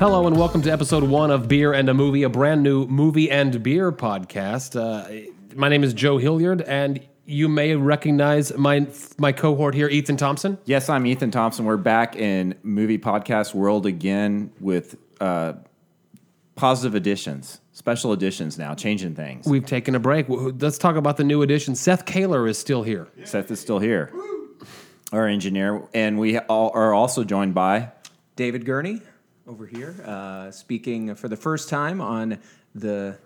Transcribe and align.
Hello 0.00 0.26
and 0.26 0.34
welcome 0.34 0.62
to 0.62 0.72
episode 0.72 1.02
one 1.02 1.30
of 1.30 1.46
Beer 1.46 1.74
and 1.74 1.86
a 1.90 1.92
Movie, 1.92 2.22
a 2.22 2.30
brand 2.30 2.62
new 2.62 2.86
movie 2.86 3.30
and 3.30 3.62
beer 3.62 3.92
podcast. 3.92 4.74
Uh, 4.74 5.28
my 5.54 5.68
name 5.68 5.84
is 5.84 5.92
Joe 5.92 6.16
Hilliard, 6.16 6.62
and 6.62 7.06
you 7.26 7.50
may 7.50 7.76
recognize 7.76 8.56
my 8.56 8.86
my 9.18 9.32
cohort 9.32 9.74
here, 9.74 9.88
Ethan 9.90 10.16
Thompson. 10.16 10.56
Yes, 10.64 10.88
I'm 10.88 11.04
Ethan 11.04 11.32
Thompson. 11.32 11.66
We're 11.66 11.76
back 11.76 12.16
in 12.16 12.54
movie 12.62 12.96
podcast 12.96 13.52
world 13.52 13.84
again 13.84 14.50
with 14.58 14.96
uh, 15.20 15.52
positive 16.54 16.94
additions, 16.94 17.60
special 17.72 18.14
editions 18.14 18.56
now, 18.56 18.74
changing 18.74 19.14
things. 19.16 19.46
We've 19.46 19.66
taken 19.66 19.94
a 19.94 20.00
break. 20.00 20.24
Let's 20.30 20.78
talk 20.78 20.96
about 20.96 21.18
the 21.18 21.24
new 21.24 21.42
edition. 21.42 21.74
Seth 21.74 22.06
Kaler 22.06 22.48
is 22.48 22.56
still 22.56 22.82
here. 22.82 23.08
Seth 23.24 23.50
is 23.50 23.60
still 23.60 23.80
here, 23.80 24.10
our 25.12 25.26
engineer, 25.26 25.86
and 25.92 26.18
we 26.18 26.38
all 26.38 26.70
are 26.72 26.94
also 26.94 27.22
joined 27.22 27.52
by 27.52 27.92
David 28.34 28.64
Gurney 28.64 29.02
over 29.46 29.66
here, 29.66 29.96
uh, 30.06 30.50
speaking 30.50 31.14
for 31.14 31.28
the 31.28 31.36
first 31.36 31.68
time 31.68 32.00
on 32.00 32.38
the 32.74 33.18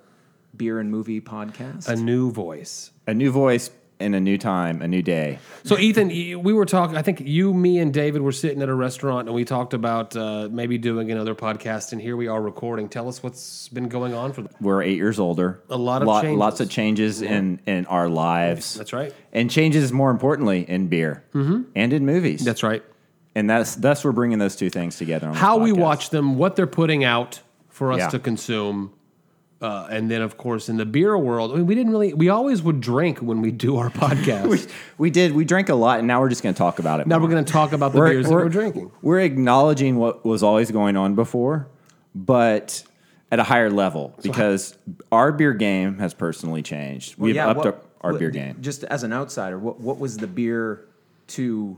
Beer 0.56 0.78
and 0.80 0.90
Movie 0.90 1.20
podcast. 1.20 1.88
A 1.88 1.96
new 1.96 2.30
voice. 2.30 2.90
a 3.06 3.14
new 3.14 3.30
voice 3.30 3.70
in 4.00 4.12
a 4.14 4.20
new 4.20 4.36
time, 4.36 4.82
a 4.82 4.88
new 4.88 5.02
day. 5.02 5.38
So, 5.64 5.78
Ethan, 5.78 6.08
we 6.08 6.52
were 6.52 6.66
talking. 6.66 6.96
I 6.96 7.02
think 7.02 7.20
you, 7.20 7.54
me, 7.54 7.78
and 7.78 7.94
David 7.94 8.22
were 8.22 8.32
sitting 8.32 8.60
at 8.60 8.68
a 8.68 8.74
restaurant, 8.74 9.28
and 9.28 9.34
we 9.34 9.44
talked 9.44 9.72
about 9.72 10.16
uh, 10.16 10.48
maybe 10.50 10.78
doing 10.78 11.10
another 11.12 11.34
podcast. 11.34 11.92
And 11.92 12.00
here 12.02 12.16
we 12.16 12.26
are 12.26 12.42
recording. 12.42 12.88
Tell 12.88 13.08
us 13.08 13.22
what's 13.22 13.68
been 13.68 13.88
going 13.88 14.12
on 14.12 14.32
for. 14.32 14.42
The- 14.42 14.50
We're 14.60 14.82
eight 14.82 14.96
years 14.96 15.20
older. 15.20 15.60
A 15.70 15.76
lot 15.76 16.02
of 16.02 16.08
changes. 16.22 16.38
lots 16.38 16.60
of 16.60 16.68
changes 16.70 17.22
in 17.22 17.60
in 17.66 17.86
our 17.86 18.08
lives. 18.08 18.74
That's 18.74 18.92
right. 18.92 19.14
and 19.32 19.48
changes 19.50 19.92
more 19.92 20.10
importantly 20.10 20.68
in 20.68 20.88
beer 20.88 21.22
and 21.32 21.92
in 21.92 22.04
movies. 22.04 22.44
That's 22.44 22.62
right. 22.64 22.82
And 23.34 23.48
that's 23.50 23.74
thus 23.76 24.04
we're 24.04 24.12
bringing 24.12 24.38
those 24.38 24.56
two 24.56 24.70
things 24.70 24.96
together. 24.96 25.28
On 25.28 25.34
how 25.34 25.58
we 25.58 25.72
watch 25.72 26.10
them, 26.10 26.36
what 26.36 26.56
they're 26.56 26.66
putting 26.66 27.04
out 27.04 27.40
for 27.68 27.92
us 27.92 27.98
Yeah. 27.98 28.08
to 28.10 28.18
consume, 28.18 28.92
uh, 29.60 29.86
and 29.90 30.10
then 30.10 30.20
of 30.22 30.36
course 30.36 30.68
in 30.68 30.76
the 30.76 30.84
beer 30.86 31.16
world, 31.18 31.52
I 31.52 31.56
mean, 31.56 31.66
we 31.66 31.74
didn't 31.74 31.92
really. 31.92 32.12
We 32.14 32.28
always 32.28 32.62
would 32.62 32.80
drink 32.80 33.18
when 33.20 33.40
we 33.40 33.50
do 33.50 33.76
our 33.76 33.90
podcast. 34.04 34.46
We, 34.48 34.60
we 34.98 35.10
did. 35.10 35.32
We 35.32 35.44
drank 35.44 35.68
a 35.68 35.74
lot, 35.74 35.98
and 35.98 36.06
now 36.08 36.20
we're 36.20 36.28
just 36.28 36.42
going 36.42 36.54
to 36.54 36.58
talk 36.58 36.78
about 36.78 37.00
it. 37.00 37.06
now 37.06 37.18
more. 37.18 37.26
we're 37.28 37.32
going 37.34 37.44
to 37.44 37.52
talk 37.52 37.72
about 37.72 37.92
the 37.92 38.00
beers 38.00 38.26
that 38.28 38.32
we're 38.34 38.48
drinking. 38.48 38.90
We're 39.02 39.20
acknowledging 39.20 39.96
what 39.96 40.24
was 40.24 40.42
always 40.42 40.70
going 40.70 40.96
on 40.96 41.14
before, 41.14 41.68
but 42.14 42.82
at 43.32 43.38
a 43.40 43.42
higher 43.42 43.70
level 43.70 44.14
because 44.22 44.76
our 45.10 45.32
beer 45.32 45.54
game 45.54 45.98
has 45.98 46.14
personally 46.14 46.62
changed. 46.62 47.16
Well, 47.18 47.26
We've 47.26 47.34
yeah, 47.36 47.48
upped 47.48 47.58
what- 47.58 47.66
our, 47.66 47.74
our 48.02 48.12
what- 48.12 48.18
beer 48.20 48.30
game. 48.30 48.58
Just 48.60 48.84
as 48.84 49.02
an 49.02 49.12
outsider, 49.12 49.58
what, 49.58 49.80
what 49.80 49.98
was 49.98 50.18
the 50.18 50.26
beer 50.28 50.84
to 51.28 51.76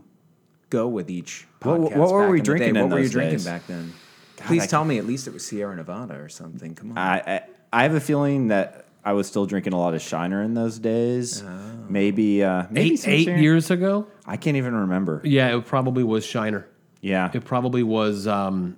go 0.71 0.89
with 0.89 1.11
each 1.11 1.47
What- 1.63 1.81
podcast? 1.81 1.97
what 1.97 2.13
were 2.13 2.21
back 2.23 2.31
we 2.31 2.37
in 2.39 2.43
the 2.43 2.45
drinking 2.45 2.75
day? 2.75 2.81
in 2.81 2.85
What 2.89 2.93
were 2.95 2.99
you 2.99 3.05
those 3.05 3.13
drinking 3.13 3.37
days? 3.37 3.45
back 3.45 3.67
then? 3.67 3.93
Please 4.37 4.65
I 4.65 4.67
tell 4.67 4.85
me 4.85 4.99
at 4.99 5.07
least 5.07 5.27
it 5.27 5.33
was 5.33 5.47
Sierra 5.47 5.75
Nevada 5.75 6.15
or 6.21 6.29
something. 6.29 6.75
Come 6.75 6.93
on. 6.93 6.99
I, 6.99 7.19
I 7.27 7.41
I 7.73 7.83
have 7.85 7.95
a 7.95 8.01
feeling 8.01 8.49
that 8.49 8.85
I 9.05 9.13
was 9.13 9.27
still 9.27 9.47
drinking 9.47 9.73
a 9.73 9.79
lot 9.79 9.95
of 9.95 10.03
Shiner 10.03 10.43
in 10.43 10.55
those 10.55 10.79
days. 10.79 11.43
Maybe 11.89 12.43
uh, 12.45 12.65
maybe 12.71 12.95
Eight 12.95 13.09
eight 13.29 13.39
years 13.39 13.71
ago, 13.71 14.07
I 14.27 14.37
can't 14.37 14.57
even 14.57 14.75
remember. 14.75 15.21
yeah, 15.25 15.57
it 15.57 15.65
probably 15.67 16.03
was 16.05 16.25
Shiner. 16.27 16.67
Yeah, 17.01 17.31
It 17.33 17.45
probably 17.45 17.83
was. 17.85 18.27
Um, 18.27 18.77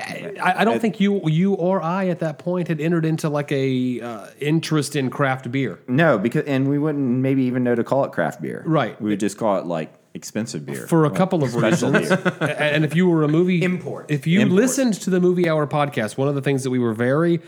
I, 0.00 0.32
I 0.58 0.64
don't 0.64 0.80
think 0.80 1.00
you 1.00 1.20
you 1.28 1.52
or 1.52 1.82
I 1.82 2.06
at 2.08 2.20
that 2.20 2.38
point 2.38 2.68
had 2.68 2.80
entered 2.80 3.04
into 3.04 3.28
like 3.28 3.52
a 3.52 4.00
uh, 4.00 4.26
interest 4.40 4.96
in 4.96 5.10
craft 5.10 5.50
beer. 5.52 5.78
no, 5.86 6.16
because 6.18 6.44
and 6.46 6.68
we 6.68 6.78
wouldn't 6.78 7.04
maybe 7.20 7.42
even 7.42 7.62
know 7.62 7.74
to 7.74 7.84
call 7.84 8.04
it 8.04 8.12
craft 8.12 8.40
beer. 8.40 8.62
Right. 8.66 8.98
We 9.00 9.10
would 9.10 9.20
just 9.20 9.36
call 9.36 9.58
it 9.58 9.66
like 9.66 9.92
expensive 10.16 10.66
beer 10.66 10.86
for 10.86 11.04
a 11.04 11.08
Like 11.08 11.16
couple 11.16 11.44
of 11.44 11.54
reasons. 11.54 12.10
and 12.40 12.84
if 12.84 12.96
you 12.96 13.08
were 13.08 13.22
a 13.22 13.28
movie 13.28 13.62
Import. 13.62 14.06
if 14.10 14.26
you 14.26 14.40
Import. 14.40 14.60
listened 14.60 14.94
to 14.94 15.10
the 15.10 15.20
movie 15.20 15.48
hour 15.48 15.66
podcast, 15.66 16.16
one 16.16 16.26
of 16.28 16.34
the 16.34 16.42
things 16.42 16.64
that 16.64 16.70
we 16.70 16.78
were 16.80 16.94
very 16.94 17.40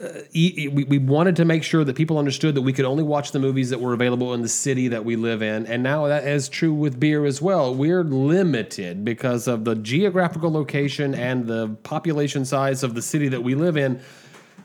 uh, 0.00 0.08
we, 0.32 0.86
we 0.88 0.98
wanted 0.98 1.34
to 1.36 1.44
make 1.44 1.64
sure 1.64 1.82
that 1.82 1.96
people 1.96 2.18
understood 2.18 2.54
that 2.54 2.62
we 2.62 2.72
could 2.72 2.84
only 2.84 3.02
watch 3.02 3.32
the 3.32 3.38
movies 3.40 3.70
that 3.70 3.80
were 3.80 3.94
available 3.94 4.32
in 4.32 4.42
the 4.42 4.48
city 4.48 4.86
that 4.86 5.04
we 5.04 5.16
live 5.16 5.42
in. 5.42 5.66
And 5.66 5.82
now 5.82 6.06
that 6.06 6.24
is 6.24 6.48
true 6.48 6.72
with 6.72 7.00
beer 7.00 7.24
as 7.24 7.42
well. 7.42 7.74
We're 7.74 8.04
limited 8.04 9.04
because 9.04 9.48
of 9.48 9.64
the 9.64 9.74
geographical 9.74 10.52
location 10.52 11.16
and 11.16 11.48
the 11.48 11.70
population 11.82 12.44
size 12.44 12.84
of 12.84 12.94
the 12.94 13.02
city 13.02 13.26
that 13.28 13.42
we 13.42 13.56
live 13.56 13.76
in 13.76 14.00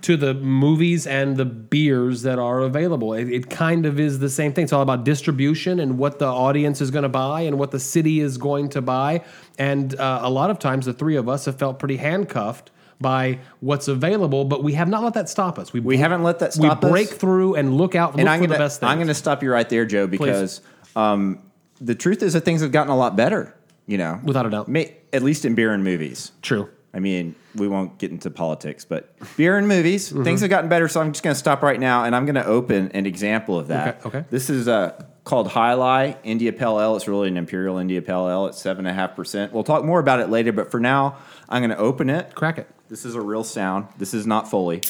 to 0.03 0.17
the 0.17 0.33
movies 0.33 1.07
and 1.07 1.37
the 1.37 1.45
beers 1.45 2.21
that 2.23 2.37
are 2.37 2.59
available. 2.59 3.13
It, 3.13 3.29
it 3.29 3.49
kind 3.49 3.85
of 3.85 3.99
is 3.99 4.19
the 4.19 4.29
same 4.29 4.53
thing. 4.53 4.65
It's 4.65 4.73
all 4.73 4.81
about 4.81 5.03
distribution 5.05 5.79
and 5.79 5.97
what 5.97 6.19
the 6.19 6.27
audience 6.27 6.81
is 6.81 6.91
going 6.91 7.03
to 7.03 7.09
buy 7.09 7.41
and 7.41 7.57
what 7.57 7.71
the 7.71 7.79
city 7.79 8.19
is 8.19 8.37
going 8.37 8.69
to 8.69 8.81
buy. 8.81 9.23
And 9.57 9.97
uh, 9.99 10.19
a 10.23 10.29
lot 10.29 10.49
of 10.49 10.59
times, 10.59 10.85
the 10.85 10.93
three 10.93 11.15
of 11.15 11.27
us 11.27 11.45
have 11.45 11.57
felt 11.57 11.79
pretty 11.79 11.97
handcuffed 11.97 12.71
by 12.99 13.39
what's 13.59 13.87
available, 13.87 14.45
but 14.45 14.63
we 14.63 14.73
have 14.73 14.87
not 14.87 15.03
let 15.03 15.13
that 15.15 15.29
stop 15.29 15.57
us. 15.57 15.73
We, 15.73 15.79
We 15.79 15.97
haven't 15.97 16.23
let 16.23 16.39
that 16.39 16.55
we 16.57 16.67
stop 16.67 16.79
us. 16.79 16.83
We 16.83 16.91
break 16.91 17.09
through 17.09 17.55
and 17.55 17.77
look 17.77 17.95
out 17.95 18.11
look 18.11 18.19
and 18.19 18.29
I'm 18.29 18.39
for 18.39 18.47
gonna, 18.47 18.57
the 18.57 18.63
best 18.63 18.79
things. 18.79 18.89
I'm 18.89 18.97
going 18.97 19.07
to 19.07 19.13
stop 19.13 19.41
you 19.41 19.51
right 19.51 19.67
there, 19.67 19.85
Joe, 19.85 20.07
because 20.07 20.61
um, 20.95 21.39
the 21.79 21.95
truth 21.95 22.23
is 22.23 22.33
that 22.33 22.41
things 22.41 22.61
have 22.61 22.71
gotten 22.71 22.91
a 22.91 22.97
lot 22.97 23.15
better. 23.15 23.55
You 23.85 23.97
know, 23.97 24.21
Without 24.23 24.45
a 24.45 24.49
doubt. 24.49 24.69
May, 24.69 24.95
at 25.11 25.23
least 25.23 25.43
in 25.43 25.55
beer 25.55 25.73
and 25.73 25.83
movies. 25.83 26.31
True. 26.41 26.69
I 26.95 26.99
mean, 26.99 27.33
we 27.55 27.67
won't 27.67 27.97
get 27.97 28.11
into 28.11 28.29
politics, 28.29 28.85
but 28.85 29.15
beer 29.35 29.57
and 29.57 29.67
movies, 29.67 30.11
Mm-hmm. 30.11 30.23
things 30.23 30.41
have 30.41 30.49
gotten 30.51 30.69
better. 30.69 30.87
So 30.87 31.01
I'm 31.01 31.11
just 31.11 31.23
going 31.23 31.33
to 31.33 31.39
stop 31.39 31.63
right 31.63 31.79
now, 31.79 32.03
and 32.03 32.15
I'm 32.15 32.25
going 32.25 32.35
to 32.35 32.45
open 32.45 32.91
an 32.93 33.05
example 33.07 33.57
of 33.57 33.67
that. 33.69 34.05
Okay, 34.05 34.19
okay. 34.19 34.27
This 34.29 34.49
is 34.49 34.67
uh, 34.67 35.03
called 35.23 35.49
Jai 35.49 35.73
Alai 35.73 36.17
India 36.23 36.53
Pale 36.53 36.79
Ale. 36.79 36.95
It's 36.95 37.07
really 37.07 37.29
an 37.29 37.37
Imperial 37.37 37.79
India 37.79 38.01
Pale 38.01 38.29
Ale. 38.29 38.45
It's 38.47 38.61
seven 38.61 38.85
and 38.85 38.91
a 38.91 38.99
half 38.99 39.15
percent. 39.15 39.53
We'll 39.53 39.63
talk 39.63 39.83
more 39.83 39.99
about 39.99 40.19
it 40.19 40.29
later, 40.29 40.51
but 40.51 40.69
for 40.69 40.79
now, 40.79 41.17
I'm 41.49 41.61
going 41.61 41.71
to 41.71 41.77
open 41.77 42.11
it. 42.11 42.35
Crack 42.35 42.59
it. 42.59 42.69
This 42.89 43.05
is 43.05 43.15
a 43.15 43.21
real 43.21 43.43
sound. 43.43 43.87
This 43.97 44.13
is 44.13 44.27
not 44.27 44.51
Foley. 44.51 44.81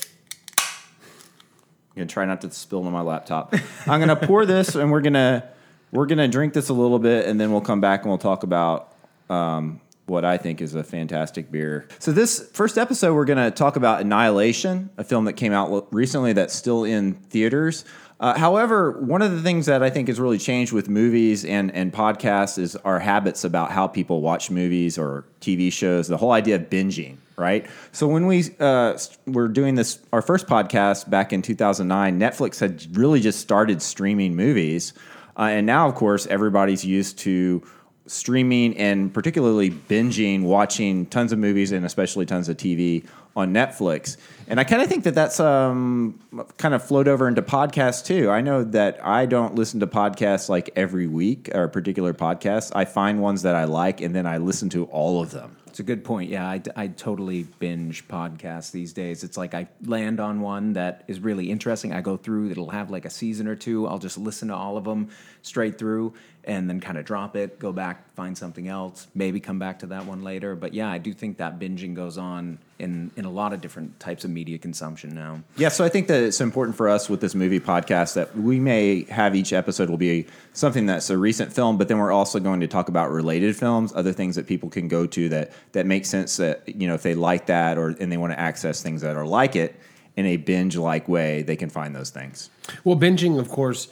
I'm 1.96 2.00
gonna 2.00 2.08
try 2.08 2.25
not 2.25 2.42
to 2.42 2.52
spill 2.52 2.86
on 2.86 2.92
my 2.92 3.02
laptop. 3.02 3.53
I'm 3.88 4.00
gonna 4.00 4.16
pour 4.16 4.46
this, 4.47 4.74
and 4.75 4.92
we're 4.92 5.02
gonna 5.02 5.47
we're 5.92 6.08
gonna 6.08 6.28
drink 6.28 6.53
this 6.53 6.69
a 6.69 6.74
little 6.74 6.97
bit, 7.00 7.28
and 7.28 7.40
then 7.40 7.52
we'll 7.52 7.62
come 7.62 7.81
back 7.81 8.02
and 8.02 8.09
we'll 8.09 8.18
talk 8.18 8.42
about 8.44 8.94
um, 9.30 9.80
what 10.06 10.25
I 10.25 10.38
think 10.38 10.62
is 10.62 10.75
a 10.75 10.84
fantastic 10.84 11.52
beer. 11.52 11.88
So 12.00 12.12
this 12.12 12.50
first 12.53 12.78
episode, 12.78 13.14
we're 13.14 13.25
gonna 13.25 13.52
talk 13.52 13.75
about 13.75 14.02
Annihilation, 14.02 14.90
a 14.97 15.03
film 15.03 15.25
that 15.25 15.34
came 15.34 15.53
out 15.53 15.94
recently 15.94 16.34
that's 16.34 16.53
still 16.53 16.84
in 16.84 17.14
theaters. 17.14 17.86
Uh, 18.19 18.38
however, 18.38 18.92
one 19.02 19.22
of 19.22 19.31
the 19.31 19.42
things 19.42 19.66
that 19.66 19.84
I 19.84 19.90
think 19.90 20.08
has 20.08 20.19
really 20.19 20.38
changed 20.38 20.72
with 20.72 20.88
movies 20.88 21.44
and, 21.44 21.74
and 21.74 21.92
podcasts 21.92 22.58
is 22.58 22.75
our 22.78 23.00
habits 23.00 23.44
about 23.44 23.72
how 23.72 23.88
people 23.88 24.22
watch 24.22 24.50
movies 24.50 24.97
or 24.97 25.25
TV 25.42 25.72
shows, 25.72 26.08
the 26.08 26.18
whole 26.18 26.31
idea 26.31 26.56
of 26.56 26.69
binging, 26.69 27.18
right? 27.36 27.66
So 27.92 28.08
when 28.08 28.28
we 28.28 28.46
uh, 28.59 28.97
were 29.25 29.47
doing 29.47 29.75
this, 29.75 30.00
our 30.13 30.22
first 30.22 30.47
podcast 30.47 31.09
back 31.09 31.34
in 31.34 31.42
2009, 31.42 32.18
Netflix 32.19 32.59
had 32.59 32.96
really 32.96 33.19
just 33.19 33.42
started 33.42 33.81
streaming 33.81 34.36
movies. 34.36 34.94
Uh, 35.38 35.44
and 35.44 35.66
now, 35.66 35.90
of 35.90 35.96
course, 35.96 36.25
everybody's 36.28 36.86
used 36.86 37.18
to 37.19 37.62
streaming 38.06 38.78
and 38.78 39.14
particularly 39.14 39.72
binging, 39.72 40.44
watching 40.44 41.06
tons 41.06 41.31
of 41.31 41.40
movies 41.40 41.72
and 41.72 41.86
especially 41.86 42.25
tons 42.25 42.50
of 42.50 42.58
TV 42.58 43.06
on 43.36 43.53
Netflix. 43.53 44.18
And 44.47 44.59
I 44.59 44.64
kind 44.64 44.81
of 44.81 44.90
think 44.90 45.06
that 45.06 45.16
that's 45.16 45.40
um, 45.40 46.19
kind 46.58 46.74
of 46.74 46.84
flowed 46.84 47.08
over 47.08 47.28
into 47.28 47.42
podcasts 47.42 48.06
too. 48.06 48.30
I 48.30 48.42
know 48.42 48.63
that 48.63 49.03
I 49.03 49.25
don't 49.25 49.56
listen 49.56 49.80
to 49.80 49.88
podcasts 49.88 50.50
like 50.50 50.69
every 50.75 51.08
week 51.08 51.50
or 51.56 51.68
particular 51.68 52.13
podcasts. 52.13 52.72
I 52.75 52.86
find 52.86 53.22
ones 53.22 53.42
that 53.44 53.56
I 53.56 53.63
like 53.63 54.01
and 54.01 54.13
then 54.13 54.25
I 54.25 54.38
listen 54.38 54.69
to 54.69 54.86
all 54.86 55.22
of 55.22 55.31
them. 55.31 55.56
It's 55.74 55.80
a 55.80 55.83
good 55.83 56.04
point. 56.04 56.30
Yeah, 56.30 56.48
I, 56.48 56.62
I 56.75 56.88
totally 56.88 57.48
binge 57.57 58.07
podcasts 58.07 58.69
these 58.69 58.94
days. 58.94 59.24
It's 59.24 59.38
like 59.38 59.56
I 59.56 59.68
land 59.83 60.19
on 60.19 60.39
one 60.39 60.74
that 60.74 61.04
is 61.07 61.19
really 61.19 61.50
interesting. 61.50 61.92
I 61.92 62.01
go 62.01 62.16
through, 62.16 62.51
it'll 62.51 62.69
have 62.69 62.92
like 62.92 63.06
a 63.06 63.10
season 63.10 63.48
or 63.48 63.56
two. 63.56 63.88
I'll 63.88 63.98
just 63.98 64.19
listen 64.19 64.50
to 64.50 64.56
all 64.56 64.78
of 64.78 64.83
them 64.83 65.10
straight 65.44 65.78
through 65.78 66.13
and 66.45 66.69
then 66.69 66.81
kind 66.81 66.98
of 66.98 67.06
drop 67.06 67.36
it, 67.38 67.57
go 67.57 67.72
back, 67.72 68.13
find 68.16 68.38
something 68.38 68.68
else, 68.68 69.07
maybe 69.16 69.40
come 69.40 69.60
back 69.60 69.80
to 69.80 69.86
that 69.88 70.06
one 70.06 70.24
later. 70.24 70.56
But 70.56 70.74
yeah, 70.74 70.90
I 70.90 70.98
do 70.98 71.13
think 71.13 71.38
that 71.38 71.57
binging 71.57 71.94
goes 71.94 72.18
on 72.18 72.57
in, 72.80 73.12
in 73.16 73.24
a 73.24 73.30
lot 73.30 73.54
of 73.54 73.62
different 73.62 73.98
types 74.00 74.25
of 74.25 74.30
media 74.30 74.57
consumption 74.57 75.16
now. 75.16 75.42
Yeah, 75.56 75.69
so 75.69 75.86
I 75.86 75.90
think 75.90 76.07
that 76.07 76.22
it's 76.22 76.42
important 76.42 76.75
for 76.75 76.90
us 76.90 77.10
with 77.10 77.22
this 77.22 77.34
movie 77.34 77.62
podcast 77.62 78.16
that 78.16 78.36
we 78.36 78.60
may 78.60 79.04
have 79.04 79.36
each 79.36 79.54
episode 79.54 79.90
will 79.90 79.98
be 79.98 80.25
something 80.51 80.86
that's 80.86 81.10
a 81.10 81.18
recent 81.18 81.54
film, 81.54 81.78
but 81.78 81.88
then 81.88 81.98
we're 81.98 82.12
also 82.12 82.40
going 82.40 82.60
to 82.60 82.68
talk 82.68 82.90
about 82.90 83.12
related 83.12 83.56
films, 83.56 83.94
other 83.95 84.12
things 84.12 84.36
that 84.36 84.45
people 84.45 84.69
can 84.69 84.90
go 84.90 85.06
to 85.07 85.30
that 85.30 85.54
that 85.72 85.86
make 85.86 86.06
sense 86.06 86.36
that 86.38 86.68
you 86.68 86.88
know 86.88 86.94
if 86.94 87.04
they 87.04 87.16
like 87.16 87.45
that 87.45 87.78
or 87.78 87.90
and 88.00 88.12
they 88.12 88.18
want 88.18 88.34
to 88.34 88.40
access 88.40 88.81
things 88.81 89.01
that 89.01 89.16
are 89.16 89.25
like 89.25 89.56
it 89.56 89.75
in 90.16 90.25
a 90.25 90.38
binge 90.38 90.78
like 90.78 91.07
way, 91.07 91.42
they 91.42 91.56
can 91.56 91.69
find 91.69 91.95
those 91.95 92.10
things. 92.10 92.50
Well, 92.84 92.95
binging, 92.95 93.40
of 93.40 93.50
course, 93.50 93.88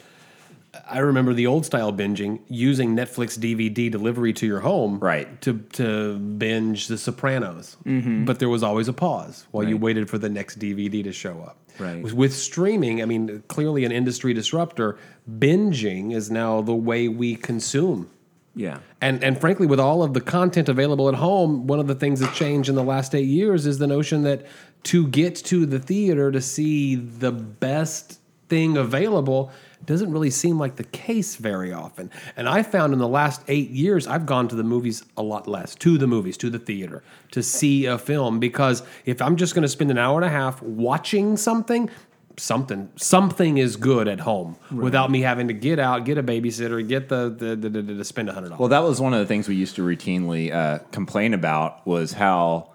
I 0.88 1.00
remember 1.00 1.34
the 1.34 1.46
old 1.46 1.66
style 1.66 1.92
binging 1.92 2.40
using 2.48 2.96
Netflix 2.96 3.38
DVD 3.38 3.90
delivery 3.90 4.32
to 4.34 4.46
your 4.46 4.60
home, 4.60 4.98
Right. 4.98 5.40
To 5.42 5.58
to 5.74 6.18
binge 6.18 6.86
The 6.86 6.96
Sopranos, 6.96 7.76
mm-hmm. 7.84 8.24
but 8.24 8.38
there 8.38 8.48
was 8.48 8.62
always 8.62 8.88
a 8.88 8.92
pause 8.92 9.46
while 9.50 9.68
you 9.68 9.76
waited 9.76 10.08
for 10.08 10.18
the 10.18 10.28
next 10.30 10.58
DVD 10.58 11.04
to 11.04 11.12
show 11.12 11.40
up. 11.42 11.58
Right. 11.78 12.02
With, 12.02 12.14
with 12.14 12.34
streaming, 12.34 13.02
I 13.02 13.06
mean, 13.06 13.42
clearly 13.48 13.84
an 13.84 13.92
industry 13.92 14.34
disruptor. 14.34 14.98
Binging 15.30 16.14
is 16.14 16.30
now 16.30 16.60
the 16.62 16.74
way 16.74 17.08
we 17.08 17.36
consume 17.36 18.10
Yeah. 18.54 18.78
And 19.00 19.22
and 19.22 19.38
frankly, 19.38 19.66
with 19.66 19.80
all 19.80 20.02
of 20.02 20.14
the 20.14 20.20
content 20.20 20.68
available 20.68 21.08
at 21.08 21.14
home, 21.16 21.66
one 21.66 21.80
of 21.80 21.86
the 21.86 21.94
things 21.94 22.20
that's 22.20 22.36
changed 22.36 22.68
in 22.68 22.74
the 22.74 22.84
last 22.84 23.14
eight 23.14 23.28
years 23.28 23.66
is 23.66 23.78
the 23.78 23.86
notion 23.86 24.22
that 24.22 24.46
to 24.84 25.06
get 25.06 25.36
to 25.36 25.66
the 25.66 25.78
theater 25.78 26.32
to 26.32 26.40
see 26.40 26.94
the 26.94 27.32
best 27.32 28.20
thing 28.48 28.76
available 28.76 29.50
doesn't 29.86 30.10
really 30.12 30.30
seem 30.30 30.58
like 30.58 30.76
the 30.76 30.84
case 30.84 31.36
very 31.36 31.72
often. 31.72 32.10
And 32.36 32.48
I 32.48 32.62
found 32.62 32.92
in 32.92 32.98
the 32.98 33.08
last 33.08 33.42
eight 33.48 33.70
years, 33.70 34.06
I've 34.06 34.26
gone 34.26 34.48
to 34.48 34.56
the 34.56 34.62
movies 34.62 35.04
a 35.16 35.22
lot 35.22 35.48
less, 35.48 35.74
to 35.76 35.98
the 35.98 36.06
movies, 36.06 36.36
to 36.38 36.50
the 36.50 36.58
theater, 36.58 37.02
to 37.32 37.42
see 37.42 37.86
a 37.86 37.98
film. 37.98 38.40
Because 38.40 38.82
if 39.04 39.20
I'm 39.20 39.36
just 39.36 39.54
going 39.54 39.62
to 39.62 39.68
spend 39.68 39.90
an 39.90 39.98
hour 39.98 40.16
and 40.18 40.24
a 40.24 40.30
half 40.30 40.62
watching 40.62 41.36
something, 41.36 41.90
something 42.38 42.88
something 42.96 43.58
is 43.58 43.76
good 43.76 44.08
at 44.08 44.20
home 44.20 44.56
without 44.70 45.10
me 45.10 45.20
having 45.20 45.48
to 45.48 45.54
get 45.54 45.78
out, 45.78 46.04
get 46.04 46.16
a 46.18 46.22
babysitter, 46.22 46.86
get 46.86 47.08
the 47.08 47.28
the, 47.28 47.56
the, 47.56 47.68
the, 47.68 47.82
the 47.82 47.94
to 47.94 48.04
spend 48.04 48.28
a 48.28 48.32
hundred 48.32 48.48
dollars. 48.48 48.60
Well, 48.60 48.68
that 48.70 48.82
was 48.82 49.00
one 49.00 49.12
of 49.12 49.20
the 49.20 49.26
things 49.26 49.48
we 49.48 49.54
used 49.54 49.76
to 49.76 49.82
routinely 49.82 50.52
uh, 50.52 50.78
complain 50.92 51.34
about 51.34 51.86
was 51.86 52.12
how 52.12 52.71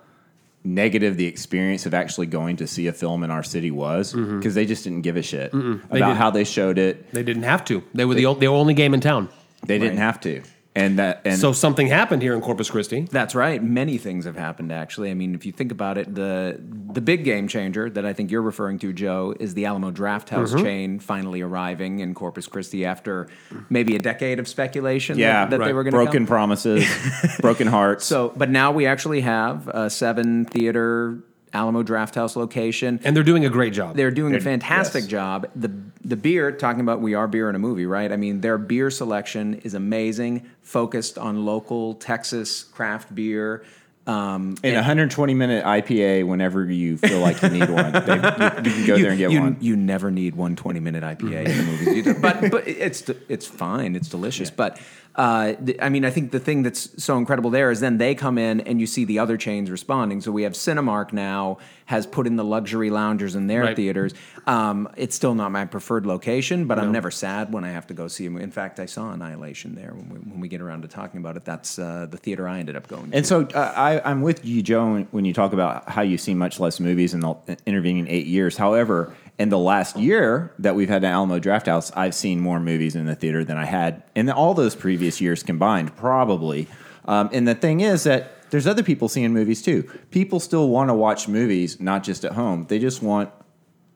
negative 0.68 1.18
the 1.18 1.26
experience 1.26 1.86
of 1.86 1.94
actually 1.94 2.28
going 2.28 2.58
to 2.58 2.68
see 2.68 2.88
a 2.88 2.94
film 2.94 3.24
in 3.24 3.32
our 3.32 3.44
city 3.44 3.72
was 3.72 4.14
mm-hmm. 4.14 4.38
because 4.38 4.54
they 4.54 4.66
just 4.66 4.84
didn't 4.84 5.02
give 5.02 5.16
a 5.16 5.22
shit 5.22 5.54
about 5.54 5.92
didn't. 5.92 6.16
how 6.16 6.30
they 6.30 6.44
showed 6.44 6.78
it. 6.78 7.12
They 7.12 7.24
didn't 7.24 7.44
have 7.44 7.64
to. 7.66 7.84
They 7.94 8.06
were 8.06 8.16
the, 8.16 8.26
o- 8.26 8.34
the 8.36 8.48
only 8.48 8.74
game 8.74 8.94
in 8.94 9.00
town. 9.00 9.30
They 9.66 9.80
didn't 9.80 9.98
have 9.98 10.20
to, 10.22 10.44
and 10.78 11.00
that 11.00 11.22
and 11.26 11.38
So 11.40 11.52
something 11.54 11.88
happened 11.88 12.22
here 12.22 12.34
in 12.34 12.42
Corpus 12.42 12.70
Christi. 12.70 13.08
That's 13.12 13.34
right. 13.36 13.62
Many 13.64 13.98
things 13.98 14.26
have 14.26 14.36
happened 14.38 14.72
actually. 14.72 15.10
I 15.12 15.14
mean, 15.14 15.34
if 15.36 15.46
you 15.46 15.52
think 15.52 15.72
about 15.72 15.98
it, 15.98 16.14
the 16.14 16.60
the 16.94 17.02
big 17.02 17.24
game 17.24 17.48
changer 17.48 17.90
that 17.90 18.06
I 18.06 18.14
think 18.14 18.32
you're 18.32 18.42
referring 18.42 18.80
to, 18.80 18.94
Joe, 18.94 19.34
is 19.40 19.54
the 19.54 19.66
Alamo 19.66 19.92
Drafthouse 19.92 20.48
Mm-hmm. 20.54 20.64
chain 20.64 21.00
finally 21.00 21.42
arriving 21.42 22.00
in 22.00 22.14
Corpus 22.14 22.48
Christi 22.48 22.86
after 22.86 23.28
maybe 23.70 23.96
a 23.96 24.00
decade 24.00 24.40
of 24.40 24.48
speculation. 24.48 25.18
yeah, 25.18 25.46
that, 25.46 25.58
that 25.60 25.66
they 25.66 25.74
were 25.74 25.84
going 25.84 25.92
to 25.94 25.98
broken 25.98 26.20
come. 26.20 26.28
promises, 26.28 26.86
broken 27.42 27.68
hearts. 27.68 28.06
So, 28.06 28.32
but 28.36 28.50
now 28.50 28.72
we 28.72 28.86
actually 28.86 29.22
have 29.22 29.68
a 29.68 29.90
seven 29.90 30.46
theater 30.46 31.18
Alamo 31.58 31.82
Drafthouse 31.84 32.36
location. 32.36 33.00
And 33.04 33.16
they're 33.16 33.24
doing 33.24 33.46
a 33.46 33.50
great 33.50 33.74
job. 33.74 33.96
They're 33.96 34.12
doing 34.12 34.34
a 34.34 34.38
They're- 34.40 34.52
fantastic 34.52 35.04
yes. 35.04 35.12
job. 35.12 35.48
The 35.56 35.72
the 36.06 36.16
beer, 36.16 36.52
talking 36.52 36.80
about 36.82 37.02
we 37.02 37.16
are 37.16 37.28
beer 37.28 37.50
in 37.50 37.56
a 37.56 37.60
movie, 37.60 37.86
right? 37.86 38.12
I 38.12 38.16
mean, 38.16 38.40
their 38.42 38.58
beer 38.58 38.90
selection 38.92 39.56
is 39.56 39.74
amazing, 39.74 40.46
focused 40.62 41.18
on 41.18 41.46
local 41.46 41.96
Texas 41.96 42.64
craft 42.64 43.14
beer. 43.14 43.64
Um, 44.06 44.56
in 44.64 44.72
a 44.74 44.78
120 44.78 45.34
minute 45.34 45.66
IPA, 45.66 46.26
whenever 46.26 46.64
you 46.64 46.96
feel 46.96 47.20
like 47.20 47.42
you 47.42 47.50
need 47.50 47.70
one, 47.70 47.92
they, 47.92 48.16
you, 48.16 48.22
you 48.64 48.72
can 48.72 48.86
go 48.88 48.96
you, 48.96 49.02
there 49.02 49.10
and 49.12 49.18
get 49.20 49.32
you, 49.32 49.42
one. 49.42 49.58
You 49.60 49.76
never 49.76 50.12
need 50.12 50.34
one 50.36 50.56
20 50.56 50.80
minute 50.80 51.04
IPA 51.04 51.46
in 51.48 51.58
the 51.58 51.64
movies, 51.64 51.88
You 51.90 52.04
do- 52.04 52.14
but 52.22 52.50
but 52.50 52.66
it's 52.66 53.10
it's 53.28 53.46
fine, 53.46 53.98
it's 53.98 54.08
delicious. 54.08 54.50
But 54.50 54.80
uh, 55.18 55.54
th- 55.54 55.80
I 55.82 55.90
mean, 55.90 56.06
I 56.06 56.12
think 56.12 56.32
the 56.32 56.40
thing 56.40 56.62
that's 56.64 57.04
so 57.04 57.18
incredible 57.18 57.50
there 57.50 57.72
is 57.72 57.80
then 57.80 57.98
they 57.98 58.14
come 58.14 58.38
in 58.38 58.62
and 58.62 58.80
you 58.80 58.86
see 58.86 59.04
the 59.04 59.18
other 59.20 59.36
chains 59.36 59.72
responding. 59.72 60.22
So 60.22 60.32
we 60.32 60.44
have 60.44 60.54
Cinemark 60.54 61.12
now 61.12 61.58
has 61.88 62.06
put 62.06 62.28
in 62.28 62.36
the 62.36 62.44
luxury 62.44 62.90
loungers 62.90 63.34
in 63.36 63.48
their 63.48 63.62
Right. 63.64 63.76
theaters. 63.76 64.14
Um, 64.46 64.90
it's 64.98 65.16
still 65.16 65.34
not 65.36 65.52
my 65.52 65.66
preferred 65.66 66.06
location, 66.06 66.68
but 66.68 66.78
I'm 66.78 66.92
never 66.92 67.10
sad 67.12 67.52
when 67.52 67.64
I 67.64 67.70
have 67.70 67.88
to 67.88 67.94
go 67.94 68.08
see 68.08 68.26
them. 68.28 68.38
In 68.38 68.52
fact, 68.52 68.80
I 68.80 68.86
saw 68.86 69.10
Annihilation 69.12 69.74
there 69.74 69.94
when 69.94 70.10
we, 70.10 70.16
when 70.32 70.40
we 70.42 70.48
get 70.50 70.62
around 70.62 70.82
to 70.84 70.88
talking 70.88 71.20
about 71.20 71.36
it. 71.38 71.46
That's 71.46 71.80
uh, 71.80 72.06
the 72.10 72.18
theater 72.18 72.48
I 72.48 72.60
ended 72.60 72.76
up 72.76 72.88
going 72.88 73.10
to. 73.12 73.18
And 73.18 73.26
so 73.26 73.48
uh, 73.56 73.74
I, 73.76 74.02
I'm 74.10 74.22
with 74.22 74.46
you, 74.46 74.62
Joe, 74.62 74.92
when- 74.94 75.08
when 75.12 75.26
you 75.26 75.34
talk 75.34 75.54
about 75.54 75.90
how 75.90 76.02
you've 76.02 76.22
seen 76.22 76.38
much 76.38 76.60
less 76.60 76.80
movies 76.80 77.14
in 77.14 77.22
the 77.22 77.36
intervening 77.66 78.06
eight 78.10 78.28
years. 78.28 78.58
However, 78.58 79.14
in 79.40 79.50
the 79.50 79.58
last 79.58 79.98
year 79.98 80.52
that 80.60 80.76
we've 80.76 80.90
had 80.90 81.04
an 81.04 81.12
Alamo 81.12 81.40
Drafthouse, 81.40 81.92
I've 81.96 82.16
seen 82.16 82.40
more 82.40 82.60
movies 82.60 82.96
in 82.96 83.06
the 83.06 83.16
theater 83.16 83.44
than 83.44 83.58
I 83.58 83.66
had 83.66 84.04
in 84.16 84.30
all 84.30 84.54
those 84.54 84.76
previous 84.76 85.22
years 85.22 85.44
combined, 85.44 85.96
probably. 85.96 86.68
Um, 87.06 87.30
and 87.32 87.48
the 87.48 87.56
thing 87.56 87.82
is 87.82 88.04
that 88.04 88.50
there's 88.50 88.66
other 88.66 88.84
people 88.84 89.10
seeing 89.10 89.34
movies 89.34 89.62
too. 89.62 89.84
People 90.10 90.40
still 90.40 90.70
want 90.70 90.90
to 90.90 90.94
watch 90.94 91.28
movies, 91.28 91.80
not 91.80 92.04
just 92.04 92.26
at 92.26 92.32
home. 92.32 92.66
They 92.68 92.80
just 92.80 93.04
want 93.04 93.30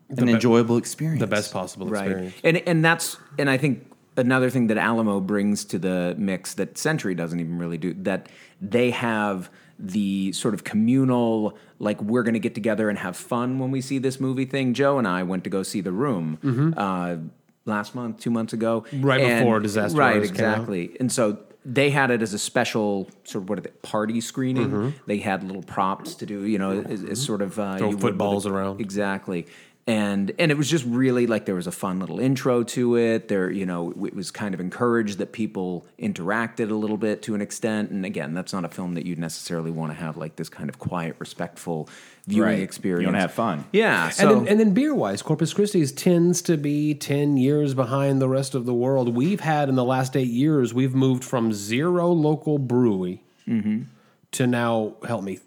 an 0.09 0.25
be- 0.25 0.33
enjoyable 0.33 0.77
experience. 0.77 1.21
the 1.21 1.27
best 1.27 1.51
possible 1.51 1.87
experience. 1.87 2.35
And 2.43 2.57
and 2.67 2.85
that's 2.85 3.17
and 3.39 3.49
I 3.49 3.57
think 3.57 3.91
another 4.17 4.49
thing 4.49 4.67
that 4.67 4.77
Alamo 4.77 5.19
brings 5.19 5.65
to 5.65 5.79
the 5.79 6.15
mix 6.17 6.53
that 6.55 6.77
Century 6.77 7.15
doesn't 7.15 7.39
even 7.39 7.57
really 7.57 7.77
do 7.77 7.93
that 8.03 8.29
they 8.61 8.91
have 8.91 9.49
the 9.83 10.31
sort 10.33 10.53
of 10.53 10.63
communal 10.63 11.57
like 11.79 11.99
we're 12.01 12.23
going 12.23 12.35
to 12.35 12.39
get 12.39 12.53
together 12.53 12.89
and 12.89 12.99
have 12.99 13.17
fun 13.17 13.57
when 13.59 13.71
we 13.71 13.81
see 13.81 13.97
this 13.97 14.19
movie 14.19 14.45
thing. 14.45 14.73
Joe 14.73 14.97
and 14.99 15.07
I 15.07 15.23
went 15.23 15.43
to 15.45 15.49
go 15.49 15.63
see 15.63 15.81
The 15.81 15.91
Room 15.91 16.73
uh, 16.77 17.17
last 17.65 17.95
month, 17.95 18.19
two 18.19 18.29
months 18.31 18.53
ago, 18.53 18.81
Mm-hmm. 18.91 19.05
Right 19.05 19.21
And- 19.21 19.39
before 19.45 19.59
Disaster 19.59 19.97
Right, 19.97 20.15
Artist 20.15 20.35
came 20.35 20.45
out. 20.45 20.51
exactly. 20.53 20.95
And 20.99 21.11
so 21.11 21.39
they 21.65 21.89
had 21.91 22.09
it 22.11 22.21
as 22.21 22.33
a 22.33 22.39
special 22.39 23.09
sort 23.23 23.43
of 23.43 23.49
what 23.49 23.59
are 23.59 23.61
they, 23.61 23.69
party 23.81 24.19
screening. 24.21 24.69
Mm-hmm. 24.69 24.89
They 25.07 25.17
had 25.19 25.43
little 25.43 25.61
props 25.63 26.15
to 26.15 26.25
do, 26.25 26.45
you 26.45 26.57
know, 26.59 26.81
as, 26.81 27.03
as 27.03 27.23
sort 27.23 27.41
of 27.41 27.59
uh, 27.59 27.77
Throw 27.77 27.89
you 27.89 27.97
would 27.97 28.01
footballs 28.01 28.45
around. 28.47 28.81
Exactly. 28.81 29.45
And 29.87 30.31
and 30.37 30.51
it 30.51 30.57
was 30.57 30.69
just 30.69 30.85
really 30.85 31.25
like 31.25 31.45
there 31.45 31.55
was 31.55 31.65
a 31.65 31.71
fun 31.71 31.99
little 31.99 32.19
intro 32.19 32.63
to 32.63 32.97
it. 32.97 33.29
There, 33.29 33.49
you 33.49 33.65
know, 33.65 33.91
it 34.05 34.15
was 34.15 34.29
kind 34.29 34.53
of 34.53 34.59
encouraged 34.59 35.17
that 35.17 35.31
people 35.31 35.87
interacted 35.99 36.69
a 36.69 36.75
little 36.75 36.97
bit 36.97 37.23
to 37.23 37.35
an 37.35 37.41
extent. 37.41 37.89
And 37.89 38.05
again, 38.05 38.35
that's 38.35 38.53
not 38.53 38.63
a 38.63 38.69
film 38.69 38.93
that 38.93 39.07
you'd 39.07 39.17
necessarily 39.17 39.71
want 39.71 39.91
to 39.91 39.97
have 39.97 40.17
like 40.17 40.35
this 40.35 40.49
kind 40.49 40.69
of 40.69 40.77
quiet, 40.77 41.15
respectful 41.17 41.89
viewing 42.27 42.47
Right. 42.47 42.57
You 42.59 42.63
experience. 42.63 43.07
wanna 43.07 43.21
have 43.21 43.33
fun. 43.33 43.65
Yeah. 43.71 44.09
So 44.09 44.29
and 44.29 44.41
then, 44.41 44.47
and 44.49 44.59
then 44.59 44.73
beer 44.73 44.93
wise, 44.93 45.21
Corpus 45.23 45.53
Christi 45.53 45.85
tends 45.87 46.41
to 46.43 46.57
be 46.57 46.93
10 46.93 47.37
years 47.37 47.73
behind 47.73 48.21
the 48.21 48.29
rest 48.29 48.53
of 48.53 48.65
the 48.65 48.73
world. 48.73 49.15
We've 49.15 49.39
had 49.39 49.67
in 49.67 49.75
the 49.75 49.83
last 49.83 50.15
eight 50.15 50.29
years, 50.29 50.73
we've 50.73 50.93
moved 50.93 51.23
from 51.23 51.51
zero 51.53 52.11
local 52.11 52.59
brewery 52.59 53.23
mm-hmm. 53.47 53.83
to 54.33 54.47
now, 54.47 54.93
help 55.07 55.23
me, 55.23 55.39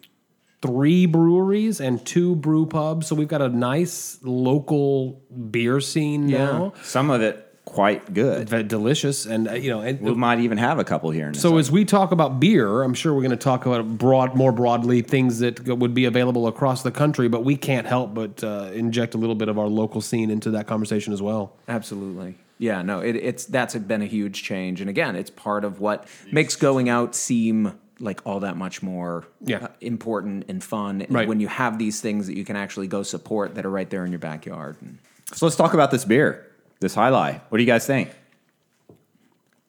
three 0.64 1.04
breweries 1.06 1.80
and 1.80 2.04
two 2.06 2.34
brew 2.36 2.64
pubs. 2.66 3.06
So 3.06 3.14
we've 3.14 3.28
got 3.28 3.42
a 3.42 3.48
nice 3.50 4.18
local 4.22 5.20
beer 5.50 5.80
scene 5.80 6.28
Yeah. 6.28 6.38
now. 6.38 6.72
Some 6.82 7.10
of 7.10 7.20
it 7.20 7.40
quite 7.66 8.14
good. 8.14 8.48
Ve- 8.48 8.62
Delicious. 8.62 9.26
And, 9.26 9.48
uh, 9.48 9.52
you 9.54 9.68
know, 9.70 9.80
and 9.80 10.00
We 10.00 10.14
might 10.14 10.38
even 10.40 10.58
have 10.58 10.78
a 10.78 10.84
couple 10.84 11.10
here. 11.10 11.28
In 11.28 11.34
So 11.34 11.56
as 11.58 11.70
we 11.70 11.84
talk 11.84 12.12
about 12.12 12.38
beer, 12.40 12.82
I'm 12.82 12.94
sure 12.94 13.12
we're 13.12 13.22
going 13.22 13.30
to 13.30 13.36
talk 13.36 13.66
about 13.66 13.98
broad, 13.98 14.34
more 14.36 14.52
broadly 14.52 15.02
things 15.02 15.38
that 15.40 15.66
would 15.66 15.92
be 15.94 16.04
available 16.04 16.46
across 16.46 16.82
the 16.82 16.90
country. 16.90 17.28
But 17.28 17.44
we 17.44 17.56
can't 17.56 17.86
help 17.86 18.14
but 18.14 18.42
uh, 18.44 18.70
inject 18.74 19.14
a 19.14 19.18
little 19.18 19.34
bit 19.34 19.48
of 19.48 19.58
our 19.58 19.66
local 19.68 20.00
scene 20.00 20.30
into 20.30 20.50
that 20.52 20.66
conversation 20.66 21.12
as 21.12 21.20
well. 21.20 21.52
Absolutely. 21.68 22.36
Yeah, 22.58 22.82
no, 22.82 23.00
it, 23.00 23.16
it's 23.16 23.44
that's 23.46 23.74
been 23.74 24.00
a 24.00 24.06
huge 24.06 24.44
change, 24.44 24.80
and 24.80 24.88
again, 24.88 25.16
it's 25.16 25.28
part 25.28 25.64
of 25.64 25.80
what 25.80 26.06
makes 26.30 26.54
going 26.54 26.88
out 26.88 27.16
seem 27.16 27.72
like 28.00 28.20
all 28.24 28.40
that 28.40 28.56
much 28.56 28.82
more 28.82 29.24
Yeah. 29.44 29.58
uh, 29.58 29.68
important 29.80 30.44
and 30.48 30.62
fun 30.62 31.06
Right. 31.08 31.28
when 31.28 31.40
you 31.40 31.48
have 31.48 31.78
these 31.78 32.00
things 32.00 32.26
that 32.26 32.36
you 32.36 32.44
can 32.44 32.56
actually 32.56 32.86
go 32.88 33.02
support 33.02 33.54
that 33.54 33.64
are 33.64 33.70
right 33.70 33.88
there 33.88 34.04
in 34.04 34.10
your 34.12 34.18
backyard. 34.18 34.76
And 34.80 34.98
So 35.32 35.46
let's 35.46 35.56
talk 35.56 35.74
about 35.74 35.90
this 35.90 36.04
beer, 36.04 36.46
this 36.80 36.94
Jai 36.94 37.10
Alai. 37.10 37.40
What 37.48 37.58
do 37.58 37.62
you 37.62 37.66
guys 37.68 37.86
think? 37.86 38.10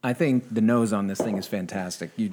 I 0.04 0.14
think 0.14 0.54
the 0.54 0.62
nose 0.62 0.94
on 0.94 1.08
this 1.08 1.20
thing 1.20 1.38
is 1.38 1.48
fantastic. 1.48 2.12
You 2.16 2.32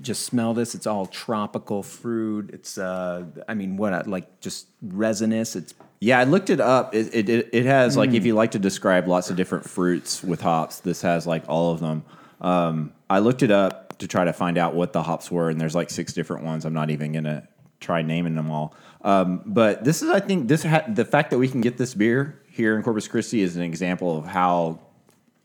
just 0.00 0.22
smell 0.24 0.54
this; 0.54 0.74
it's 0.76 0.86
all 0.86 1.06
tropical 1.06 1.82
fruit. 1.82 2.50
It's, 2.52 2.78
uh, 2.78 3.24
I 3.48 3.54
mean, 3.54 3.76
what 3.76 3.92
uh, 3.92 4.02
like 4.06 4.40
just 4.40 4.68
resinous. 4.82 5.56
It's 5.56 5.74
Yeah, 6.00 6.20
I 6.20 6.24
looked 6.24 6.50
it 6.50 6.60
up. 6.60 6.94
It 6.94 7.12
it, 7.12 7.28
it, 7.28 7.48
it 7.52 7.66
has 7.66 7.96
like 7.96 8.12
if 8.12 8.24
you 8.24 8.34
like 8.34 8.52
to 8.52 8.58
describe 8.60 9.08
lots 9.08 9.30
of 9.30 9.36
different 9.36 9.68
fruits 9.68 10.22
with 10.22 10.40
hops, 10.42 10.78
this 10.80 11.02
has 11.02 11.26
like 11.26 11.42
all 11.48 11.72
of 11.72 11.80
them. 11.80 12.04
Um, 12.40 12.92
I 13.10 13.18
looked 13.18 13.42
it 13.42 13.50
up 13.50 13.87
to 13.98 14.06
try 14.06 14.24
to 14.24 14.32
find 14.32 14.58
out 14.58 14.74
what 14.74 14.92
the 14.92 15.02
hops 15.02 15.30
were, 15.30 15.50
and 15.50 15.60
there's 15.60 15.74
like 15.74 15.90
six 15.90 16.12
different 16.12 16.44
ones. 16.44 16.64
I'm 16.64 16.74
not 16.74 16.90
even 16.90 17.12
gonna 17.12 17.48
try 17.80 18.02
naming 18.02 18.34
them 18.34 18.50
all. 18.50 18.74
Um, 19.02 19.42
but 19.46 19.84
this 19.84 20.02
is, 20.02 20.10
I 20.10 20.20
think, 20.20 20.48
this 20.48 20.64
ha- 20.64 20.84
the 20.88 21.04
fact 21.04 21.30
that 21.30 21.38
we 21.38 21.48
can 21.48 21.60
get 21.60 21.76
this 21.76 21.94
beer 21.94 22.40
here 22.50 22.76
in 22.76 22.82
Corpus 22.82 23.06
Christi 23.08 23.42
is 23.42 23.56
an 23.56 23.62
example 23.62 24.18
of 24.18 24.26
how 24.26 24.80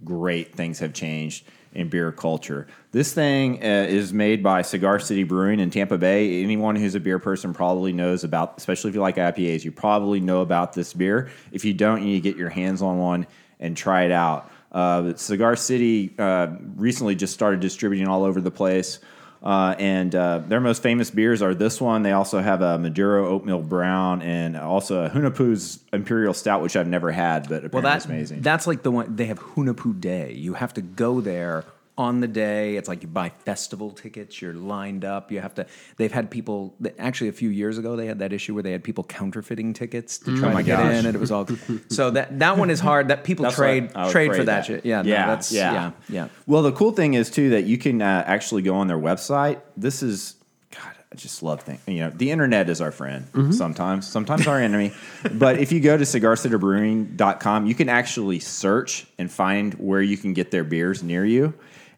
great 0.03 0.55
things 0.55 0.79
have 0.79 0.93
changed 0.93 1.45
in 1.73 1.89
beer 1.89 2.11
culture. 2.11 2.67
This 2.91 3.13
thing 3.13 3.63
uh, 3.63 3.87
is 3.89 4.13
made 4.13 4.43
by 4.43 4.61
Cigar 4.61 4.99
City 4.99 5.23
Brewing 5.23 5.59
in 5.59 5.69
Tampa 5.69 5.97
Bay. 5.97 6.43
Anyone 6.43 6.75
who's 6.75 6.95
a 6.95 6.99
beer 6.99 7.19
person 7.19 7.53
probably 7.53 7.93
knows 7.93 8.23
about, 8.23 8.55
especially 8.57 8.89
if 8.89 8.95
you 8.95 9.01
like 9.01 9.15
IPAs, 9.15 9.63
you 9.63 9.71
probably 9.71 10.19
know 10.19 10.41
about 10.41 10.73
this 10.73 10.93
beer. 10.93 11.29
If 11.51 11.65
you 11.65 11.73
don't, 11.73 12.01
you 12.01 12.07
need 12.07 12.23
to 12.23 12.29
get 12.29 12.37
your 12.37 12.49
hands 12.49 12.81
on 12.81 12.99
one 12.99 13.27
and 13.59 13.75
try 13.75 14.03
it 14.03 14.11
out. 14.11 14.51
Uh, 14.73 15.13
Cigar 15.15 15.55
City 15.55 16.13
uh, 16.17 16.47
recently 16.75 17.15
just 17.15 17.33
started 17.33 17.59
distributing 17.59 18.07
all 18.07 18.23
over 18.23 18.41
the 18.41 18.51
place. 18.51 18.99
Uh, 19.43 19.75
and 19.77 20.15
uh, 20.15 20.39
their 20.39 20.61
most 20.61 20.81
famous 20.81 21.11
beers 21.11 21.41
are 21.41 21.53
this 21.53 21.81
one. 21.81 22.01
They 22.01 22.13
also 22.13 22.39
have 22.39 22.61
a 22.61 22.79
Maduro 22.79 23.27
Oatmeal 23.27 23.61
Brown 23.61 24.21
and 24.21 24.55
also 24.55 25.03
a 25.03 25.09
Hunahpu's 25.09 25.79
Imperial 25.91 26.33
Stout, 26.33 26.61
which 26.61 26.77
I've 26.77 26.87
never 26.87 27.11
had, 27.11 27.49
but 27.49 27.65
apparently 27.65 27.81
well, 27.81 27.95
it's 27.95 28.05
that 28.05 28.11
amazing. 28.13 28.41
that's 28.41 28.65
like 28.65 28.83
the 28.83 28.91
one 28.91 29.13
they 29.17 29.25
have 29.25 29.39
Hunahpu 29.39 29.99
Day. 29.99 30.31
You 30.31 30.53
have 30.53 30.73
to 30.75 30.81
go 30.81 31.19
there 31.19 31.65
on 31.97 32.21
the 32.21 32.27
day. 32.27 32.75
It's 32.75 32.87
like 32.87 33.03
you 33.03 33.07
buy 33.07 33.29
festival 33.29 33.91
tickets. 33.91 34.41
You're 34.41 34.53
lined 34.53 35.05
up. 35.05 35.31
You 35.31 35.39
have 35.41 35.53
to. 35.55 35.65
They've 35.97 36.11
had 36.11 36.31
people. 36.31 36.73
Actually, 36.97 37.27
a 37.29 37.33
few 37.33 37.49
years 37.49 37.77
ago, 37.77 37.95
they 37.95 38.07
had 38.07 38.19
that 38.19 38.33
issue 38.33 38.53
where 38.53 38.63
they 38.63 38.71
had 38.71 38.83
people 38.83 39.03
counterfeiting 39.03 39.73
tickets 39.73 40.17
to 40.19 40.37
try 40.37 40.53
Oh 40.53 40.57
to 40.57 40.63
get 40.63 40.77
gosh. 40.79 40.93
in, 40.99 41.05
and 41.05 41.15
it 41.15 41.19
was 41.19 41.31
all. 41.31 41.47
so 41.89 42.09
that 42.11 42.39
that 42.39 42.57
one 42.57 42.69
is 42.69 42.79
hard. 42.79 43.09
That 43.09 43.23
people 43.23 43.43
That's 43.43 43.55
trade 43.55 43.91
trade 44.09 44.29
for 44.29 44.33
phrase 44.35 44.45
that, 44.47 44.65
shit. 44.65 44.85
Yeah, 44.85 45.01
no, 45.03 45.09
yeah, 45.09 45.27
that's 45.27 45.51
yeah, 45.51 45.91
yeah. 46.09 46.27
Well, 46.47 46.63
the 46.63 46.71
cool 46.71 46.91
thing 46.93 47.13
is 47.13 47.29
too 47.29 47.51
that 47.51 47.65
you 47.65 47.77
can 47.77 48.01
uh, 48.01 48.23
actually 48.25 48.63
go 48.63 48.75
on 48.75 48.87
their 48.87 48.97
website. 48.97 49.59
This 49.77 50.01
is 50.01 50.35
God, 50.75 50.93
I 51.11 51.15
just 51.15 51.43
love 51.43 51.61
things. 51.61 51.81
You 51.85 51.99
know, 51.99 52.09
the 52.09 52.31
internet 52.31 52.69
is 52.69 52.81
our 52.81 52.91
friend 52.91 53.27
Mm-hmm. 53.33 53.51
sometimes, 53.51 54.07
sometimes 54.07 54.47
our 54.47 54.59
enemy. 54.59 54.93
But 55.33 55.59
if 55.59 55.71
you 55.71 55.79
go 55.79 55.95
to 55.95 56.03
cigarcitybrewing.com, 56.03 57.65
you 57.67 57.75
can 57.75 57.89
actually 57.89 58.39
search 58.39 59.05
and 59.17 59.31
find 59.31 59.73
where 59.75 60.01
you 60.01 60.17
can 60.17 60.33
get 60.33 60.51
their 60.51 60.63
beers 60.63 61.03
near 61.03 61.25
you, 61.25 61.53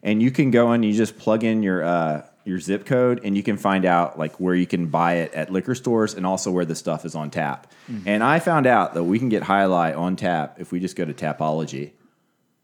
and 0.06 0.22
you 0.22 0.30
can 0.30 0.50
go 0.50 0.70
and 0.72 0.82
you 0.82 0.94
just 0.94 1.18
plug 1.18 1.44
in 1.44 1.62
your. 1.62 1.84
Uh, 1.84 2.22
your 2.46 2.60
zip 2.60 2.86
code 2.86 3.20
and 3.24 3.36
you 3.36 3.42
can 3.42 3.56
find 3.56 3.84
out 3.84 4.20
like 4.20 4.38
where 4.38 4.54
you 4.54 4.68
can 4.68 4.86
buy 4.86 5.14
it 5.14 5.34
at 5.34 5.50
liquor 5.50 5.74
stores 5.74 6.14
and 6.14 6.24
also 6.24 6.48
where 6.48 6.64
the 6.64 6.76
stuff 6.76 7.04
is 7.04 7.16
on 7.16 7.28
tap. 7.28 7.72
Mm-hmm. 7.90 8.08
And 8.08 8.22
I 8.22 8.38
found 8.38 8.66
out 8.68 8.94
that 8.94 9.02
we 9.02 9.18
can 9.18 9.28
get 9.28 9.42
Jai 9.42 9.64
Alai 9.64 9.98
on 9.98 10.14
tap 10.14 10.60
if 10.60 10.70
we 10.70 10.78
just 10.78 10.94
go 10.94 11.04
to 11.04 11.12
Tapology. 11.12 11.90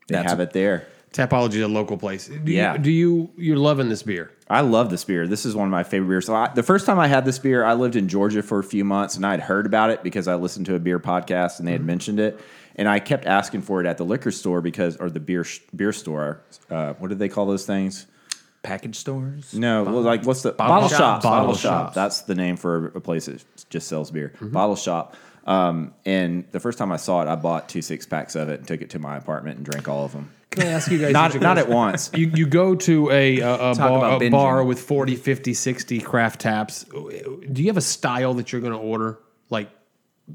They 0.07 0.15
That's- 0.15 0.31
have 0.31 0.39
it 0.39 0.53
there. 0.53 0.87
Tapology 1.13 1.57
is 1.57 1.63
a 1.63 1.69
local 1.69 1.99
place. 1.99 2.29
Do 2.29 2.51
Yeah. 2.51 2.75
You, 2.75 2.79
do 2.79 2.91
you 2.91 3.31
you're 3.37 3.57
loving 3.57 3.89
this 3.89 4.05
beer? 4.05 4.31
I 4.49 4.61
love 4.61 4.89
this 4.89 5.05
beer. 5.05 5.27
This 5.27 5.45
is 5.45 5.55
one 5.55 5.67
of 5.67 5.73
my 5.73 5.83
favorite 5.83 6.09
beers. 6.09 6.27
So 6.27 6.35
I, 6.35 6.49
the 6.55 6.63
first 6.63 6.87
time 6.87 6.99
I 6.99 7.09
had 7.09 7.25
this 7.25 7.39
beer, 7.39 7.65
I 7.65 7.75
lived 7.75 7.97
in 7.97 8.07
Georgia 8.09 8.43
for 8.43 8.61
a 8.61 8.65
few 8.65 8.85
months, 8.85 9.17
and 9.17 9.27
I 9.27 9.33
had 9.33 9.41
heard 9.41 9.67
about 9.67 9.91
it 9.91 10.03
because 10.03 10.29
I 10.29 10.37
listened 10.37 10.67
to 10.67 10.75
a 10.75 10.79
beer 10.79 11.01
podcast 11.01 11.59
and 11.59 11.67
they 11.67 11.73
had 11.73 11.85
mentioned 11.85 12.21
it. 12.21 12.41
And 12.76 12.88
I 12.88 12.99
kept 12.99 13.26
asking 13.26 13.62
for 13.62 13.81
it 13.81 13.87
at 13.87 13.99
the 13.99 14.05
liquor 14.05 14.31
store 14.31 14.61
because, 14.61 14.97
or 14.97 15.11
the 15.11 15.21
beer 15.21 15.45
sh- 15.45 15.61
beer 15.75 15.93
store. 15.93 16.43
Uh, 16.71 16.95
what 16.95 17.09
do 17.09 17.14
they 17.14 17.29
call 17.29 17.47
those 17.47 17.67
things? 17.67 18.07
Package 18.62 18.97
stores. 18.97 19.52
No, 19.55 19.83
well, 19.83 20.02
like 20.02 20.25
what's 20.25 20.43
the 20.43 20.52
Bottle 20.52 20.76
bottle, 20.76 20.88
shop. 20.88 20.99
shop? 20.99 21.23
Bottle, 21.23 21.47
Bottle 21.47 21.55
shop. 21.57 21.95
That's 21.95 22.23
the 22.23 22.35
name 22.35 22.57
for 22.57 22.87
a 22.88 23.00
place 23.00 23.26
that 23.26 23.45
just 23.71 23.88
sells 23.88 24.11
beer. 24.11 24.33
Bottle 24.41 24.76
shop. 24.76 25.17
Um, 25.45 25.95
and 26.05 26.45
the 26.52 26.61
first 26.61 26.79
time 26.79 26.93
I 26.93 26.97
saw 26.97 27.23
it, 27.23 27.29
I 27.29 27.35
bought 27.35 27.69
two 27.69 27.83
six 27.83 28.07
packs 28.07 28.37
of 28.37 28.49
it 28.49 28.61
and 28.61 28.69
took 28.69 28.81
it 28.81 28.91
to 28.91 28.99
my 28.99 29.17
apartment 29.17 29.57
and 29.57 29.67
drank 29.67 29.88
all 29.88 30.05
of 30.05 30.12
them. 30.12 30.31
Can 30.50 30.67
I 30.67 30.71
ask 30.71 30.91
you 30.91 30.99
guys? 30.99 31.12
Not 31.14 31.41
not 31.41 31.59
at 31.59 31.69
once. 31.69 32.11
You, 32.14 32.31
you 32.35 32.47
go 32.47 32.75
to 32.75 33.11
a, 33.11 33.41
a, 33.41 33.71
a, 33.71 33.75
bar, 33.75 34.23
a 34.23 34.29
bar 34.29 34.62
with 34.62 34.79
40, 34.81 35.17
50, 35.17 35.55
60 35.55 36.00
craft 36.00 36.43
taps. 36.43 36.85
Do 36.85 37.62
you 37.62 37.69
have 37.69 37.79
a 37.79 37.81
style 37.81 38.35
that 38.35 38.52
you're 38.52 38.61
going 38.61 38.75
to 38.75 38.79
order? 38.79 39.19
Like 39.49 39.71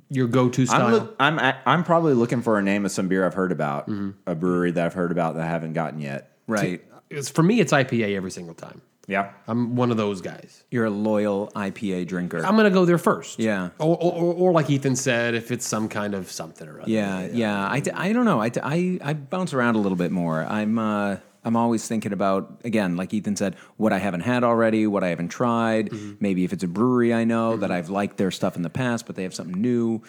your 0.09 0.27
go 0.27 0.49
to 0.49 0.65
style? 0.65 0.85
I'm, 0.85 0.91
look, 0.93 1.15
I'm 1.19 1.55
I'm 1.65 1.83
probably 1.83 2.13
looking 2.13 2.41
for 2.41 2.57
a 2.57 2.61
name 2.61 2.85
of 2.85 2.91
some 2.91 3.07
beer 3.07 3.25
I've 3.25 3.33
heard 3.33 3.51
about, 3.51 3.89
a 4.25 4.35
brewery 4.35 4.71
that 4.71 4.85
I've 4.85 4.93
heard 4.93 5.11
about 5.11 5.35
that 5.35 5.43
I 5.43 5.47
haven't 5.47 5.73
gotten 5.73 5.99
yet. 5.99 6.31
Right. 6.47 6.83
It's, 7.09 7.29
for 7.29 7.43
me, 7.43 7.59
it's 7.59 7.71
IPA 7.71 8.15
every 8.15 8.31
single 8.31 8.53
time. 8.53 8.81
Yeah, 9.07 9.31
I'm 9.47 9.77
one 9.77 9.89
of 9.89 9.95
those 9.95 10.19
guys. 10.19 10.65
You're 10.69 10.83
a 10.83 10.89
loyal 10.89 11.49
IPA 11.55 12.07
drinker. 12.07 12.45
I'm 12.45 12.55
going 12.55 12.65
to 12.65 12.69
go 12.69 12.83
there 12.83 12.97
first. 12.97 13.39
Yeah. 13.39 13.69
Or, 13.79 13.95
or, 13.95 14.13
or, 14.13 14.33
or 14.33 14.51
like 14.51 14.69
Ethan 14.69 14.97
said, 14.97 15.33
if 15.33 15.49
it's 15.49 15.65
some 15.65 15.87
kind 15.87 16.13
of 16.13 16.29
something 16.29 16.67
or 16.67 16.81
other. 16.81 16.91
Yeah, 16.91 17.25
yeah. 17.31 17.65
I, 17.65 17.81
I 17.93 18.11
don't 18.11 18.25
know. 18.25 18.41
I, 18.41 18.51
I, 18.61 18.99
I 19.01 19.13
bounce 19.13 19.53
around 19.53 19.75
a 19.75 19.79
little 19.79 19.95
bit 19.95 20.11
more. 20.11 20.43
I'm 20.43 20.77
uh, 20.77 21.17
I'm 21.47 21.55
always 21.55 21.87
thinking 21.87 22.11
about 22.13 22.61
again, 22.65 22.97
like 22.97 23.13
Ethan 23.13 23.35
said, 23.37 23.55
what 23.77 23.93
I 23.93 23.99
haven't 23.99 24.21
had 24.21 24.43
already, 24.43 24.85
what 24.85 25.03
I 25.03 25.07
haven't 25.07 25.29
tried. 25.29 25.89
Mm-hmm. 25.89 26.13
Maybe 26.19 26.43
if 26.43 26.51
it's 26.51 26.63
a 26.63 26.67
brewery 26.67 27.13
I 27.13 27.23
know 27.23 27.55
that 27.57 27.67
mm-hmm. 27.67 27.73
I've 27.73 27.89
liked 27.89 28.17
their 28.17 28.31
stuff 28.31 28.55
in 28.57 28.61
the 28.61 28.69
past, 28.69 29.05
but 29.07 29.15
they 29.15 29.23
have 29.23 29.33
something 29.33 29.59
new. 29.59 30.01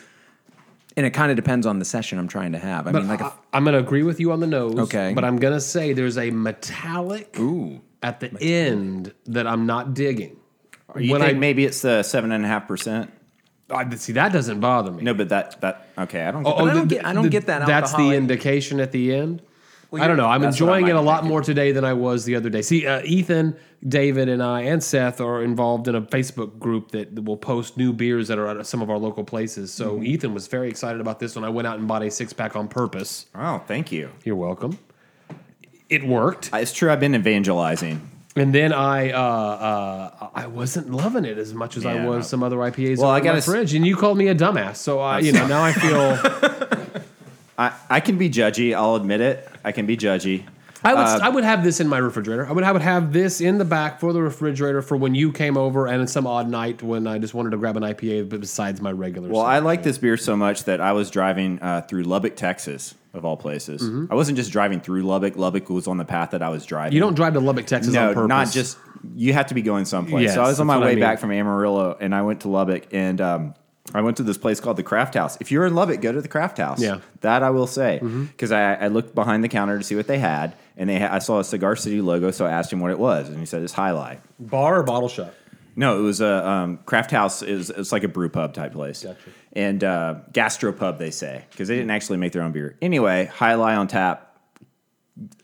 And 0.96 1.06
it 1.06 1.10
kind 1.10 1.30
of 1.30 1.36
depends 1.36 1.64
on 1.64 1.78
the 1.78 1.84
session 1.84 2.18
I'm 2.18 2.26
trying 2.26 2.52
to 2.52 2.58
have. 2.58 2.88
I 2.88 2.92
But 2.92 3.02
mean, 3.02 3.08
like, 3.08 3.20
I'm 3.52 3.62
going 3.62 3.74
to 3.74 3.78
agree 3.78 4.02
with 4.02 4.18
you 4.18 4.32
on 4.32 4.40
the 4.40 4.48
nose. 4.48 4.76
Okay. 4.76 5.12
But 5.14 5.24
I'm 5.24 5.36
going 5.36 5.54
to 5.54 5.60
say 5.60 5.92
there's 5.92 6.18
a 6.18 6.32
metallic 6.32 7.38
ooh, 7.38 7.80
at 8.02 8.18
the 8.18 8.36
end 8.42 9.14
that 9.26 9.46
I'm 9.46 9.64
not 9.64 9.94
digging. 9.94 10.36
you 10.98 11.12
when 11.12 11.20
think 11.20 11.36
I 11.36 11.38
maybe 11.38 11.64
it's 11.64 11.82
the 11.82 12.02
seven 12.02 12.32
and 12.32 12.44
a 12.44 12.48
half 12.48 12.66
percent? 12.66 13.12
I, 13.70 13.88
see 13.96 14.12
that 14.14 14.32
doesn't 14.32 14.60
bother 14.60 14.90
me. 14.90 15.02
No, 15.02 15.14
but 15.14 15.28
that 15.28 15.60
that 15.60 15.88
okay. 15.98 16.24
I 16.24 16.30
don't. 16.30 16.44
Oh, 16.46 16.50
get 16.50 16.60
Oh, 16.60 16.64
I 16.64 16.74
don't 16.74 16.88
the- 16.88 16.94
get- 16.96 17.06
I 17.06 17.12
don't 17.12 17.24
the- 17.24 17.28
get 17.30 17.46
that 17.46 17.66
That's 17.66 17.92
the 17.92 18.14
indication 18.14 18.80
at 18.80 18.92
the 18.92 19.14
end. 19.14 19.42
Well, 19.90 20.02
I 20.02 20.06
don't 20.06 20.18
know. 20.18 20.26
I'm 20.26 20.44
enjoying 20.44 20.86
it 20.88 20.94
a 20.96 21.00
lot 21.00 21.20
thinking. 21.20 21.28
more 21.30 21.40
today 21.40 21.72
than 21.72 21.84
I 21.84 21.94
was 21.94 22.24
the 22.26 22.36
other 22.36 22.50
day. 22.50 22.60
See, 22.60 22.86
uh, 22.86 23.00
Ethan, 23.04 23.56
David, 23.86 24.28
and 24.28 24.42
I, 24.42 24.62
and 24.62 24.82
Seth 24.84 25.18
are 25.20 25.42
involved 25.42 25.88
in 25.88 25.94
a 25.94 26.02
Facebook 26.02 26.58
group 26.58 26.90
that 26.90 27.24
will 27.24 27.38
post 27.38 27.78
new 27.78 27.94
beers 27.94 28.28
that 28.28 28.38
are 28.38 28.48
at 28.58 28.66
some 28.66 28.82
of 28.82 28.90
our 28.90 28.98
local 28.98 29.24
places. 29.24 29.72
So 29.72 29.94
Mm-hmm. 29.94 30.04
Ethan 30.06 30.34
was 30.34 30.46
very 30.46 30.68
excited 30.68 31.00
about 31.00 31.20
this 31.20 31.34
one. 31.34 31.44
I 31.44 31.48
went 31.48 31.66
out 31.66 31.78
and 31.78 31.88
bought 31.88 32.02
a 32.02 32.10
six 32.10 32.34
pack 32.34 32.54
on 32.54 32.68
purpose. 32.68 33.26
oh, 33.34 33.62
thank 33.66 33.90
you. 33.90 34.10
You're 34.24 34.36
welcome. 34.36 34.78
It 35.88 36.04
worked, 36.06 36.50
It's 36.52 36.72
true. 36.74 36.90
I've 36.92 37.00
been 37.00 37.14
evangelizing. 37.14 38.06
and 38.36 38.54
then 38.54 38.74
I 38.74 39.10
uh, 39.10 39.18
uh, 39.22 40.28
I 40.34 40.46
wasn't 40.48 40.90
loving 40.90 41.24
it 41.24 41.38
as 41.38 41.54
much 41.54 41.78
as 41.78 41.86
I 41.86 42.04
was 42.04 42.16
no. 42.18 42.20
some 42.28 42.42
other 42.42 42.58
IPAs 42.58 42.98
Well, 42.98 43.10
I 43.10 43.20
my 43.22 43.36
s- 43.36 43.46
fridge, 43.46 43.72
and 43.72 43.86
you 43.86 43.96
called 43.96 44.18
me 44.18 44.28
a 44.28 44.34
dumbass. 44.34 44.76
So 44.76 45.00
I, 45.00 45.20
you 45.20 45.32
know, 45.32 45.46
now 45.46 45.62
I 45.64 45.72
feel. 45.72 47.00
I, 47.58 47.72
I 47.90 48.00
can 48.00 48.16
be 48.16 48.30
judgy. 48.30 48.74
I'll 48.74 48.94
admit 48.94 49.20
it. 49.20 49.48
I 49.64 49.72
can 49.72 49.84
be 49.84 49.96
judgy. 49.96 50.44
I 50.84 50.94
would 50.94 51.00
Uh, 51.00 51.20
I 51.22 51.28
would 51.28 51.42
have 51.42 51.64
this 51.64 51.80
in 51.80 51.88
my 51.88 51.98
refrigerator. 51.98 52.46
I 52.46 52.52
would 52.52 52.62
I 52.62 52.70
would 52.70 52.82
have 52.82 53.12
this 53.12 53.40
in 53.40 53.58
the 53.58 53.64
back 53.64 53.98
for 53.98 54.12
the 54.12 54.22
refrigerator 54.22 54.80
for 54.80 54.96
when 54.96 55.14
you 55.14 55.32
came 55.32 55.56
over 55.56 55.86
and 55.88 56.08
some 56.08 56.24
odd 56.24 56.48
night 56.48 56.84
when 56.84 57.08
I 57.08 57.18
just 57.18 57.34
wanted 57.34 57.50
to 57.50 57.56
grab 57.56 57.76
an 57.76 57.82
IPA 57.82 58.28
but 58.28 58.40
besides 58.40 58.80
my 58.80 58.92
regular. 58.92 59.28
Well. 59.28 59.42
I 59.42 59.58
like 59.58 59.82
this 59.82 59.98
beer 59.98 60.16
so 60.16 60.36
much 60.36 60.64
that 60.64 60.80
I 60.80 60.92
was 60.92 61.10
driving 61.10 61.58
uh, 61.60 61.80
through 61.82 62.04
Lubbock, 62.04 62.36
Texas, 62.36 62.94
of 63.12 63.24
all 63.24 63.36
places. 63.36 63.82
I 64.08 64.14
wasn't 64.14 64.36
just 64.36 64.52
driving 64.52 64.80
through 64.80 65.02
Lubbock. 65.02 65.36
Lubbock 65.36 65.68
was 65.68 65.88
on 65.88 65.96
the 65.96 66.04
path 66.04 66.30
that 66.30 66.42
I 66.42 66.48
was 66.50 66.64
driving. 66.64 66.92
you 66.92 67.00
don't 67.00 67.14
drive 67.14 67.32
to 67.32 67.40
Lubbock, 67.40 67.66
Texas 67.66 67.92
no, 67.92 68.10
on 68.10 68.14
purpose. 68.14 68.28
not 68.28 68.52
just 68.52 68.78
you 69.16 69.32
have 69.32 69.46
to 69.46 69.54
be 69.54 69.62
going 69.62 69.84
someplace. 69.84 70.26
Yes, 70.26 70.34
so 70.34 70.42
I 70.42 70.46
was 70.46 70.60
on 70.60 70.66
my 70.68 70.78
way 70.78 70.92
I 70.92 70.94
mean. 70.94 71.00
back 71.00 71.18
from 71.18 71.32
Amarillo, 71.32 71.96
and 71.98 72.14
I 72.14 72.22
went 72.22 72.42
to 72.42 72.48
Lubbock, 72.48 72.92
and 72.92 73.20
um, 73.20 73.54
I 73.94 74.00
went 74.02 74.16
to 74.18 74.22
this 74.22 74.36
place 74.38 74.60
called 74.60 74.76
the 74.76 74.82
Craft 74.82 75.14
House. 75.14 75.38
If 75.40 75.50
you're 75.50 75.64
in 75.66 75.74
Lubbock, 75.74 76.00
go 76.02 76.12
to 76.12 76.20
the 76.20 76.28
Craft 76.28 76.58
House. 76.58 76.80
Yeah. 76.80 77.00
that 77.22 77.42
I 77.42 77.50
will 77.50 77.66
say 77.66 78.00
Mm-hmm. 78.02 78.24
because 78.24 78.52
I, 78.52 78.74
I 78.74 78.88
looked 78.88 79.14
behind 79.14 79.42
the 79.42 79.48
counter 79.48 79.78
to 79.78 79.84
see 79.84 79.96
what 79.96 80.06
they 80.06 80.18
had, 80.18 80.54
and 80.76 80.90
they 80.90 80.98
ha- 81.00 81.08
I 81.12 81.18
saw 81.20 81.38
a 81.40 81.44
Cigar 81.44 81.74
City 81.76 82.00
logo, 82.02 82.30
so 82.30 82.44
I 82.46 82.50
asked 82.50 82.72
him 82.72 82.80
what 82.80 82.90
it 82.90 82.98
was, 82.98 83.28
and 83.28 83.38
he 83.38 83.46
said 83.46 83.62
it's 83.62 83.72
Jai 83.72 83.90
Alai. 83.90 84.18
bar 84.38 84.78
or 84.80 84.82
bottle 84.82 85.08
shop. 85.08 85.34
No, 85.74 85.98
it 85.98 86.02
was 86.02 86.20
a 86.20 86.46
um, 86.48 86.78
craft 86.86 87.12
house. 87.12 87.40
Was, 87.40 87.70
it's 87.70 87.92
like 87.92 88.02
a 88.02 88.08
brew 88.08 88.28
pub 88.28 88.52
type 88.52 88.72
place. 88.72 89.04
Gotcha. 89.04 89.16
And 89.52 89.82
uh, 89.84 90.16
gastropub, 90.32 90.98
they 90.98 91.10
say, 91.12 91.44
because 91.50 91.68
they 91.68 91.76
didn't 91.76 91.92
actually 91.92 92.18
make 92.18 92.32
their 92.32 92.42
own 92.42 92.52
beer. 92.52 92.76
Anyway, 92.82 93.30
Jai 93.38 93.52
Alai 93.54 93.78
on 93.78 93.86
tap. 93.88 94.24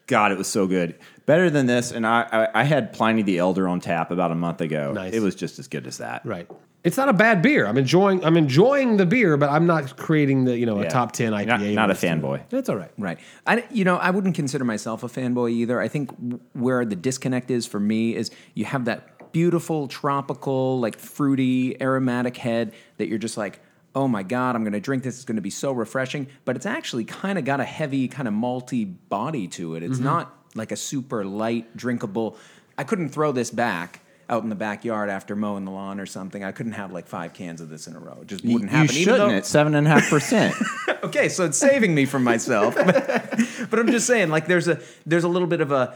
God, 0.06 0.32
it 0.32 0.38
was 0.38 0.48
so 0.48 0.66
good. 0.66 0.96
Better 1.26 1.48
than 1.48 1.66
this. 1.66 1.90
And 1.90 2.06
I, 2.06 2.26
I, 2.54 2.60
I 2.60 2.64
had 2.64 2.92
Pliny 2.92 3.22
the 3.22 3.38
Elder 3.38 3.66
on 3.68 3.80
tap 3.80 4.10
about 4.10 4.30
a 4.30 4.34
month 4.34 4.60
ago. 4.60 4.92
Nice. 4.92 5.14
It 5.14 5.20
was 5.20 5.34
just 5.34 5.58
as 5.58 5.68
good 5.68 5.86
as 5.86 5.98
that. 5.98 6.24
Right. 6.24 6.48
It's 6.82 6.98
not 6.98 7.08
a 7.08 7.14
bad 7.14 7.40
beer. 7.40 7.66
I'm 7.66 7.78
enjoying 7.78 8.22
I'm 8.24 8.36
enjoying 8.36 8.98
the 8.98 9.06
beer, 9.06 9.38
but 9.38 9.48
I'm 9.48 9.66
not 9.66 9.96
creating 9.96 10.44
the 10.44 10.56
you 10.56 10.66
know 10.66 10.78
a 10.80 10.82
Yeah. 10.82 10.90
top 10.90 11.12
ten 11.12 11.32
IPA. 11.32 11.46
Not, 11.46 11.60
not 11.62 11.90
a 11.90 11.94
fanboy. 11.94 12.42
That's 12.50 12.68
all 12.68 12.76
right. 12.76 12.90
Right. 12.98 13.18
I, 13.46 13.64
you 13.70 13.84
know, 13.84 13.96
I 13.96 14.10
wouldn't 14.10 14.34
consider 14.34 14.64
myself 14.64 15.02
a 15.02 15.06
fanboy 15.06 15.52
either. 15.52 15.80
I 15.80 15.88
think 15.88 16.10
w- 16.10 16.40
where 16.52 16.84
the 16.84 16.96
disconnect 16.96 17.50
is 17.50 17.66
for 17.66 17.80
me 17.80 18.14
is 18.14 18.30
you 18.52 18.66
have 18.66 18.84
that 18.84 19.32
beautiful, 19.32 19.88
tropical, 19.88 20.78
like 20.78 20.98
fruity, 20.98 21.80
aromatic 21.80 22.36
head 22.36 22.72
that 22.98 23.08
you're 23.08 23.18
just 23.18 23.38
like, 23.38 23.60
oh 23.94 24.06
my 24.06 24.22
God, 24.22 24.54
I'm 24.54 24.62
going 24.62 24.74
to 24.74 24.80
drink 24.80 25.02
this. 25.04 25.16
It's 25.16 25.24
going 25.24 25.36
to 25.36 25.42
be 25.42 25.50
so 25.50 25.72
refreshing. 25.72 26.28
But 26.44 26.56
it's 26.56 26.66
actually 26.66 27.04
kind 27.04 27.38
of 27.38 27.44
got 27.44 27.60
a 27.60 27.64
heavy, 27.64 28.08
kind 28.08 28.28
of 28.28 28.34
malty 28.34 28.94
body 29.08 29.48
to 29.48 29.74
it. 29.74 29.82
It's 29.82 29.96
mm-hmm. 29.96 30.04
not 30.04 30.43
like 30.54 30.72
a 30.72 30.76
super 30.76 31.24
light, 31.24 31.76
drinkable. 31.76 32.36
I 32.78 32.84
couldn't 32.84 33.10
throw 33.10 33.32
this 33.32 33.50
back. 33.50 34.00
Out 34.26 34.42
in 34.42 34.48
the 34.48 34.54
backyard 34.54 35.10
after 35.10 35.36
mowing 35.36 35.66
the 35.66 35.70
lawn 35.70 36.00
or 36.00 36.06
something, 36.06 36.42
I 36.42 36.50
couldn't 36.50 36.72
have 36.72 36.90
like 36.90 37.06
five 37.06 37.34
cans 37.34 37.60
of 37.60 37.68
this 37.68 37.86
in 37.86 37.94
a 37.94 37.98
row. 37.98 38.20
It 38.22 38.26
just 38.26 38.42
wouldn't 38.42 38.62
you 38.62 38.68
happen. 38.68 38.90
even 38.96 39.02
shouldn't 39.04 39.18
though- 39.18 39.36
at 39.36 39.44
seven 39.44 39.74
and 39.74 39.86
a 39.86 39.90
half 39.90 40.08
percent. 40.08 40.54
okay, 41.04 41.28
so 41.28 41.44
it's 41.44 41.58
saving 41.58 41.94
me 41.94 42.06
from 42.06 42.24
myself. 42.24 42.74
but 42.74 43.78
I'm 43.78 43.88
just 43.88 44.06
saying, 44.06 44.30
like, 44.30 44.46
there's 44.46 44.66
a 44.66 44.80
there's 45.04 45.24
a 45.24 45.28
little 45.28 45.46
bit 45.46 45.60
of 45.60 45.72
a 45.72 45.94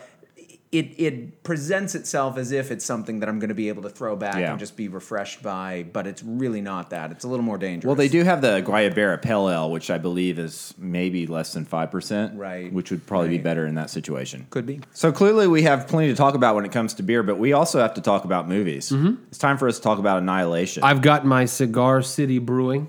it 0.71 1.01
it 1.01 1.43
presents 1.43 1.95
itself 1.95 2.37
as 2.37 2.53
if 2.53 2.71
it's 2.71 2.85
something 2.85 3.21
that 3.21 3.29
I'm 3.29 3.39
going 3.39 3.49
to 3.49 3.55
be 3.55 3.69
able 3.69 3.83
to 3.85 3.89
throw 3.89 4.17
back 4.17 4.37
Yeah. 4.37 4.51
and 4.51 4.59
just 4.59 4.77
be 4.77 4.89
refreshed 4.89 5.43
by, 5.43 5.87
but 5.93 6.07
it's 6.07 6.23
really 6.23 6.61
not 6.61 6.91
that. 6.91 7.11
It's 7.11 7.25
a 7.25 7.29
little 7.29 7.45
more 7.45 7.57
dangerous. 7.57 7.87
Well, 7.87 7.97
they 7.97 8.09
do 8.09 8.23
have 8.23 8.43
the 8.43 8.63
Guayabera 8.63 9.23
Pale 9.23 9.49
Ale, 9.49 9.71
which 9.71 9.91
I 9.91 9.97
believe 9.97 10.39
is 10.39 10.75
maybe 10.77 11.27
less 11.27 11.55
than 11.55 11.65
5%. 11.65 12.33
Right. 12.37 12.71
Which 12.71 12.91
would 12.91 13.07
probably 13.07 13.31
be 13.31 13.39
better 13.39 13.67
in 13.67 13.77
that 13.77 13.89
situation. 13.89 14.47
could 14.51 14.67
be. 14.67 14.81
So 14.93 15.11
clearly, 15.11 15.47
we 15.47 15.63
have 15.63 15.89
plenty 15.89 16.09
to 16.09 16.15
talk 16.15 16.35
about 16.35 16.55
when 16.55 16.67
it 16.67 16.73
comes 16.73 16.93
to 16.95 17.03
beer, 17.03 17.23
but 17.23 17.39
we 17.39 17.55
also 17.55 17.81
have 17.81 17.95
to 17.95 18.01
talk 18.03 18.25
about 18.25 18.47
movies. 18.47 18.91
Mm-hmm. 18.91 19.23
It's 19.29 19.39
time 19.39 19.57
for 19.57 19.69
us 19.69 19.77
to 19.79 19.83
talk 19.83 19.99
about 19.99 20.19
Annihilation. 20.19 20.83
I've 20.83 21.01
got 21.01 21.25
my 21.25 21.47
Cigar 21.47 22.03
City 22.03 22.39
Brewing. 22.39 22.89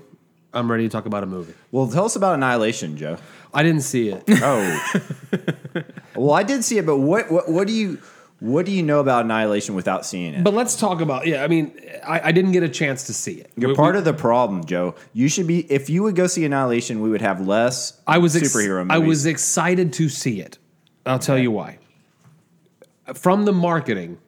I'm 0.52 0.70
ready 0.70 0.82
to 0.84 0.88
talk 0.88 1.06
about 1.06 1.22
a 1.22 1.26
movie. 1.26 1.54
well, 1.70 1.86
tell 1.88 2.04
us 2.04 2.16
about 2.16 2.34
Annihilation, 2.34 2.96
Joe. 2.96 3.18
I 3.54 3.62
didn't 3.62 3.82
see 3.82 4.08
it. 4.08 4.24
Oh, 4.28 5.00
well, 6.16 6.32
I 6.32 6.42
did 6.42 6.64
see 6.64 6.78
it, 6.78 6.86
but 6.86 6.96
what, 6.98 7.30
what 7.30 7.48
what 7.48 7.66
do 7.66 7.72
you 7.72 7.98
what 8.40 8.64
do 8.66 8.72
you 8.72 8.82
know 8.82 9.00
about 9.00 9.24
Annihilation 9.26 9.74
without 9.74 10.04
seeing 10.06 10.34
it? 10.34 10.42
but 10.44 10.54
let's 10.54 10.76
talk 10.76 11.00
about 11.00 11.26
yeah. 11.26 11.44
I 11.44 11.48
mean, 11.48 11.78
I, 12.06 12.28
I 12.28 12.32
didn't 12.32 12.52
get 12.52 12.62
a 12.62 12.68
chance 12.68 13.04
to 13.04 13.14
see 13.14 13.34
it. 13.34 13.50
You're 13.56 13.70
We- 13.70 13.76
part 13.76 13.94
we- 13.94 13.98
of 14.00 14.04
the 14.04 14.12
problem, 14.14 14.64
Joe. 14.64 14.94
You 15.12 15.28
should 15.28 15.46
be 15.46 15.60
if 15.72 15.88
you 15.90 16.02
would 16.02 16.16
go 16.16 16.26
see 16.26 16.44
Annihilation, 16.44 17.00
we 17.00 17.10
would 17.10 17.22
have 17.22 17.40
less 17.46 18.00
I 18.06 18.18
was 18.18 18.34
ex- 18.36 18.54
superhero 18.54 18.78
movies. 18.84 18.90
I 18.94 18.98
was 18.98 19.26
excited 19.26 19.92
to 19.94 20.08
see 20.08 20.40
it. 20.40 20.58
I'll 21.06 21.18
tell 21.18 21.38
you 21.38 21.50
why. 21.50 21.78
from 23.14 23.44
the 23.44 23.52
marketing. 23.52 24.18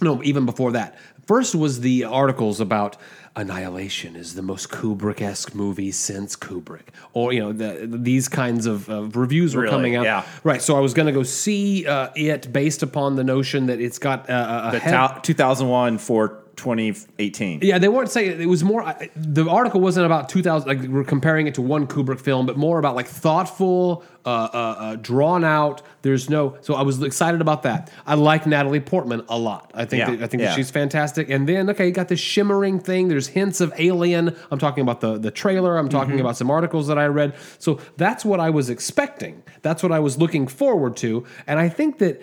No, 0.00 0.22
even 0.22 0.44
before 0.44 0.72
that. 0.72 0.98
First 1.26 1.54
was 1.54 1.80
the 1.80 2.04
articles 2.04 2.60
about 2.60 2.96
Annihilation 3.36 4.16
is 4.16 4.34
the 4.34 4.40
most 4.40 4.70
Kubrick 4.70 5.20
esque 5.20 5.54
movie 5.54 5.92
since 5.92 6.34
Kubrick, 6.36 6.88
or 7.12 7.34
you 7.34 7.40
know 7.40 7.52
the, 7.52 7.86
these 7.86 8.28
kinds 8.28 8.64
of, 8.64 8.88
of 8.88 9.14
reviews 9.14 9.54
were 9.54 9.62
Really? 9.62 9.70
coming 9.74 9.94
out. 9.96 10.04
Yeah. 10.06 10.24
Right. 10.42 10.62
So 10.62 10.74
I 10.74 10.80
was 10.80 10.94
going 10.94 11.04
to 11.06 11.12
go 11.12 11.22
see 11.22 11.86
uh, 11.86 12.08
it 12.16 12.50
based 12.50 12.82
upon 12.82 13.16
the 13.16 13.24
notion 13.24 13.66
that 13.66 13.78
it's 13.78 13.98
got 13.98 14.30
uh, 14.30 14.68
a 14.68 14.72
The 14.72 14.78
head- 14.78 14.90
ta- 14.90 15.20
2001 15.22 15.98
for 15.98 16.42
2018. 16.56 17.60
yeah, 17.62 17.78
they 17.78 17.88
weren't 17.88 18.10
saying 18.10 18.40
it 18.40 18.46
was 18.46 18.64
more. 18.64 18.82
I- 18.82 19.10
The 19.14 19.48
article 19.48 19.80
wasn't 19.80 20.06
about 20.06 20.28
2000, 20.28 20.66
like 20.68 20.82
we're 20.88 21.04
comparing 21.04 21.46
it 21.46 21.54
to 21.54 21.62
one 21.62 21.86
Kubrick 21.86 22.20
film, 22.20 22.46
but 22.46 22.56
more 22.56 22.78
about 22.78 22.96
like 22.96 23.06
thoughtful, 23.06 24.04
uh, 24.24 24.28
uh, 24.28 24.56
uh, 24.56 24.96
drawn 24.96 25.44
out. 25.44 25.82
There's 26.02 26.28
no. 26.28 26.56
So 26.60 26.74
I 26.74 26.82
was 26.82 27.00
excited 27.02 27.40
about 27.40 27.62
that. 27.62 27.92
I 28.06 28.14
like 28.14 28.44
Natalie 28.46 28.80
Portman 28.80 29.22
a 29.28 29.38
lot. 29.38 29.70
I 29.74 29.84
think 29.84 30.00
Yeah, 30.00 30.10
that, 30.16 30.22
I 30.22 30.26
think 30.26 30.40
yeah. 30.42 30.48
that 30.48 30.56
she's 30.56 30.70
fantastic. 30.70 31.30
And 31.30 31.48
then 31.48 31.70
okay, 31.70 31.86
you 31.86 31.92
got 31.92 32.08
this 32.08 32.18
shimmering 32.20 32.80
thing. 32.80 33.06
There's 33.08 33.28
hints 33.28 33.60
of 33.60 33.72
Alien. 33.78 34.34
I'm 34.50 34.58
talking 34.58 34.82
about 34.82 35.00
the 35.00 35.16
the 35.18 35.30
trailer. 35.30 35.76
I'm 35.78 35.88
talking 35.88 36.18
about 36.18 36.36
some 36.36 36.50
articles 36.50 36.88
that 36.88 36.98
I 36.98 37.06
read. 37.06 37.34
So 37.58 37.78
that's 37.96 38.24
what 38.24 38.40
I 38.40 38.50
was 38.50 38.68
expecting. 38.68 39.42
That's 39.62 39.82
what 39.82 39.92
I 39.92 40.00
was 40.00 40.18
looking 40.18 40.48
forward 40.48 40.96
to. 40.98 41.24
And 41.46 41.58
I 41.60 41.68
think 41.68 41.98
that 41.98 42.20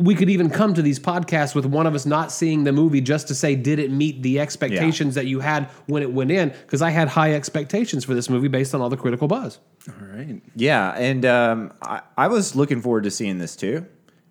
we 0.00 0.14
could 0.14 0.30
even 0.30 0.48
come 0.48 0.72
to 0.74 0.82
these 0.82 0.98
podcasts 0.98 1.54
with 1.54 1.66
one 1.66 1.86
of 1.86 1.94
us 1.94 2.06
not 2.06 2.32
seeing 2.32 2.64
the 2.64 2.72
movie 2.72 3.00
just 3.00 3.28
to 3.28 3.34
say, 3.34 3.54
did 3.54 3.78
it 3.78 3.90
meet 3.90 4.22
the 4.22 4.40
expectations 4.40 5.14
that 5.14 5.26
you 5.26 5.40
had 5.40 5.68
when 5.86 6.02
it 6.02 6.12
went 6.12 6.30
in? 6.30 6.48
Because 6.48 6.80
I 6.80 6.90
had 6.90 7.08
high 7.08 7.34
expectations 7.34 8.04
for 8.04 8.14
this 8.14 8.30
movie 8.30 8.48
based 8.48 8.74
on 8.74 8.80
all 8.80 8.88
the 8.88 8.96
critical 8.96 9.28
buzz. 9.28 9.58
All 9.88 10.06
right. 10.06 10.40
Yeah, 10.56 10.92
and 10.92 11.24
um, 11.26 11.72
I, 11.82 12.00
I 12.16 12.28
was 12.28 12.56
looking 12.56 12.80
forward 12.80 13.04
to 13.04 13.10
seeing 13.10 13.38
this 13.38 13.56
too, 13.56 13.86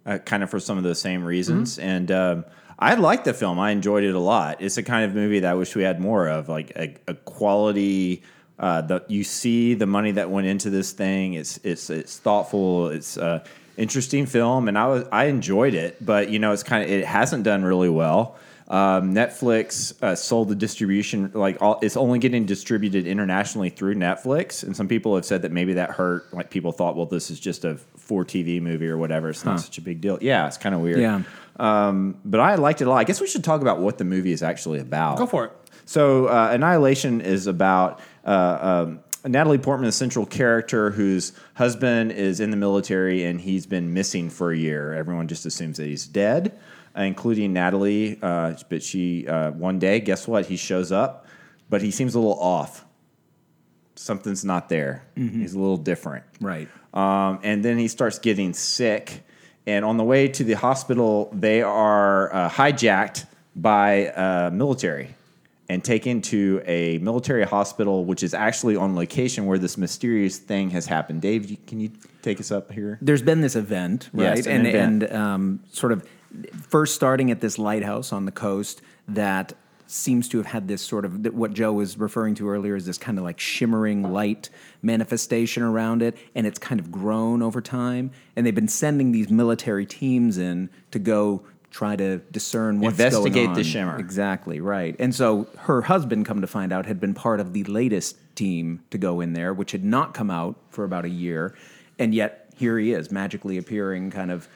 uh, 0.06 0.18
kind 0.18 0.42
of 0.44 0.50
for 0.50 0.60
some 0.60 0.78
of 0.78 0.84
those 0.84 1.00
same 1.00 1.24
reasons. 1.24 1.78
And 1.78 2.12
um, 2.12 2.46
I 2.80 2.96
liked 2.96 3.26
the 3.26 3.34
film; 3.34 3.60
I 3.60 3.72
enjoyed 3.72 4.04
it 4.04 4.16
a 4.16 4.20
lot. 4.20 4.62
It's 4.62 4.78
a 4.78 4.84
kind 4.84 5.06
of 5.06 5.14
movie 5.14 5.40
that 5.42 5.52
I 5.52 5.54
wish 5.54 5.76
we 5.76 5.84
had 5.84 6.00
more 6.00 6.28
of, 6.28 6.50
like 6.50 6.72
a, 6.76 6.96
a 7.08 7.14
quality. 7.14 8.24
Uh, 8.58 8.82
the 8.82 9.06
you 9.08 9.24
see 9.24 9.74
the 9.74 9.86
money 9.86 10.12
that 10.12 10.30
went 10.30 10.48
into 10.48 10.70
this 10.70 10.92
thing. 10.92 11.34
It's 11.34 11.60
it's 11.64 11.90
it's 11.90 12.18
thoughtful. 12.20 12.90
It's 12.90 13.18
uh, 13.18 13.44
interesting 13.80 14.26
film, 14.26 14.68
and 14.68 14.78
I 14.78 14.88
was 14.88 15.06
I 15.12 15.26
enjoyed 15.26 15.74
it. 15.74 16.04
But 16.04 16.30
you 16.30 16.40
know, 16.40 16.52
it's 16.52 16.64
kind 16.64 16.84
of 16.84 16.90
it 16.90 17.06
hasn't 17.06 17.44
done 17.44 17.64
really 17.64 17.90
well. 17.90 18.38
Um, 18.68 19.16
Netflix 19.16 20.00
uh, 20.04 20.16
sold 20.16 20.50
the 20.50 20.56
distribution, 20.56 21.32
like 21.34 21.60
all, 21.60 21.80
it's 21.82 21.98
only 21.98 22.20
getting 22.20 22.46
distributed 22.46 23.08
internationally 23.08 23.72
through 23.72 23.96
Netflix, 23.96 24.62
and 24.62 24.78
some 24.78 24.88
people 24.88 25.16
have 25.16 25.26
said 25.26 25.42
that 25.42 25.52
maybe 25.52 25.74
that 25.74 25.90
hurt. 25.90 26.32
Like 26.32 26.52
people 26.52 26.72
thought, 26.72 26.96
well, 26.96 27.08
this 27.08 27.32
is 27.32 27.40
just 27.40 27.66
a 27.66 27.80
for 28.10 28.24
TV 28.24 28.62
movie 28.62 28.88
or 28.88 28.98
whatever. 28.98 29.30
It's 29.30 29.44
not 29.44 29.60
such 29.60 29.80
a 29.80 29.82
big 29.82 30.02
deal. 30.02 30.20
Yeah, 30.22 30.46
it's 30.46 30.58
kind 30.58 30.76
of 30.76 30.82
weird. 30.82 31.00
Yeah. 31.00 31.24
Um, 31.58 32.18
but 32.24 32.40
I 32.40 32.56
liked 32.56 32.82
it 32.82 32.86
a 32.86 32.90
lot. 32.90 32.98
I 32.98 33.04
guess 33.04 33.20
we 33.20 33.28
should 33.28 33.44
talk 33.44 33.62
about 33.62 33.80
what 33.80 33.98
the 33.98 34.06
movie 34.06 34.32
is 34.32 34.44
actually 34.44 34.80
about. 34.80 35.18
Go 35.18 35.26
for 35.26 35.46
it. 35.46 35.52
So, 35.86 36.28
uh, 36.28 36.50
Annihilation 36.52 37.22
is 37.22 37.48
about 37.48 38.00
uh, 38.24 38.86
um, 38.88 39.00
Natalie 39.26 39.58
Portman, 39.58 39.90
a 39.90 39.92
central 39.92 40.26
character 40.26 40.92
whose 40.92 41.34
husband 41.56 42.12
is 42.12 42.40
in 42.40 42.52
the 42.52 42.58
military 42.58 43.24
and 43.24 43.42
he's 43.42 43.66
been 43.66 43.94
missing 43.94 44.30
for 44.30 44.52
a 44.52 44.58
year. 44.58 44.94
Everyone 44.94 45.28
just 45.28 45.46
assumes 45.46 45.78
that 45.78 45.86
he's 45.86 46.08
dead, 46.08 46.58
uh, 46.98 47.02
including 47.02 47.54
Natalie. 47.54 48.18
Uh, 48.22 48.56
but 48.70 48.82
she, 48.82 49.28
uh, 49.28 49.52
one 49.52 49.80
day, 49.80 50.00
guess 50.00 50.28
what? 50.28 50.46
He 50.46 50.58
shows 50.58 50.92
up, 50.92 51.28
but 51.70 51.82
he 51.82 51.92
seems 51.92 52.16
a 52.16 52.20
little 52.20 52.40
off. 52.40 52.86
Something's 53.96 54.46
not 54.46 54.70
there. 54.70 55.04
He's 55.16 55.54
a 55.54 55.60
little 55.60 55.78
different. 55.78 56.24
Right. 56.40 56.70
Um, 56.94 57.40
and 57.44 57.64
then 57.66 57.78
he 57.78 57.90
starts 57.90 58.20
getting 58.20 58.54
sick. 58.54 59.24
And 59.68 59.84
on 59.84 59.98
the 59.98 60.06
way 60.06 60.30
to 60.30 60.44
the 60.46 60.54
hospital, 60.54 61.30
they 61.34 61.62
are 61.62 62.34
uh, 62.34 62.50
hijacked 62.50 63.26
by 63.56 64.08
uh, 64.08 64.50
military 64.52 65.16
and 65.70 65.84
taken 65.84 66.22
to 66.24 66.62
a 66.66 66.98
military 66.98 67.44
hospital, 67.44 68.04
which 68.04 68.24
is 68.24 68.34
actually 68.34 68.76
on 68.76 68.96
location 68.96 69.46
where 69.46 69.60
this 69.60 69.78
mysterious 69.78 70.40
thing 70.40 70.72
has 70.72 70.88
happened. 70.88 71.22
Dave, 71.22 71.50
you, 71.50 71.58
can 71.68 71.80
you 71.80 71.92
take 72.24 72.40
us 72.40 72.52
up 72.52 72.72
here? 72.72 72.98
There's 73.02 73.22
been 73.22 73.42
this 73.42 73.56
event, 73.56 74.10
right? 74.12 74.38
Yes, 74.38 74.48
an 74.48 74.66
and 74.66 74.68
event. 74.68 75.04
and 75.04 75.14
um, 75.14 75.60
sort 75.72 75.92
of 75.92 76.08
first 76.68 76.96
starting 76.96 77.30
at 77.30 77.40
this 77.40 77.60
lighthouse 77.60 78.12
on 78.12 78.26
the 78.26 78.32
coast 78.32 78.82
that 79.08 79.54
seems 79.86 80.30
to 80.30 80.38
have 80.38 80.46
had 80.46 80.68
this 80.68 80.84
sort 80.84 81.04
of 81.04 81.26
what 81.34 81.52
Joe 81.52 81.74
was 81.74 81.98
referring 81.98 82.36
to 82.36 82.50
earlier 82.50 82.76
is 82.76 82.86
this 82.86 83.00
kind 83.00 83.18
of 83.18 83.24
like 83.24 83.40
shimmering 83.40 84.12
light 84.12 84.50
manifestation 84.84 85.64
around 85.64 86.02
it, 86.02 86.18
and 86.36 86.46
it's 86.46 86.60
kind 86.60 86.80
of 86.80 86.92
grown 86.92 87.42
over 87.42 87.62
time. 87.62 88.12
And 88.36 88.46
they've 88.46 88.54
been 88.54 88.68
sending 88.68 89.12
these 89.12 89.30
military 89.30 89.86
teams 89.86 90.38
in 90.38 90.70
to 90.92 91.00
go 91.00 91.44
try 91.72 91.96
to 91.96 92.18
discern 92.32 92.80
what's 92.80 92.94
Investigate 93.00 93.34
going 93.34 93.48
on. 93.50 93.54
the 93.54 93.64
shimmer. 93.64 94.00
Exactly 94.00 94.60
right. 94.60 94.96
And 95.00 95.14
so 95.14 95.48
her 95.60 95.84
husband, 95.84 96.26
come 96.26 96.42
to 96.42 96.48
find 96.48 96.74
out, 96.74 96.86
had 96.86 97.00
been 97.00 97.14
part 97.14 97.40
of 97.40 97.54
the 97.54 97.64
latest 97.66 98.18
team 98.36 98.82
to 98.90 98.98
go 98.98 99.22
in 99.22 99.34
there, 99.34 99.54
which 99.54 99.72
had 99.72 99.84
not 99.84 100.14
come 100.14 100.32
out 100.32 100.56
for 100.70 100.84
about 100.84 101.06
a 101.06 101.10
year, 101.10 101.56
and 101.98 102.14
yet 102.16 102.52
here 102.56 102.78
he 102.78 102.94
is, 102.94 103.12
magically 103.12 103.58
appearing, 103.58 104.12
kind 104.12 104.32
of 104.32 104.48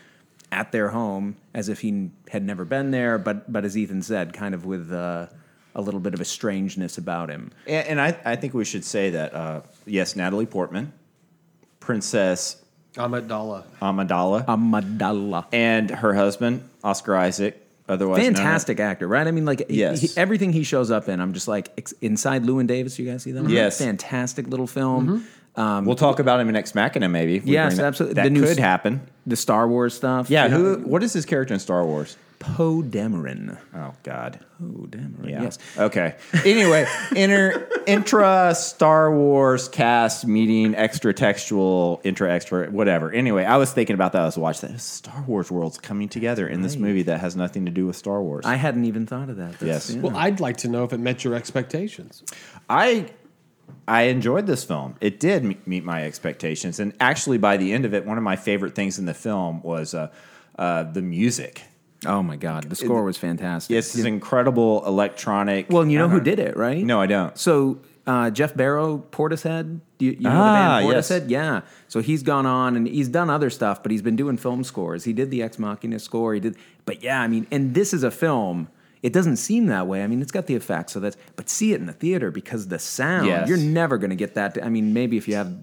at 0.52 0.72
their 0.72 0.90
home 0.90 1.36
as 1.54 1.70
if 1.70 1.82
he 1.82 2.12
had 2.30 2.44
never 2.44 2.64
been 2.66 2.92
there, 2.92 3.18
but 3.18 3.52
but 3.52 3.66
as 3.66 3.76
Ethan 3.78 4.02
said, 4.02 4.34
kind 4.34 4.54
of 4.54 4.66
with 4.66 4.92
uh, 4.92 5.28
a 5.76 5.82
little 5.82 6.00
bit 6.00 6.14
of 6.14 6.22
a 6.22 6.26
strangeness 6.26 6.98
about 6.98 7.30
him. 7.30 7.52
And, 7.66 7.88
and 7.88 8.02
I, 8.02 8.18
I 8.26 8.36
think 8.36 8.54
we 8.54 8.64
should 8.66 8.86
say 8.86 9.10
that, 9.12 9.34
uh, 9.34 9.62
yes, 9.86 10.16
Natalie 10.16 10.46
Portman, 10.46 10.94
Princess 11.80 12.64
Amidala. 12.96 13.64
Amidala, 13.82 14.46
Amadallah. 14.46 15.48
and 15.52 15.90
her 15.90 16.14
husband, 16.14 16.70
Oscar 16.84 17.16
Isaac, 17.16 17.60
otherwise 17.88 18.18
known 18.20 18.34
Fantastic 18.36 18.80
actor, 18.80 19.08
right? 19.08 19.28
I 19.28 19.32
mean, 19.32 19.46
like 19.46 19.66
Yes. 19.70 20.02
he- 20.02 20.10
everything 20.20 20.52
he 20.54 20.64
shows 20.64 20.92
up 20.92 21.08
in, 21.10 21.20
I'm 21.20 21.34
just 21.34 21.48
like 21.48 21.70
ex- 21.78 21.94
inside 22.02 22.44
Llewyn 22.44 22.68
Davis. 22.68 22.98
You 23.00 23.10
guys 23.10 23.24
see 23.24 23.32
that? 23.32 23.50
Yes. 23.50 23.78
fantastic 23.78 24.48
little 24.48 24.68
film. 24.68 25.26
Um, 25.56 25.86
We'll 25.86 25.96
talk 25.96 26.20
about 26.20 26.40
him 26.40 26.50
in 26.50 26.56
Ex 26.56 26.74
Machina, 26.74 27.08
maybe. 27.08 27.42
Yes, 27.46 27.74
bring 27.74 27.78
that- 27.78 27.86
absolutely. 27.86 28.14
That 28.16 28.24
The 28.24 28.30
new 28.32 28.40
could 28.42 28.50
s- 28.52 28.58
happen. 28.58 29.02
the 29.28 29.36
Star 29.36 29.68
Wars 29.68 29.94
stuff. 29.94 30.30
Yeah, 30.30 30.46
you 30.46 30.50
know? 30.52 30.58
who? 30.58 30.76
What 30.88 31.04
is 31.04 31.14
his 31.14 31.26
character 31.26 31.54
in 31.54 31.60
Star 31.60 31.86
Wars? 31.86 32.18
Poe 32.44 32.82
Dameron. 32.84 33.58
Oh 33.74 33.94
God. 34.04 34.40
Poe 34.60 34.86
Dameron. 34.88 35.30
Yeah. 35.30 35.44
Yes. 35.44 35.58
Okay. 35.78 36.16
Anyway, 36.46 36.86
inter 37.16 37.68
intra 37.88 38.54
Star 38.56 39.16
Wars 39.16 39.68
cast 39.70 40.28
meeting 40.28 40.76
extra 40.76 41.14
textual 41.14 42.02
intra 42.04 42.32
extra 42.32 42.68
whatever. 42.70 43.12
Anyway, 43.12 43.46
I 43.46 43.58
was 43.58 43.72
thinking 43.72 43.94
about 43.94 44.12
that. 44.12 44.22
I 44.22 44.26
was 44.26 44.38
watching 44.38 44.72
that 44.72 44.80
Star 44.82 45.24
Wars 45.28 45.50
worlds 45.50 45.78
coming 45.78 46.10
together 46.10 46.48
in 46.48 46.62
this 46.62 46.76
movie 46.76 47.04
that 47.04 47.20
has 47.22 47.36
nothing 47.36 47.66
to 47.66 47.72
do 47.72 47.86
with 47.88 47.96
Star 47.96 48.22
Wars. 48.22 48.46
I 48.46 48.56
hadn't 48.56 48.86
even 48.86 49.06
thought 49.08 49.30
of 49.30 49.38
that. 49.38 49.54
That's- 49.60 49.90
Yes. 49.90 49.96
yeah. 49.96 50.02
Well, 50.02 50.18
I'd 50.18 50.40
like 50.40 50.58
to 50.58 50.68
know 50.68 50.84
if 50.84 50.94
it 50.94 51.00
met 51.00 51.24
your 51.24 51.34
expectations. 51.36 52.24
I 52.70 53.08
I 53.88 54.04
enjoyed 54.04 54.46
this 54.48 54.64
film. 54.64 54.96
It 55.02 55.20
did 55.20 55.44
me- 55.44 55.58
meet 55.66 55.84
my 55.84 56.04
expectations, 56.04 56.80
and 56.80 56.94
actually, 57.00 57.38
by 57.38 57.58
the 57.58 57.72
end 57.74 57.86
of 57.86 57.94
it, 57.94 58.06
one 58.06 58.18
of 58.18 58.24
my 58.24 58.36
favorite 58.36 58.76
things 58.76 59.00
in 59.00 59.06
the 59.06 59.14
film 59.14 59.62
was 59.64 59.94
uh, 59.94 60.10
uh, 60.60 60.84
the 60.84 61.02
music. 61.02 61.64
Oh 62.06 62.24
my 62.24 62.36
God, 62.36 62.64
the 62.70 62.76
score 62.76 63.04
was 63.04 63.18
fantastic. 63.18 63.76
It's 63.76 63.94
this 63.94 64.06
incredible 64.06 64.86
electronic. 64.86 65.70
Well, 65.70 65.86
you 65.88 65.98
know 65.98 66.10
who 66.10 66.20
did 66.22 66.40
it, 66.40 66.58
right? 66.58 66.84
No, 66.84 67.00
I 67.02 67.06
don't. 67.08 67.38
So 67.38 67.80
uh, 68.06 68.30
Geoff 68.30 68.56
Barrow, 68.56 68.98
Portishead. 69.12 69.80
Do 69.98 70.06
you, 70.06 70.12
you 70.14 70.20
know 70.22 70.30
Ah, 70.32 70.80
the 70.82 70.84
band 70.88 70.96
yes. 70.96 71.10
Portishead? 71.10 71.30
Yeah. 71.30 71.62
So 71.88 72.02
he's 72.02 72.24
gone 72.24 72.46
on 72.46 72.76
and 72.76 72.88
he's 72.88 73.08
done 73.08 73.30
other 73.30 73.50
stuff, 73.50 73.82
but 73.82 73.92
he's 73.92 74.02
been 74.02 74.16
doing 74.16 74.38
film 74.38 74.64
scores. 74.64 75.04
He 75.06 75.14
did 75.14 75.32
the 75.32 75.42
Ex 75.42 75.58
Machina 75.60 76.00
score. 76.00 76.34
He 76.34 76.40
did, 76.40 76.58
but 76.86 77.02
yeah, 77.04 77.22
I 77.22 77.28
mean, 77.28 77.48
and 77.52 77.74
this 77.74 77.94
is 77.94 78.04
a 78.04 78.12
film. 78.12 78.68
It 79.02 79.12
doesn't 79.12 79.36
seem 79.36 79.66
that 79.68 79.86
way. 79.86 80.02
I 80.02 80.08
mean, 80.08 80.22
it's 80.22 80.32
got 80.32 80.48
the 80.48 80.56
effects, 80.56 80.94
so 80.94 81.02
that's. 81.02 81.18
But 81.36 81.50
see 81.50 81.74
it 81.74 81.80
in 81.82 81.88
the 81.88 81.94
theater 81.94 82.32
because 82.32 82.70
the 82.70 82.80
sound. 82.80 83.28
Yes. 83.28 83.50
You're 83.50 83.58
never 83.58 83.98
going 83.98 84.12
to 84.12 84.16
get 84.16 84.36
that. 84.36 84.58
I 84.64 84.70
mean, 84.70 84.94
maybe 84.94 85.18
if 85.18 85.28
you 85.28 85.36
have 85.36 85.54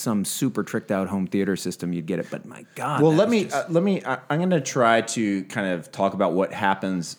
some 0.00 0.24
super 0.24 0.62
tricked 0.64 0.90
out 0.90 1.08
home 1.08 1.26
theater 1.26 1.54
system, 1.56 1.92
you'd 1.92 2.06
get 2.06 2.18
it. 2.18 2.26
But 2.30 2.46
my 2.46 2.64
God. 2.74 3.02
Well, 3.02 3.14
let 3.14 3.28
me 3.28 3.44
just- 3.44 3.54
uh, 3.56 3.64
let 3.68 3.82
me. 3.84 4.02
I, 4.04 4.18
I'm 4.30 4.38
going 4.38 4.50
to 4.50 4.60
try 4.60 5.02
to 5.02 5.44
kind 5.44 5.68
of 5.72 5.92
talk 5.92 6.14
about 6.14 6.32
what 6.32 6.52
happens 6.52 7.16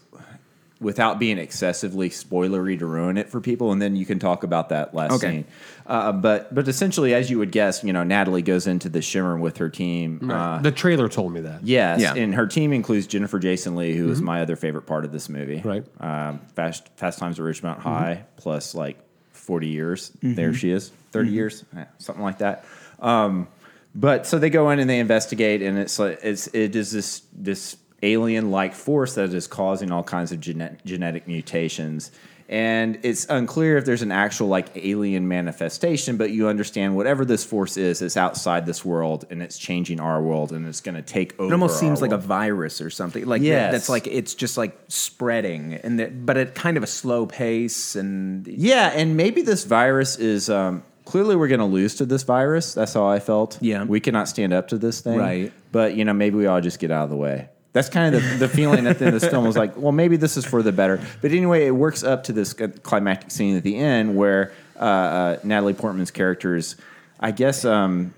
without 0.79 1.19
being 1.19 1.37
excessively 1.37 2.09
spoilery 2.09 2.79
to 2.79 2.87
ruin 2.87 3.15
it 3.15 3.29
for 3.29 3.39
people, 3.39 3.71
and 3.71 3.79
then 3.79 3.95
you 3.95 4.03
can 4.03 4.17
talk 4.17 4.43
about 4.43 4.69
that 4.69 4.95
last 4.95 5.11
Okay. 5.11 5.29
scene. 5.29 5.45
Uh, 5.85 6.11
but 6.11 6.53
but 6.55 6.67
essentially, 6.67 7.13
as 7.13 7.29
you 7.29 7.37
would 7.37 7.51
guess, 7.51 7.83
you 7.83 7.93
know, 7.93 8.03
Natalie 8.03 8.41
goes 8.41 8.65
into 8.65 8.89
the 8.89 8.99
Shimmer 9.01 9.37
with 9.37 9.57
her 9.57 9.69
team. 9.69 10.31
Uh, 10.31 10.57
the 10.59 10.71
trailer 10.71 11.07
told 11.07 11.33
me 11.33 11.41
that. 11.41 11.63
Yes, 11.67 11.99
Yeah. 12.01 12.15
and 12.15 12.33
her 12.33 12.47
team 12.47 12.73
includes 12.73 13.05
Jennifer 13.05 13.37
Jason 13.37 13.75
Lee, 13.75 13.93
who 13.93 14.09
is 14.09 14.21
my 14.23 14.41
other 14.41 14.55
favorite 14.55 14.87
part 14.87 15.05
of 15.05 15.11
this 15.11 15.29
movie. 15.29 15.61
Right. 15.63 15.85
um, 15.99 16.39
Fast 16.55 16.89
Fast 16.97 17.19
Times 17.19 17.39
at 17.39 17.45
Ridgemont 17.45 17.77
High, 17.77 18.25
plus 18.37 18.73
like 18.73 18.97
forty 19.41 19.67
years. 19.67 20.11
There 20.21 20.53
she 20.53 20.71
is, 20.71 20.91
30 21.11 21.29
years, 21.31 21.65
eh, 21.75 21.85
something 21.97 22.23
like 22.23 22.37
that. 22.37 22.63
Um, 22.99 23.47
but 23.93 24.25
so 24.25 24.39
they 24.39 24.49
go 24.49 24.69
in 24.69 24.79
and 24.79 24.89
they 24.89 24.99
investigate, 24.99 25.61
and 25.61 25.77
it's 25.77 25.99
like 25.99 26.19
it's 26.23 26.47
it 26.47 26.75
is 26.75 26.91
this 26.91 27.23
this 27.33 27.77
alien 28.03 28.51
like 28.51 28.73
force 28.73 29.15
that 29.15 29.33
is 29.33 29.47
causing 29.47 29.91
all 29.91 30.03
kinds 30.03 30.31
of 30.31 30.39
gene- 30.39 30.77
genetic 30.85 31.27
mutations. 31.27 32.11
And 32.51 32.99
it's 33.03 33.25
unclear 33.29 33.77
if 33.77 33.85
there's 33.85 34.01
an 34.01 34.11
actual 34.11 34.49
like 34.49 34.67
alien 34.75 35.25
manifestation, 35.29 36.17
but 36.17 36.31
you 36.31 36.49
understand 36.49 36.97
whatever 36.97 37.23
this 37.23 37.45
force 37.45 37.77
is, 37.77 38.01
it's 38.01 38.17
outside 38.17 38.65
this 38.65 38.83
world 38.83 39.25
and 39.29 39.41
it's 39.41 39.57
changing 39.57 40.01
our 40.01 40.21
world 40.21 40.51
and 40.51 40.67
it's 40.67 40.81
going 40.81 40.95
to 40.95 41.01
take 41.01 41.39
over. 41.39 41.49
It 41.49 41.53
almost 41.53 41.79
seems 41.79 42.01
like 42.01 42.11
a 42.11 42.17
virus 42.17 42.81
or 42.81 42.89
something. 42.89 43.25
Like 43.25 43.41
Yes. 43.41 43.71
that's 43.71 43.87
like 43.87 44.05
it's 44.05 44.35
just 44.35 44.57
like 44.57 44.77
spreading, 44.89 45.75
and 45.75 45.97
that, 45.99 46.25
but 46.25 46.35
at 46.35 46.53
kind 46.53 46.75
of 46.75 46.83
a 46.83 46.87
slow 46.87 47.25
pace. 47.25 47.95
And 47.95 48.45
Yeah, 48.45 48.91
and 48.93 49.15
maybe 49.15 49.43
this 49.43 49.63
virus 49.63 50.17
is 50.17 50.49
um, 50.49 50.83
clearly 51.05 51.37
we're 51.37 51.47
going 51.47 51.61
to 51.61 51.65
lose 51.65 51.95
to 51.95 52.05
this 52.05 52.23
virus. 52.23 52.73
That's 52.73 52.93
how 52.93 53.07
I 53.07 53.19
felt. 53.19 53.59
Yeah. 53.61 53.85
we 53.85 54.01
cannot 54.01 54.27
stand 54.27 54.51
up 54.51 54.67
to 54.69 54.77
this 54.77 54.99
thing. 54.99 55.17
Right. 55.17 55.53
But 55.71 55.95
you 55.95 56.03
know, 56.03 56.13
maybe 56.13 56.35
we 56.35 56.47
all 56.47 56.59
just 56.59 56.79
get 56.79 56.91
out 56.91 57.05
of 57.05 57.11
the 57.11 57.15
way. 57.15 57.47
That's 57.73 57.87
kind 57.89 58.13
of 58.15 58.21
the, 58.21 58.35
the 58.35 58.47
feeling 58.49 58.85
at 58.85 58.99
the 58.99 59.05
end 59.05 59.15
of 59.15 59.21
this 59.21 59.29
film 59.29 59.45
was 59.45 59.55
like, 59.55 59.77
well, 59.77 59.93
maybe 59.93 60.17
this 60.17 60.35
is 60.35 60.45
for 60.45 60.61
the 60.61 60.71
better. 60.73 60.99
But 61.21 61.31
anyway, 61.31 61.67
it 61.67 61.71
works 61.71 62.03
up 62.03 62.25
to 62.25 62.33
this 62.33 62.53
climactic 62.53 63.31
scene 63.31 63.55
at 63.55 63.63
the 63.63 63.77
end 63.77 64.17
where 64.17 64.51
uh, 64.77 64.83
uh, 64.83 65.37
Natalie 65.43 65.73
Portman's 65.73 66.11
character 66.11 66.55
is, 66.57 66.75
I 67.19 67.31
guess, 67.31 67.63
um, 67.63 68.13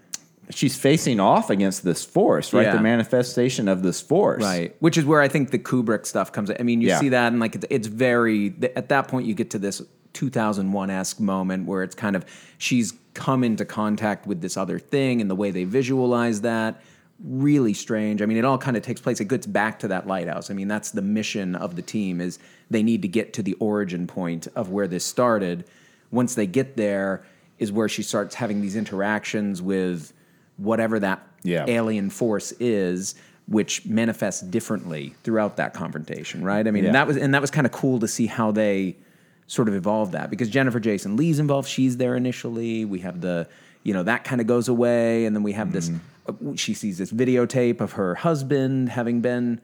she's 0.50 0.76
facing 0.76 1.20
off 1.20 1.50
against 1.52 1.84
this 1.84 2.04
force, 2.04 2.52
right? 2.52 2.64
Yeah. 2.64 2.76
The 2.78 2.82
manifestation 2.82 3.68
of 3.68 3.84
this 3.84 4.02
force, 4.02 4.42
right, 4.42 4.76
which 4.80 4.98
is 4.98 5.06
where 5.06 5.22
I 5.22 5.28
think 5.28 5.52
the 5.52 5.60
Kubrick 5.60 6.06
stuff 6.08 6.32
comes. 6.32 6.50
in. 6.50 6.58
I 6.60 6.64
mean, 6.64 6.82
you 6.82 6.88
Yeah. 6.88 7.00
see 7.00 7.10
that, 7.10 7.32
and 7.32 7.40
like 7.40 7.54
it's, 7.56 7.66
it's 7.70 7.88
very 7.88 8.54
at 8.76 8.90
that 8.90 9.08
point 9.08 9.28
you 9.28 9.36
get 9.36 9.52
to 9.52 9.60
this 9.60 9.82
2001 10.14 10.90
esque 10.90 11.20
moment 11.20 11.68
where 11.68 11.84
it's 11.84 11.96
kind 11.96 12.16
of 12.16 12.26
she's 12.58 12.94
come 13.14 13.44
into 13.44 13.66
contact 13.66 14.26
with 14.26 14.42
this 14.42 14.58
other 14.58 14.80
thing, 14.80 15.22
and 15.22 15.30
the 15.30 15.36
way 15.36 15.52
they 15.52 15.64
visualize 15.64 16.42
that 16.42 16.82
really 17.24 17.74
strange. 17.74 18.22
I 18.22 18.26
mean, 18.26 18.38
it 18.38 18.46
all 18.46 18.58
kind 18.58 18.76
of 18.76 18.84
takes 18.84 19.00
place. 19.02 19.20
It 19.22 19.30
gets 19.30 19.48
back 19.48 19.80
to 19.80 19.88
that 19.90 20.06
lighthouse. 20.08 20.52
I 20.52 20.54
mean, 20.54 20.68
that's 20.68 20.92
the 20.92 21.02
mission 21.02 21.56
of 21.56 21.76
the 21.76 21.82
team 21.82 22.20
is 22.20 22.38
they 22.70 22.84
need 22.84 23.02
to 23.04 23.08
get 23.08 23.34
to 23.34 23.44
the 23.44 23.54
origin 23.56 24.08
point 24.08 24.48
of 24.56 24.70
where 24.70 24.88
this 24.88 25.06
started. 25.06 25.64
Once 26.12 26.36
they 26.36 26.46
get 26.48 26.76
there, 26.78 27.24
is 27.60 27.72
where 27.72 27.88
she 27.88 28.04
starts 28.04 28.36
having 28.36 28.62
these 28.62 28.76
interactions 28.76 29.62
with 29.62 30.12
whatever 30.58 31.00
that 31.00 31.26
Yeah. 31.44 31.66
alien 31.68 32.10
force 32.10 32.52
is, 32.60 33.16
which 33.48 33.86
manifests 33.86 34.42
differently 34.42 35.14
throughout 35.24 35.56
that 35.58 35.74
confrontation. 35.74 36.44
Right? 36.44 36.68
I 36.68 36.72
mean, 36.72 36.86
Yeah. 36.86 36.92
that 36.94 37.08
was 37.08 37.16
and 37.16 37.34
that 37.34 37.42
was 37.42 37.52
kind 37.52 37.66
of 37.66 37.72
cool 37.72 38.00
to 38.00 38.08
see 38.08 38.26
how 38.26 38.52
they 38.52 38.98
sort 39.48 39.68
of 39.68 39.76
evolved 39.76 40.12
that 40.14 40.30
because 40.30 40.50
Jennifer 40.50 40.80
Jason 40.80 41.16
Lee's 41.16 41.40
involved. 41.40 41.70
She's 41.70 41.98
there 41.98 42.16
initially. 42.16 42.86
We 42.86 43.00
have 43.00 43.22
the 43.22 43.48
you 43.84 43.94
know 43.94 44.04
that 44.04 44.24
kind 44.24 44.42
of 44.42 44.48
goes 44.48 44.68
away, 44.68 45.26
and 45.26 45.36
then 45.36 45.44
we 45.44 45.54
have 45.54 45.72
this. 45.72 45.88
Mm-hmm. 45.88 45.98
Uh, 45.98 46.00
she 46.56 46.74
sees 46.74 46.98
this 46.98 47.12
videotape 47.12 47.82
of 47.82 47.94
her 47.94 48.16
husband 48.16 48.90
having 48.90 49.22
been. 49.22 49.62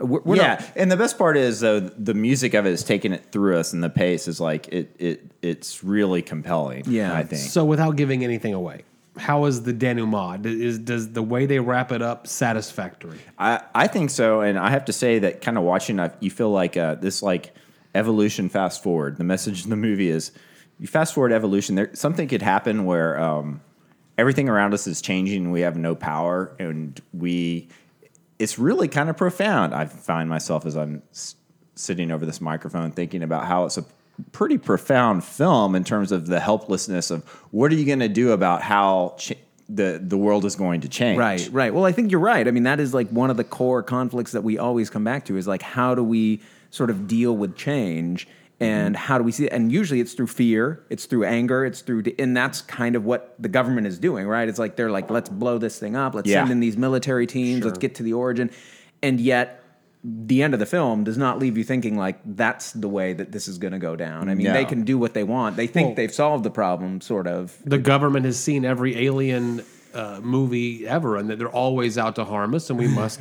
We're, 0.00 0.20
we're 0.20 0.36
yeah, 0.36 0.54
not- 0.60 0.72
and 0.76 0.92
the 0.92 0.96
best 0.96 1.18
part 1.18 1.36
is 1.36 1.60
though 1.60 1.80
the 1.80 2.14
music 2.14 2.54
of 2.54 2.64
it 2.64 2.70
is 2.70 2.84
taking 2.84 3.12
it 3.12 3.32
through 3.32 3.58
us, 3.58 3.72
and 3.72 3.82
the 3.82 3.90
pace 3.90 4.28
is 4.28 4.40
like 4.40 4.68
it 4.68 4.94
it 4.98 5.22
it's 5.42 5.82
really 5.82 6.22
compelling. 6.22 6.84
Yeah. 6.86 7.12
I 7.12 7.24
think. 7.24 7.42
So 7.42 7.64
without 7.64 7.96
giving 7.96 8.22
anything 8.22 8.54
away, 8.54 8.84
how 9.16 9.46
is 9.46 9.62
the 9.64 9.72
denouement? 9.72 10.46
Is 10.46 10.78
does 10.78 11.12
the 11.12 11.22
way 11.22 11.46
they 11.46 11.58
wrap 11.58 11.90
it 11.90 12.02
up 12.02 12.26
satisfactory? 12.26 13.18
I, 13.38 13.62
I 13.74 13.86
think 13.88 14.10
so, 14.10 14.42
and 14.42 14.58
I 14.58 14.70
have 14.70 14.84
to 14.86 14.92
say 14.92 15.18
that 15.20 15.40
kind 15.40 15.58
of 15.58 15.64
watching, 15.64 15.98
I, 15.98 16.10
you 16.20 16.30
feel 16.30 16.50
like 16.50 16.76
uh, 16.76 16.94
this 16.96 17.22
like 17.22 17.52
evolution 17.96 18.48
fast 18.48 18.82
forward. 18.82 19.16
The 19.16 19.24
message 19.24 19.64
in 19.64 19.70
the 19.70 19.76
movie 19.76 20.08
is 20.08 20.32
you 20.78 20.86
fast 20.86 21.14
forward 21.14 21.32
evolution. 21.32 21.74
There 21.74 21.90
something 21.94 22.28
could 22.28 22.42
happen 22.42 22.84
where 22.84 23.18
um, 23.20 23.60
everything 24.18 24.48
around 24.48 24.74
us 24.74 24.86
is 24.86 25.00
changing. 25.02 25.44
and 25.44 25.52
We 25.52 25.62
have 25.62 25.76
no 25.76 25.94
power, 25.94 26.54
and 26.58 27.00
we. 27.12 27.68
It's 28.38 28.58
really 28.58 28.88
kind 28.88 29.08
of 29.08 29.16
profound. 29.16 29.74
I 29.74 29.84
find 29.86 30.28
myself 30.28 30.66
as 30.66 30.76
I'm 30.76 31.02
s- 31.12 31.36
sitting 31.76 32.10
over 32.10 32.26
this 32.26 32.40
microphone 32.40 32.90
thinking 32.90 33.22
about 33.22 33.44
how 33.46 33.64
it's 33.64 33.78
a 33.78 33.84
pretty 34.32 34.58
profound 34.58 35.22
film 35.24 35.74
in 35.74 35.84
terms 35.84 36.10
of 36.12 36.26
the 36.26 36.40
helplessness 36.40 37.10
of 37.10 37.24
what 37.52 37.70
are 37.72 37.76
you 37.76 37.84
going 37.86 38.00
to 38.00 38.08
do 38.08 38.32
about 38.32 38.60
how 38.62 39.14
ch- 39.18 39.32
the 39.68 40.00
the 40.04 40.18
world 40.18 40.44
is 40.44 40.56
going 40.56 40.80
to 40.82 40.88
change. 40.88 41.18
Right, 41.18 41.48
right. 41.52 41.72
Well, 41.72 41.84
I 41.84 41.92
think 41.92 42.10
you're 42.10 42.20
right. 42.20 42.46
I 42.46 42.50
mean, 42.50 42.64
that 42.64 42.80
is 42.80 42.92
like 42.92 43.08
one 43.10 43.30
of 43.30 43.36
the 43.36 43.44
core 43.44 43.82
conflicts 43.82 44.32
that 44.32 44.42
we 44.42 44.58
always 44.58 44.90
come 44.90 45.04
back 45.04 45.24
to 45.26 45.36
is 45.36 45.46
like 45.46 45.62
how 45.62 45.94
do 45.94 46.02
we 46.04 46.40
sort 46.70 46.90
of 46.90 47.06
deal 47.06 47.36
with 47.36 47.56
change 47.56 48.26
and 48.60 48.94
mm-hmm. 48.94 49.04
how 49.04 49.18
do 49.18 49.24
we 49.24 49.32
see 49.32 49.46
it? 49.46 49.52
And 49.52 49.70
usually 49.72 50.00
it's 50.00 50.14
through 50.14 50.28
fear, 50.28 50.84
it's 50.90 51.06
through 51.06 51.24
anger, 51.24 51.64
it's 51.64 51.80
through, 51.80 52.04
and 52.18 52.36
that's 52.36 52.62
kind 52.62 52.96
of 52.96 53.04
what 53.04 53.34
the 53.38 53.48
government 53.48 53.86
is 53.86 53.98
doing, 53.98 54.26
right? 54.26 54.48
It's 54.48 54.58
like 54.58 54.76
they're 54.76 54.90
like, 54.90 55.10
let's 55.10 55.28
blow 55.28 55.58
this 55.58 55.78
thing 55.78 55.96
up, 55.96 56.14
let's 56.14 56.28
Yeah. 56.28 56.40
send 56.42 56.52
in 56.52 56.60
these 56.60 56.76
military 56.76 57.26
teams, 57.26 57.64
let's 57.64 57.78
get 57.78 57.96
to 57.96 58.02
the 58.02 58.12
origin, 58.12 58.50
and 59.02 59.20
yet. 59.20 59.60
The 60.06 60.42
end 60.42 60.52
of 60.52 60.60
the 60.60 60.66
film 60.66 61.02
does 61.02 61.16
not 61.16 61.38
leave 61.38 61.56
you 61.56 61.64
thinking 61.64 61.96
like 61.96 62.18
that's 62.26 62.72
the 62.72 62.88
way 62.88 63.14
that 63.14 63.32
this 63.32 63.48
is 63.48 63.56
going 63.56 63.72
to 63.72 63.78
go 63.78 63.96
down. 63.96 64.28
I 64.28 64.34
mean, 64.34 64.48
No. 64.48 64.52
they 64.52 64.66
can 64.66 64.84
do 64.84 64.98
what 64.98 65.14
they 65.14 65.24
want. 65.24 65.56
They 65.56 65.66
think 65.66 65.86
Well- 65.86 65.94
they've 65.94 66.12
solved 66.12 66.44
the 66.44 66.50
problem, 66.50 67.00
sort 67.00 67.26
of. 67.26 67.56
The 67.64 67.78
government 67.78 68.26
has 68.26 68.38
seen 68.38 68.66
every 68.66 69.02
alien 69.02 69.62
uh, 69.94 70.20
movie 70.22 70.86
ever, 70.86 71.16
and 71.16 71.30
that 71.30 71.38
they're 71.38 71.48
always 71.48 71.96
out 71.98 72.16
to 72.16 72.24
harm 72.24 72.54
us, 72.54 72.68
and 72.70 72.78
we 72.78 72.88
must 73.00 73.20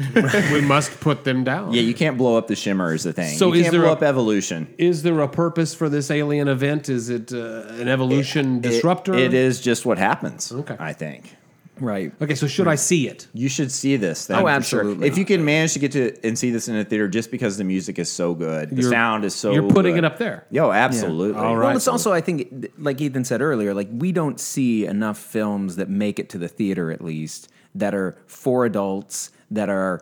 we 0.52 0.62
must 0.62 1.00
put 1.00 1.24
them 1.24 1.44
down. 1.44 1.74
Yeah, 1.74 1.82
you 1.82 1.94
can't 1.94 2.18
blow 2.18 2.38
up 2.38 2.48
the 2.48 2.56
shimmer 2.56 2.94
is 2.94 3.04
the 3.04 3.14
thing. 3.14 3.38
So 3.38 3.48
you 3.50 3.54
is 3.56 3.62
can't 3.64 3.72
there 3.74 3.82
blow 3.82 3.90
a- 3.90 3.94
up 3.94 4.04
evolution. 4.04 4.74
Is 4.78 5.04
there 5.04 5.20
a 5.22 5.28
purpose 5.28 5.74
for 5.74 5.90
this 5.90 6.10
alien 6.12 6.48
event? 6.48 6.90
Is 6.90 7.10
it 7.10 7.32
uh, 7.34 7.64
an 7.82 7.88
evolution 7.88 8.60
disruptor? 8.62 9.14
It- 9.14 9.24
it 9.24 9.34
is 9.34 9.62
just 9.62 9.86
what 9.86 9.98
happens. 9.98 10.52
Okay. 10.52 10.76
I 10.80 10.94
think 10.94 11.36
Right. 11.80 12.12
Okay, 12.22 12.36
so 12.36 12.46
should 12.48 12.68
I 12.68 12.76
see 12.76 13.08
it? 13.08 13.28
you 13.34 13.50
should 13.50 13.72
see 13.72 13.98
this. 13.98 14.28
Thing 14.28 14.36
Oh, 14.36 14.40
for 14.42 14.44
sure. 14.46 14.50
absolutely. 14.52 15.08
If 15.08 15.18
you 15.18 15.26
can 15.26 15.44
manage 15.44 15.74
to 15.74 15.80
get 15.80 15.92
to 15.94 16.16
and 16.26 16.38
see 16.38 16.52
this 16.52 16.68
in 16.68 16.76
a 16.76 16.84
theater, 16.84 17.08
just 17.08 17.32
because 17.32 17.58
the 17.58 17.64
music 17.64 17.98
is 17.98 18.12
so 18.12 18.34
good, 18.36 18.70
the 18.70 18.76
You're- 18.84 18.92
sound 18.92 19.26
is 19.26 19.34
so. 19.34 19.52
you're 19.52 19.68
putting 19.70 19.96
good. 19.96 20.04
it 20.04 20.06
up 20.06 20.18
there. 20.20 20.46
Yo, 20.52 20.72
absolutely. 20.72 21.40
All 21.42 21.58
right. 21.58 21.68
Well, 21.70 21.76
it's 21.78 21.88
also, 21.88 22.14
I 22.14 22.22
think, 22.22 22.72
like 22.78 23.02
Ethan 23.02 23.24
said 23.26 23.42
earlier, 23.42 23.74
like 23.74 23.90
we 23.92 24.12
don't 24.12 24.40
see 24.40 24.86
enough 24.86 25.18
films 25.18 25.76
that 25.78 25.90
make 25.90 26.20
it 26.20 26.30
to 26.30 26.38
the 26.38 26.48
theater, 26.48 26.92
at 26.92 27.04
least, 27.04 27.50
that 27.74 27.96
are 27.96 28.16
for 28.28 28.66
adults, 28.66 29.32
that 29.50 29.70
are 29.70 30.02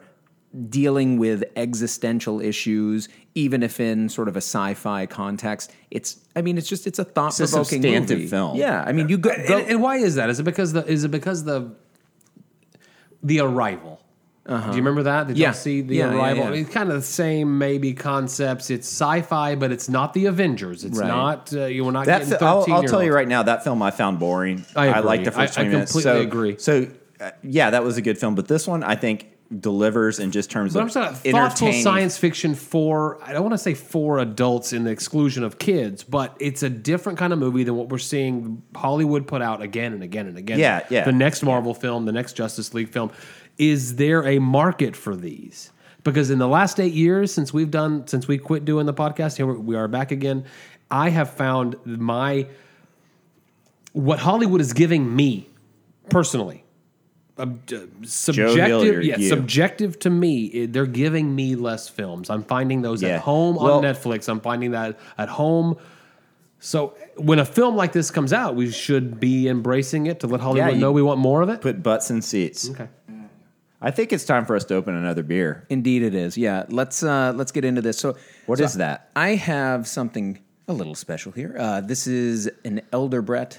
dealing 0.70 1.18
with 1.18 1.44
existential 1.56 2.42
issues, 2.42 3.08
even 3.36 3.64
if 3.64 3.80
in 3.80 4.10
sort 4.10 4.28
of 4.28 4.36
a 4.36 4.42
sci-fi 4.42 5.06
context. 5.06 5.72
It's, 5.92 6.18
I 6.36 6.42
mean, 6.42 6.58
it's 6.58 6.68
just, 6.68 6.86
it's 6.88 7.00
a 7.00 7.06
thought-provoking 7.06 7.82
substantive 7.82 8.18
movie. 8.18 8.28
film. 8.28 8.58
Yeah, 8.58 8.84
I 8.86 8.92
mean, 8.92 9.08
you 9.08 9.18
go, 9.18 9.30
go 9.48 9.60
And, 9.60 9.68
and 9.70 9.82
why 9.82 9.98
is 9.98 10.16
that? 10.16 10.30
Is 10.30 10.40
it 10.40 10.44
because 10.44 10.74
the 10.74 10.86
is 10.86 11.04
it 11.06 11.12
because 11.12 11.44
the 11.46 11.72
the 13.24 13.40
arrival? 13.40 14.00
Do 14.48 14.56
you 14.56 14.74
remember 14.74 15.04
that? 15.04 15.28
Did 15.28 15.38
Yeah. 15.38 15.48
y'all 15.50 15.54
see 15.54 15.80
the 15.82 15.96
Yeah, 15.96 16.12
yeah, 16.12 16.18
arrival? 16.18 16.44
yeah. 16.56 16.62
It's 16.64 16.70
kind 16.74 16.90
of 16.90 16.96
the 16.96 17.02
same 17.04 17.58
maybe 17.58 17.94
concepts. 17.94 18.70
It's 18.70 18.88
sci-fi, 18.88 19.56
but 19.56 19.72
it's 19.72 19.88
not 19.88 20.14
the 20.14 20.26
Avengers. 20.26 20.84
It's 20.84 20.98
Right. 20.98 21.08
not 21.08 21.54
uh, 21.54 21.66
you 21.66 21.86
were 21.86 21.92
not 21.94 22.08
That 22.08 22.24
getting 22.24 22.38
fi- 22.40 22.46
I'll, 22.46 22.66
I'll 22.70 22.84
tell 22.84 23.02
you 23.04 23.14
right 23.14 23.28
now, 23.28 23.44
that 23.44 23.64
film 23.64 23.82
I 23.82 23.92
found 23.92 24.20
boring. 24.20 24.66
I 24.76 24.88
agree. 24.88 25.02
like 25.04 25.24
the 25.24 25.32
first 25.32 25.58
I- 25.58 25.62
I 25.62 25.64
20 25.66 25.70
minutes. 25.70 25.92
completely 25.94 26.20
So- 26.22 26.28
agree. 26.28 26.56
So, 26.58 26.88
uh, 27.22 27.32
yeah, 27.44 27.70
that 27.70 27.84
was 27.86 27.96
a 27.98 28.02
good 28.02 28.18
film, 28.18 28.36
but 28.36 28.48
this 28.50 28.68
one 28.68 28.84
I 28.84 28.96
think 28.96 29.28
delivers 29.60 30.20
in 30.20 30.32
just 30.32 30.50
terms 30.50 30.74
But 30.74 30.82
I'm 30.82 30.88
of 30.88 30.94
talking 30.94 31.32
about 31.32 31.58
thoughtful 31.58 31.74
science 31.74 32.18
fiction 32.18 32.56
for 32.56 33.20
I 33.24 33.34
don't 33.34 33.44
want 33.44 33.54
to 33.54 33.58
say 33.58 33.74
for 33.74 34.20
adults 34.20 34.72
in 34.74 34.84
the 34.86 34.92
exclusion 34.92 35.44
of 35.44 35.60
kids, 35.60 36.04
but 36.04 36.36
it's 36.40 36.64
a 36.64 36.70
different 36.70 37.20
kind 37.20 37.34
of 37.34 37.40
movie 37.40 37.64
than 37.64 37.76
what 37.76 37.90
we're 37.90 37.98
seeing 37.98 38.62
Hollywood 38.76 39.28
put 39.28 39.42
out 39.42 39.62
again 39.62 39.94
and 39.94 40.04
again 40.04 40.28
and 40.28 40.38
again. 40.38 40.60
Yeah, 40.60 40.86
yeah. 40.90 41.04
The 41.04 41.12
next 41.12 41.44
Marvel 41.44 41.74
film, 41.74 42.06
the 42.06 42.12
next 42.12 42.34
Justice 42.34 42.74
League 42.74 42.90
film. 42.90 43.12
Is 43.58 43.98
there 43.98 44.26
a 44.26 44.40
market 44.40 44.96
for 44.96 45.16
these? 45.16 45.72
Because 46.04 46.32
in 46.32 46.40
the 46.40 46.48
last 46.48 46.80
eight 46.80 46.94
years 46.94 47.34
since 47.34 47.54
we've 47.54 47.70
done 47.70 48.08
since 48.08 48.28
we 48.28 48.38
quit 48.38 48.66
doing 48.66 48.86
the 48.86 48.94
podcast, 48.94 49.38
here 49.38 49.46
we 49.46 49.76
are 49.76 49.88
back 49.88 50.12
again. 50.12 50.46
I 50.90 51.10
have 51.10 51.32
found 51.32 51.76
my 51.86 52.48
what 53.94 54.20
Hollywood 54.20 54.62
is 54.62 54.74
giving 54.74 55.16
me 55.16 55.50
personally 56.10 56.64
ob- 57.42 57.72
uh, 57.74 57.80
subjective, 58.04 58.66
Hilliard, 58.68 59.06
yeah, 59.06 59.18
you. 59.18 59.28
subjective 59.30 60.00
to 60.00 60.10
me, 60.10 60.46
it, 60.46 60.74
they're 60.74 60.86
giving 60.86 61.36
me 61.36 61.56
less 61.56 61.90
films. 61.90 62.30
I'm 62.30 62.44
finding 62.44 62.82
those 62.82 63.02
Yeah. 63.02 63.16
at 63.16 63.22
home 63.22 63.56
Well- 63.56 63.80
on 63.80 63.84
Netflix. 63.84 64.30
I'm 64.30 64.40
finding 64.42 64.72
that 64.72 64.98
at 65.18 65.30
home. 65.30 65.76
So 66.60 66.94
when 67.18 67.40
a 67.40 67.46
film 67.46 67.76
like 67.76 67.92
this 67.92 68.12
comes 68.12 68.32
out, 68.32 68.56
we 68.56 68.70
should 68.72 69.20
be 69.20 69.48
embracing 69.48 70.06
it 70.06 70.20
to 70.20 70.28
let 70.28 70.42
Hollywood 70.42 70.74
you- 70.76 70.80
know 70.80 70.92
we 70.92 71.02
want 71.02 71.20
more 71.20 71.42
of 71.42 71.50
it. 71.50 71.62
Put 71.62 71.82
butts 71.82 72.12
in 72.12 72.22
seats. 72.22 72.70
okay. 72.70 72.88
I 73.84 73.90
think 73.90 74.14
it's 74.14 74.26
time 74.26 74.46
for 74.46 74.56
us 74.56 74.64
to 74.66 74.76
open 74.76 74.94
another 74.96 75.24
beer. 75.24 75.66
Indeed, 75.70 76.04
it 76.04 76.14
is. 76.14 76.38
Yeah, 76.38 76.66
let's 76.70 77.02
uh, 77.02 77.34
let's 77.36 77.52
get 77.52 77.66
into 77.66 77.82
this. 77.82 77.98
So, 77.98 78.10
What 78.10 78.20
what 78.46 78.60
is 78.60 78.72
is 78.72 78.78
that? 78.78 79.10
I 79.16 79.30
have 79.36 79.88
something 79.88 80.38
a 80.68 80.74
little 80.74 80.94
special 80.94 81.32
here. 81.32 81.56
Uh, 81.58 81.82
this 81.82 82.06
is 82.06 82.48
an 82.64 82.82
Elder 82.94 83.24
Brett 83.24 83.58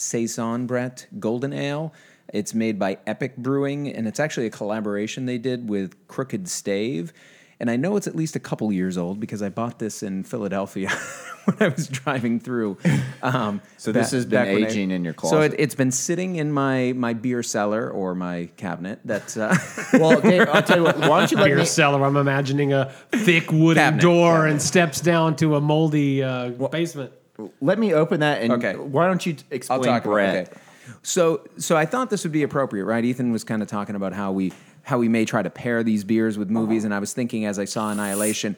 Saison 0.00 0.66
Brett 0.66 1.06
Golden 1.18 1.52
Ale. 1.52 1.92
It's 2.32 2.54
made 2.54 2.78
by 2.78 2.98
Epic 3.06 3.36
Brewing, 3.36 3.88
and 3.88 4.06
it's 4.06 4.20
actually 4.20 4.46
a 4.46 4.50
collaboration 4.50 5.26
they 5.26 5.38
did 5.38 5.68
with 5.68 5.94
Crooked 6.08 6.48
Stave. 6.48 7.12
And 7.58 7.70
I 7.70 7.76
know 7.76 7.96
it's 7.96 8.06
at 8.06 8.16
least 8.16 8.36
a 8.36 8.40
couple 8.40 8.72
years 8.72 8.96
old 8.96 9.20
because 9.20 9.42
I 9.42 9.50
bought 9.50 9.78
this 9.78 10.02
in 10.02 10.24
Philadelphia 10.24 10.88
when 11.44 11.56
I 11.60 11.68
was 11.68 11.88
driving 11.88 12.40
through. 12.40 12.78
Um, 13.22 13.60
So 13.76 13.92
this 13.92 14.12
has 14.12 14.24
been 14.24 14.30
back 14.44 14.54
when 14.54 14.64
I- 14.64 14.68
aging 14.68 14.90
in 14.92 15.04
your 15.04 15.12
So 15.12 15.18
closet. 15.18 15.52
it, 15.52 15.60
it's 15.60 15.74
been 15.74 15.90
sitting 15.90 16.36
in 16.36 16.52
my 16.52 16.94
my 16.96 17.12
beer 17.12 17.42
cellar 17.42 17.90
or 17.90 18.14
my 18.14 18.48
cabinet. 18.56 19.00
That's 19.04 19.36
uh, 19.36 19.54
well, 19.92 20.18
Dave, 20.22 20.48
I'll 20.48 20.62
tell 20.62 20.78
you 20.78 20.84
what. 20.84 20.98
Why 21.00 21.18
don't 21.18 21.30
you 21.32 21.36
let 21.42 21.46
Beer 21.48 21.56
me? 21.58 21.64
cellar. 21.66 22.02
I'm 22.02 22.16
imagining 22.16 22.72
a 22.72 22.92
thick 23.12 23.52
wooden 23.52 23.74
Cabinet, 23.82 24.00
door 24.00 24.32
cabinet. 24.36 24.52
and 24.52 24.62
steps 24.62 25.00
down 25.02 25.36
to 25.36 25.56
a 25.56 25.60
moldy 25.60 26.22
uh, 26.22 26.48
basement. 26.70 27.12
Let 27.60 27.78
me 27.78 27.92
open 27.94 28.20
that 28.20 28.42
and 28.42 28.52
Okay. 28.52 28.74
why 28.76 29.06
don't 29.06 29.24
you 29.24 29.36
explain 29.50 29.78
I'll 29.80 29.84
talk 29.84 30.04
Brett? 30.04 30.34
about 30.34 30.52
okay. 30.52 30.60
So 31.02 31.44
so 31.56 31.76
I 31.76 31.86
thought 31.86 32.10
this 32.10 32.24
would 32.24 32.32
be 32.32 32.42
appropriate, 32.42 32.84
right? 32.84 33.04
Ethan 33.04 33.32
was 33.32 33.44
kind 33.44 33.62
of 33.62 33.68
talking 33.68 33.94
about 33.96 34.12
how 34.12 34.32
we 34.32 34.52
how 34.82 34.98
we 34.98 35.08
may 35.08 35.24
try 35.24 35.42
to 35.42 35.50
pair 35.50 35.82
these 35.82 36.04
beers 36.04 36.38
with 36.38 36.50
movies, 36.50 36.84
and 36.84 36.92
I 36.94 36.98
was 36.98 37.12
thinking 37.12 37.44
as 37.44 37.58
I 37.58 37.64
saw 37.66 37.90
Annihilation, 37.90 38.56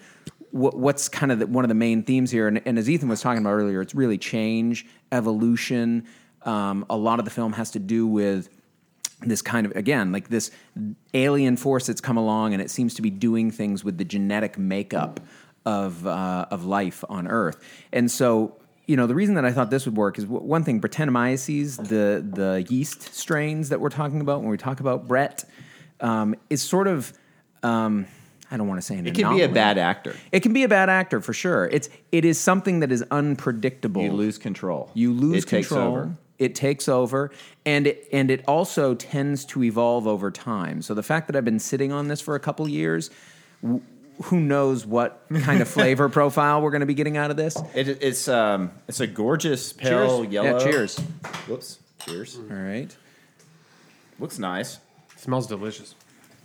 what, 0.51 0.77
what's 0.77 1.09
kind 1.09 1.33
of 1.33 1.41
the, 1.41 1.47
one 1.47 1.65
of 1.65 1.69
the 1.69 1.75
main 1.75 2.05
themes 2.05 2.31
here, 2.31 2.47
and, 2.47 2.63
and 2.65 2.79
as 2.79 2.89
Ethan 2.89 3.09
was 3.09 3.21
talking 3.21 3.41
about 3.43 3.53
earlier, 3.55 3.81
it's 3.81 3.95
really 3.95 4.19
change, 4.19 4.87
evolution. 5.11 6.07
Um, 6.43 6.87
a 6.89 6.97
lot 6.97 7.19
of 7.19 7.25
the 7.25 7.31
film 7.31 7.53
has 7.55 7.71
to 7.73 7.79
do 7.79 8.07
with 8.07 8.49
this 9.21 9.43
kind 9.43 9.67
of 9.67 9.73
again 9.77 10.11
like 10.11 10.29
this 10.31 10.51
alien 11.15 11.57
force 11.57 11.87
that's 11.87 12.01
come 12.01 12.17
along 12.17 12.53
and 12.55 12.61
it 12.61 12.69
seems 12.69 12.93
to 12.95 13.03
be 13.03 13.11
doing 13.11 13.53
things 13.53 13.85
with 13.85 13.97
the 13.97 14.05
genetic 14.05 14.59
makeup 14.59 15.21
of 15.65 16.05
uh, 16.07 16.47
of 16.51 16.65
life 16.65 17.05
on 17.09 17.27
Earth, 17.29 17.59
and 17.93 18.11
so. 18.11 18.57
You 18.93 18.97
know 18.99 19.07
the 19.07 19.15
reason 19.15 19.37
that 19.37 19.47
I 19.47 19.53
thought 19.53 19.71
this 19.71 19.87
would 19.87 19.97
work 19.97 20.19
is 20.19 20.25
w- 20.25 20.45
one 20.45 20.65
thing. 20.65 20.79
Brettanomyces, 20.79 21.79
the 21.89 22.23
the 22.23 22.67
yeast 22.69 23.15
strains 23.15 23.71
that 23.71 23.81
we're 23.81 23.89
talking 23.89 24.21
about 24.21 24.43
when 24.43 24.51
we 24.51 24.59
talk 24.59 24.81
about 24.81 25.09
Brett, 25.09 25.47
um, 26.03 26.35
is 26.51 26.61
sort 26.61 26.87
of 26.87 27.11
um, 27.63 28.07
I 28.51 28.59
don't 28.59 28.69
want 28.69 28.83
to 28.83 28.87
say 28.87 28.99
an 28.99 29.07
It 29.07 29.15
can 29.15 29.35
be 29.35 29.41
a 29.41 29.49
bad 29.49 29.79
actor. 29.79 30.15
It 30.31 30.41
can 30.41 30.53
be 30.53 30.63
a 30.65 30.69
bad 30.69 30.91
actor 30.91 31.23
for 31.23 31.33
sure. 31.33 31.71
It's 31.73 31.89
it 32.13 32.27
is 32.27 32.39
something 32.39 32.81
that 32.81 32.93
is 32.93 33.03
unpredictable. 33.11 34.03
You 34.03 34.13
lose 34.13 34.37
control. 34.37 34.91
You 34.93 35.15
lose 35.15 35.43
It 35.43 35.49
takes 35.49 35.73
over. 35.73 36.15
It 36.39 36.55
takes 36.55 36.87
over, 36.87 37.31
and 37.65 37.87
it, 37.87 38.07
and 38.13 38.31
it 38.31 38.45
also 38.47 38.95
tends 38.95 39.47
to 39.47 39.65
evolve 39.65 40.07
over 40.07 40.31
time. 40.31 40.83
So 40.83 40.93
the 40.93 41.03
fact 41.03 41.29
that 41.29 41.37
I've 41.37 41.47
been 41.47 41.61
sitting 41.61 41.93
on 41.93 42.09
this 42.09 42.21
for 42.21 42.35
a 42.35 42.41
couple 42.41 42.69
years, 42.69 43.09
who 44.25 44.41
knows 44.41 44.87
what 44.87 45.23
kind 45.43 45.61
of 45.63 45.69
flavor 45.77 46.09
profile 46.09 46.61
we're 46.63 46.71
going 46.71 46.81
to 46.81 46.87
be 46.87 46.95
getting 46.95 47.17
out 47.17 47.31
of 47.31 47.37
this? 47.37 47.57
It, 47.75 47.89
it's 48.03 48.29
um, 48.29 48.71
it's 48.89 49.01
a 49.01 49.07
gorgeous 49.07 49.73
pale 49.73 50.21
Cheers. 50.23 50.33
yellow. 50.33 50.59
Yeah, 50.59 50.65
cheers. 50.65 50.99
Whoops. 51.49 51.79
Cheers. 52.01 52.37
All 52.51 52.57
right, 52.57 52.95
Looks 54.19 54.39
nice. 54.39 54.79
smells 55.17 55.47
delicious. 55.47 55.95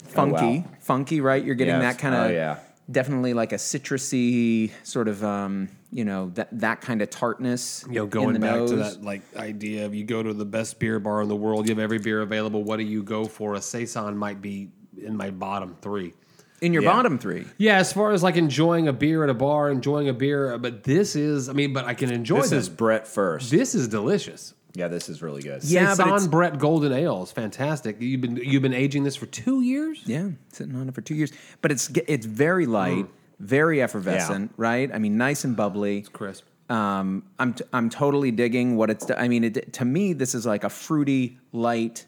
funky, 0.10 0.60
wow. 0.60 0.66
funky, 0.80 1.22
right? 1.22 1.44
You're 1.44 1.56
getting 1.56 1.76
Yes. 1.82 1.96
that 1.96 2.02
kind 2.02 2.16
of 2.16 2.22
Oh, 2.26 2.34
yeah. 2.34 2.60
definitely 2.90 3.34
like 3.34 3.52
a 3.52 3.58
citrusy 3.58 4.72
sort 4.84 5.08
of 5.08 5.24
um, 5.24 5.68
you 5.92 6.06
know 6.06 6.30
that 6.36 6.48
that 6.60 6.82
kind 6.82 7.02
of 7.02 7.10
tartness. 7.10 7.84
You 7.90 7.96
know, 7.96 8.04
in 8.04 8.10
going 8.10 8.34
the 8.34 8.40
back 8.40 8.66
to 8.68 8.76
that 8.78 9.04
like 9.04 9.22
idea 9.36 9.86
of 9.86 9.94
you 9.96 10.04
go 10.06 10.22
to 10.24 10.34
the 10.34 10.46
best 10.46 10.80
beer 10.80 11.00
bar 11.00 11.22
in 11.22 11.28
the 11.30 11.36
world, 11.36 11.68
you 11.68 11.74
have 11.76 11.80
every 11.84 12.00
beer 12.00 12.22
available. 12.22 12.64
What 12.64 12.78
do 12.78 12.84
you 12.84 13.04
go 13.04 13.26
for? 13.26 13.56
A 13.56 13.62
saison 13.62 14.16
might 14.18 14.42
be 14.42 14.70
in 15.02 15.16
my 15.18 15.30
bottom 15.32 15.76
three. 15.82 16.14
In 16.62 16.74
your 16.74 16.84
Yeah. 16.84 16.92
bottom 16.94 17.18
three. 17.18 17.46
Yeah, 17.58 17.78
as 17.78 17.94
far 17.94 18.12
as 18.12 18.24
like 18.24 18.36
enjoying 18.36 18.88
a 18.88 18.94
beer 18.94 19.24
at 19.24 19.30
a 19.30 19.34
bar, 19.34 19.70
enjoying 19.70 20.10
a 20.10 20.14
beer, 20.14 20.58
but 20.58 20.84
this 20.84 21.16
is, 21.16 21.50
I 21.50 21.54
mean, 21.54 21.74
but 21.74 21.86
I 21.86 21.94
can 21.94 22.12
enjoy 22.12 22.42
This 22.42 22.50
this. 22.52 22.64
is 22.64 22.70
Brett 22.70 23.08
first. 23.08 23.52
This 23.52 23.76
is 23.76 23.88
delicious. 23.88 24.54
Yeah, 24.74 24.88
this 24.90 25.10
is 25.10 25.22
really 25.24 25.42
good. 25.42 25.64
Yeah, 25.64 25.86
but 25.86 25.96
Saison 25.96 26.08
it's- 26.10 26.28
Brett 26.28 26.60
Golden 26.60 26.92
Ale 26.94 27.24
is 27.24 27.32
fantastic. 27.32 27.98
You've 28.00 28.22
been 28.22 28.36
you've 28.38 28.62
been 28.62 28.74
aging 28.76 29.04
this 29.04 29.16
for 29.16 29.26
two 29.26 29.62
years. 29.62 30.02
Yeah, 30.06 30.30
sitting 30.52 30.76
on 30.76 30.88
it 30.88 30.94
for 30.94 31.02
two 31.02 31.16
years, 31.16 31.32
but 31.62 31.72
it's 31.72 31.90
it's 32.08 32.26
very 32.28 32.66
light, 32.68 33.08
very 33.40 33.82
effervescent, 33.82 34.52
right? 34.56 34.92
I 34.94 35.00
mean, 35.00 35.18
nice 35.18 35.44
and 35.46 35.56
bubbly. 35.56 36.00
It's 36.00 36.10
crisp. 36.10 36.44
Um, 36.70 37.24
I'm 37.40 37.54
t- 37.54 37.64
I'm 37.74 37.90
totally 37.90 38.30
digging 38.30 38.76
what 38.76 38.90
it's. 38.92 39.10
I 39.10 39.28
mean, 39.28 39.46
it, 39.46 39.74
to 39.74 39.86
me, 39.86 40.14
this 40.14 40.36
is 40.36 40.46
like 40.46 40.64
a 40.64 40.70
fruity, 40.70 41.40
light, 41.54 42.06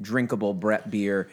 drinkable 0.00 0.54
Brett 0.54 0.90
beer, 0.90 1.28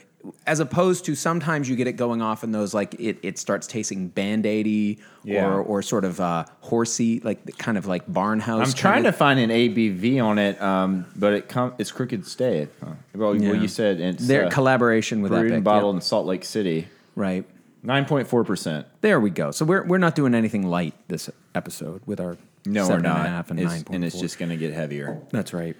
as 0.45 0.59
opposed 0.59 1.05
to 1.05 1.15
sometimes 1.15 1.69
you 1.69 1.75
get 1.75 1.87
it 1.87 1.93
going 1.93 2.21
off 2.21 2.43
in 2.43 2.51
those 2.51 2.73
like 2.73 2.95
it, 2.99 3.17
it 3.23 3.37
starts 3.39 3.65
tasting 3.67 4.07
band 4.09 4.43
aidy 4.45 4.97
Yeah. 5.23 5.45
or 5.47 5.61
or 5.61 5.81
sort 5.81 6.03
of 6.05 6.19
uh, 6.19 6.45
horsey, 6.61 7.19
like 7.21 7.57
kind 7.57 7.77
of 7.77 7.85
like 7.85 8.05
barnhouse. 8.11 8.65
I'm 8.67 8.73
trying 8.73 9.03
to 9.03 9.11
find 9.13 9.39
an 9.39 9.49
ABV 9.51 10.21
on 10.23 10.37
it, 10.39 10.61
um, 10.61 11.05
but 11.15 11.33
it 11.33 11.47
com- 11.49 11.73
it's 11.77 11.91
Crooked 11.91 12.25
Stave. 12.27 12.69
Huh. 12.83 12.91
Well, 13.15 13.35
Yeah. 13.35 13.53
you 13.53 13.67
said 13.67 14.01
it's 14.01 14.27
their 14.27 14.45
uh, 14.45 14.49
collaboration 14.49 15.21
with 15.21 15.31
brewed 15.31 15.45
Epic, 15.45 15.53
and 15.55 15.63
bottled 15.63 15.95
yeah. 15.95 15.97
in 15.99 16.01
Salt 16.01 16.25
Lake 16.25 16.43
City. 16.43 16.87
right? 17.15 17.45
Nine 17.83 18.05
point 18.05 18.27
four 18.27 18.43
percent. 18.43 18.87
There 19.01 19.19
we 19.19 19.29
go. 19.29 19.51
So 19.51 19.63
we're 19.63 19.85
we're 19.85 19.97
not 19.99 20.15
doing 20.15 20.33
anything 20.35 20.63
light 20.67 20.93
this 21.07 21.29
episode 21.55 22.01
with 22.05 22.19
our 22.19 22.37
No, 22.65 22.87
we're 22.87 22.95
and 22.97 23.05
a 23.05 23.09
not. 23.09 23.25
half 23.27 23.49
and 23.51 23.59
It's- 23.59 23.73
nine 23.87 23.95
and 23.95 24.03
it's 24.03 24.19
just 24.19 24.39
going 24.39 24.49
to 24.49 24.57
get 24.57 24.73
heavier. 24.73 25.19
That's 25.31 25.53
right. 25.53 25.75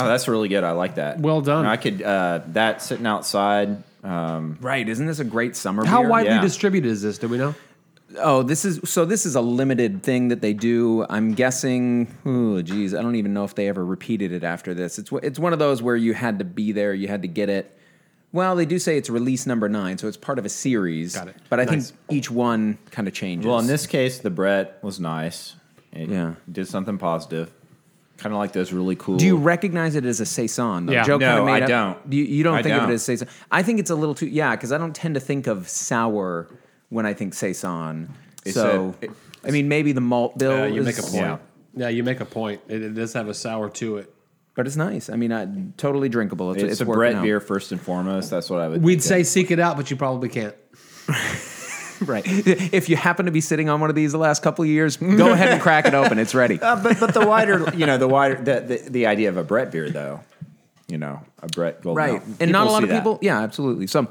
Oh, 0.00 0.06
that's 0.06 0.26
really 0.28 0.48
good. 0.48 0.64
I 0.64 0.70
like 0.72 0.94
that. 0.94 1.20
Well 1.20 1.40
done. 1.42 1.66
I 1.66 1.76
could 1.76 2.00
uh, 2.02 2.40
that 2.48 2.80
sitting 2.82 3.06
outside. 3.06 3.82
Um, 4.02 4.56
Right. 4.60 4.88
Isn't 4.88 5.06
this 5.06 5.18
a 5.20 5.24
great 5.24 5.54
summer 5.54 5.84
How 5.84 6.00
beer? 6.00 6.08
widely 6.10 6.32
Yeah. 6.32 6.40
distributed 6.40 6.88
is 6.90 7.02
this? 7.02 7.18
Do 7.18 7.28
we 7.28 7.38
know? 7.38 7.54
Oh, 8.18 8.42
this 8.42 8.64
is 8.64 8.80
so. 8.84 9.04
This 9.06 9.24
is 9.24 9.36
a 9.36 9.40
limited 9.40 10.02
thing 10.02 10.28
that 10.28 10.40
they 10.42 10.52
do. 10.52 11.06
I'm 11.08 11.32
guessing. 11.34 12.14
Oh, 12.26 12.60
geez, 12.60 12.94
I 12.94 13.00
don't 13.00 13.14
even 13.16 13.32
know 13.32 13.44
if 13.44 13.54
they 13.54 13.68
ever 13.68 13.84
repeated 13.84 14.32
it 14.32 14.44
after 14.44 14.74
this. 14.74 14.98
It's 14.98 15.10
it's 15.22 15.38
one 15.38 15.52
of 15.54 15.58
those 15.58 15.82
where 15.82 15.96
you 15.96 16.12
had 16.14 16.38
to 16.40 16.44
be 16.44 16.72
there, 16.72 16.92
you 16.92 17.08
had 17.08 17.22
to 17.22 17.28
get 17.28 17.48
it. 17.48 17.74
Well, 18.32 18.56
they 18.56 18.66
do 18.66 18.78
say 18.78 18.96
it's 18.98 19.08
release 19.10 19.46
number 19.46 19.68
nine, 19.68 19.96
so 19.98 20.08
it's 20.08 20.16
part 20.18 20.38
of 20.38 20.44
a 20.44 20.48
series. 20.50 21.14
Got 21.14 21.28
it. 21.28 21.36
But 21.50 21.60
I 21.60 21.64
Nice. 21.64 21.90
think 21.90 22.00
each 22.10 22.30
one 22.30 22.76
kind 22.90 23.06
of 23.08 23.14
changes. 23.14 23.46
well, 23.46 23.58
in 23.58 23.66
this 23.66 23.86
case, 23.86 24.18
the 24.18 24.30
Brett 24.30 24.78
was 24.82 24.98
nice. 25.00 25.54
It 25.92 26.08
Yeah. 26.08 26.34
did 26.50 26.66
something 26.66 26.96
positive. 26.98 27.50
Kind 28.22 28.32
of 28.34 28.38
like 28.38 28.52
those 28.52 28.72
really 28.72 28.94
cool. 28.96 29.16
Do 29.16 29.26
you 29.26 29.36
recognize 29.36 29.96
it 29.96 30.04
as 30.04 30.20
a 30.20 30.26
saison? 30.26 30.86
Though? 30.86 30.92
Yeah. 30.92 31.02
Joe 31.04 31.18
No, 31.18 31.26
kinda 31.38 31.44
made 31.44 31.62
I 31.62 31.64
up- 31.64 31.68
don't. 32.04 32.12
You, 32.12 32.22
you 32.24 32.44
don't 32.44 32.54
I 32.54 32.62
think 32.62 32.74
of 32.76 32.82
don't. 32.82 32.90
it 32.90 32.94
as 32.94 33.02
saison? 33.02 33.26
I 33.50 33.62
think 33.64 33.80
it's 33.80 33.90
a 33.90 33.94
little 33.96 34.14
too. 34.14 34.26
Yeah, 34.28 34.54
because 34.54 34.70
I 34.70 34.78
don't 34.78 34.94
tend 34.94 35.14
to 35.14 35.20
think 35.20 35.48
of 35.48 35.68
sour 35.68 36.48
when 36.88 37.04
I 37.04 37.14
think 37.14 37.34
saison. 37.34 38.08
It's 38.44 38.54
so, 38.54 38.94
a- 39.02 39.06
it- 39.06 39.10
I 39.44 39.50
mean, 39.50 39.66
maybe 39.68 39.90
the 39.92 40.00
malt 40.00 40.38
bill. 40.38 40.52
Uh, 40.52 40.66
you 40.66 40.80
is, 40.82 40.86
make 40.86 40.98
a 40.98 41.02
point. 41.02 41.14
yeah. 41.14 41.38
Yeah. 41.74 41.88
you 41.88 42.04
make 42.04 42.20
a 42.20 42.24
point. 42.24 42.60
It, 42.68 42.80
it 42.82 42.94
does 42.94 43.12
have 43.14 43.28
a 43.28 43.34
sour 43.34 43.68
to 43.70 43.96
it. 43.96 44.14
but 44.54 44.66
it's 44.68 44.76
nice. 44.76 45.10
I 45.10 45.16
mean, 45.16 45.32
I, 45.32 45.48
totally 45.76 46.08
drinkable. 46.08 46.52
It's, 46.52 46.62
It's, 46.62 46.72
it's, 46.74 46.80
a 46.82 46.84
working 46.84 46.98
Brett 46.98 47.14
out. 47.16 47.22
beer 47.24 47.40
first 47.40 47.72
and 47.72 47.80
foremost. 47.80 48.30
That's 48.30 48.48
what 48.50 48.60
I 48.60 48.68
would. 48.68 48.82
We'd 48.82 48.94
think 48.96 49.02
say 49.02 49.20
of. 49.22 49.26
seek 49.26 49.50
it 49.50 49.58
out, 49.58 49.76
but 49.76 49.90
you 49.90 49.96
probably 49.96 50.28
can't. 50.28 50.54
right? 52.06 52.22
If 52.26 52.88
you 52.88 52.96
happen 52.96 53.26
to 53.26 53.32
be 53.32 53.40
sitting 53.40 53.68
on 53.68 53.80
one 53.80 53.90
of 53.90 53.96
these 53.96 54.12
the 54.12 54.18
last 54.18 54.42
couple 54.42 54.62
of 54.64 54.68
years, 54.70 54.96
go 54.96 55.32
ahead 55.32 55.48
and 55.48 55.60
crack 55.60 55.86
it 55.86 55.94
open. 55.94 56.18
It's 56.18 56.34
ready. 56.34 56.58
Uh, 56.62 56.80
but 56.82 56.98
but 57.00 57.14
the 57.14 57.26
wider, 57.26 57.72
you 57.74 57.86
know, 57.86 57.98
the 57.98 58.08
wider 58.08 58.36
the, 58.36 58.60
the 58.60 58.90
the 58.90 59.06
idea 59.06 59.28
of 59.28 59.36
a 59.36 59.44
Brett 59.44 59.70
beer 59.72 59.90
though, 59.90 60.20
you 60.88 60.98
know, 60.98 61.20
a 61.42 61.48
Brett 61.48 61.82
Golden 61.82 61.96
right 61.96 62.22
Ale. 62.22 62.34
and 62.40 62.52
not 62.52 62.66
a 62.66 62.70
lot 62.70 62.82
of 62.82 62.88
that. 62.88 62.98
people 62.98 63.18
yeah 63.22 63.40
absolutely 63.40 63.86
so 63.86 64.06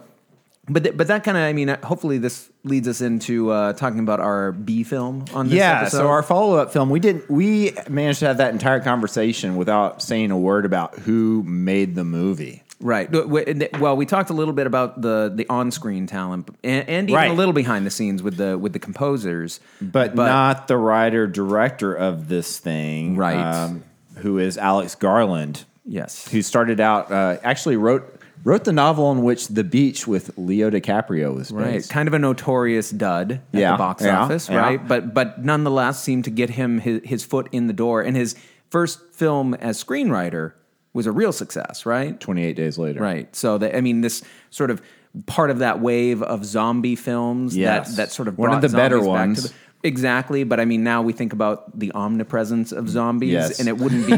but 0.67 0.83
th- 0.83 0.95
but 0.97 1.07
that 1.07 1.23
kind 1.23 1.37
of 1.37 1.43
i 1.43 1.53
mean 1.53 1.69
uh, 1.69 1.83
hopefully 1.85 2.17
this 2.17 2.49
leads 2.63 2.87
us 2.87 3.01
into 3.01 3.49
uh, 3.51 3.73
talking 3.73 3.99
about 3.99 4.19
our 4.19 4.51
b 4.51 4.83
film 4.83 5.25
on 5.33 5.47
this 5.47 5.55
Yeah, 5.57 5.81
episode. 5.81 5.97
so 5.97 6.07
our 6.07 6.21
follow 6.23 6.57
up 6.57 6.71
film, 6.73 6.89
we 6.89 6.99
didn't 6.99 7.29
we 7.29 7.71
managed 7.89 8.19
to 8.19 8.27
have 8.27 8.37
that 8.37 8.51
entire 8.53 8.79
conversation 8.79 9.55
without 9.55 10.01
saying 10.01 10.29
a 10.31 10.37
word 10.37 10.65
about 10.65 10.95
who 10.99 11.41
made 11.43 11.95
the 11.95 12.03
movie. 12.03 12.63
Right 12.81 13.11
W- 13.11 13.25
w- 13.27 13.45
and 13.47 13.59
th- 13.61 13.71
well 13.79 13.95
we 13.95 14.05
talked 14.05 14.29
a 14.29 14.33
little 14.33 14.53
bit 14.53 14.67
about 14.67 15.01
the 15.01 15.31
the 15.33 15.47
on-screen 15.49 16.07
talent 16.07 16.49
and, 16.63 16.87
and 16.89 17.09
even 17.09 17.15
Right. 17.21 17.31
a 17.31 17.33
little 17.33 17.53
behind 17.53 17.85
the 17.85 17.91
scenes 17.91 18.21
with 18.23 18.37
the 18.37 18.57
with 18.57 18.73
the 18.73 18.79
composers 18.79 19.59
But, 19.81 20.15
not 20.15 20.67
the 20.67 20.77
writer 20.77 21.27
director 21.27 21.93
of 21.93 22.27
this 22.27 22.59
thing, 22.59 23.15
Right. 23.15 23.35
um, 23.37 23.83
who 24.17 24.37
is 24.39 24.57
Alex 24.57 24.95
Garland, 24.95 25.65
yes 25.85 26.27
who 26.31 26.41
started 26.41 26.79
out 26.79 27.11
uh, 27.11 27.37
actually 27.43 27.77
wrote 27.77 28.17
wrote 28.43 28.63
the 28.63 28.73
novel 28.73 29.05
on 29.05 29.21
which 29.21 29.49
The 29.49 29.63
Beach 29.63 30.07
with 30.07 30.31
Leo 30.35 30.71
DiCaprio 30.71 31.35
was 31.35 31.51
Right, 31.51 31.87
kind 31.87 32.07
of 32.07 32.15
a 32.15 32.19
notorious 32.19 32.89
dud 32.89 33.33
at 33.53 33.59
Yeah, 33.59 33.71
the 33.73 33.77
box 33.77 34.03
yeah, 34.03 34.19
office, 34.23 34.49
yeah. 34.49 34.57
right? 34.57 34.87
But 34.87 35.13
but 35.13 35.43
nonetheless 35.45 36.01
seemed 36.01 36.23
to 36.25 36.31
get 36.31 36.49
him 36.51 36.79
his, 36.79 37.01
his 37.03 37.23
foot 37.23 37.47
in 37.51 37.67
the 37.67 37.73
door, 37.73 38.01
and 38.01 38.17
his 38.17 38.35
first 38.71 38.99
film 39.13 39.53
as 39.55 39.83
screenwriter 39.83 40.53
was 40.93 41.07
a 41.07 41.11
real 41.11 41.31
success, 41.31 41.85
right? 41.85 42.19
Twenty 42.19 42.43
eight 42.43 42.55
days 42.55 42.77
later, 42.77 43.01
Right. 43.01 43.33
So 43.35 43.57
that 43.57 43.75
I 43.75 43.81
mean, 43.81 44.01
this 44.01 44.23
sort 44.49 44.71
of 44.71 44.81
part 45.25 45.49
of 45.51 45.59
that 45.59 45.81
wave 45.81 46.21
of 46.23 46.45
zombie 46.45 46.95
films 46.95 47.55
Yes. 47.57 47.89
that 47.91 47.95
that 47.97 48.11
sort 48.11 48.27
of 48.27 48.37
One 48.37 48.53
of 48.53 48.61
the 48.61 48.69
better 48.69 48.95
zombies 48.95 48.99
back 48.99 49.03
to 49.03 49.09
ones. 49.09 49.43
the- 49.43 49.53
exactly. 49.83 50.43
But 50.45 50.59
I 50.59 50.65
mean, 50.65 50.83
now 50.83 51.01
we 51.01 51.11
think 51.11 51.33
about 51.33 51.77
the 51.77 51.91
omnipresence 51.93 52.71
of 52.71 52.87
zombies, 52.89 53.31
Yes. 53.31 53.59
and 53.59 53.67
it 53.67 53.77
wouldn't 53.77 54.07
be 54.07 54.15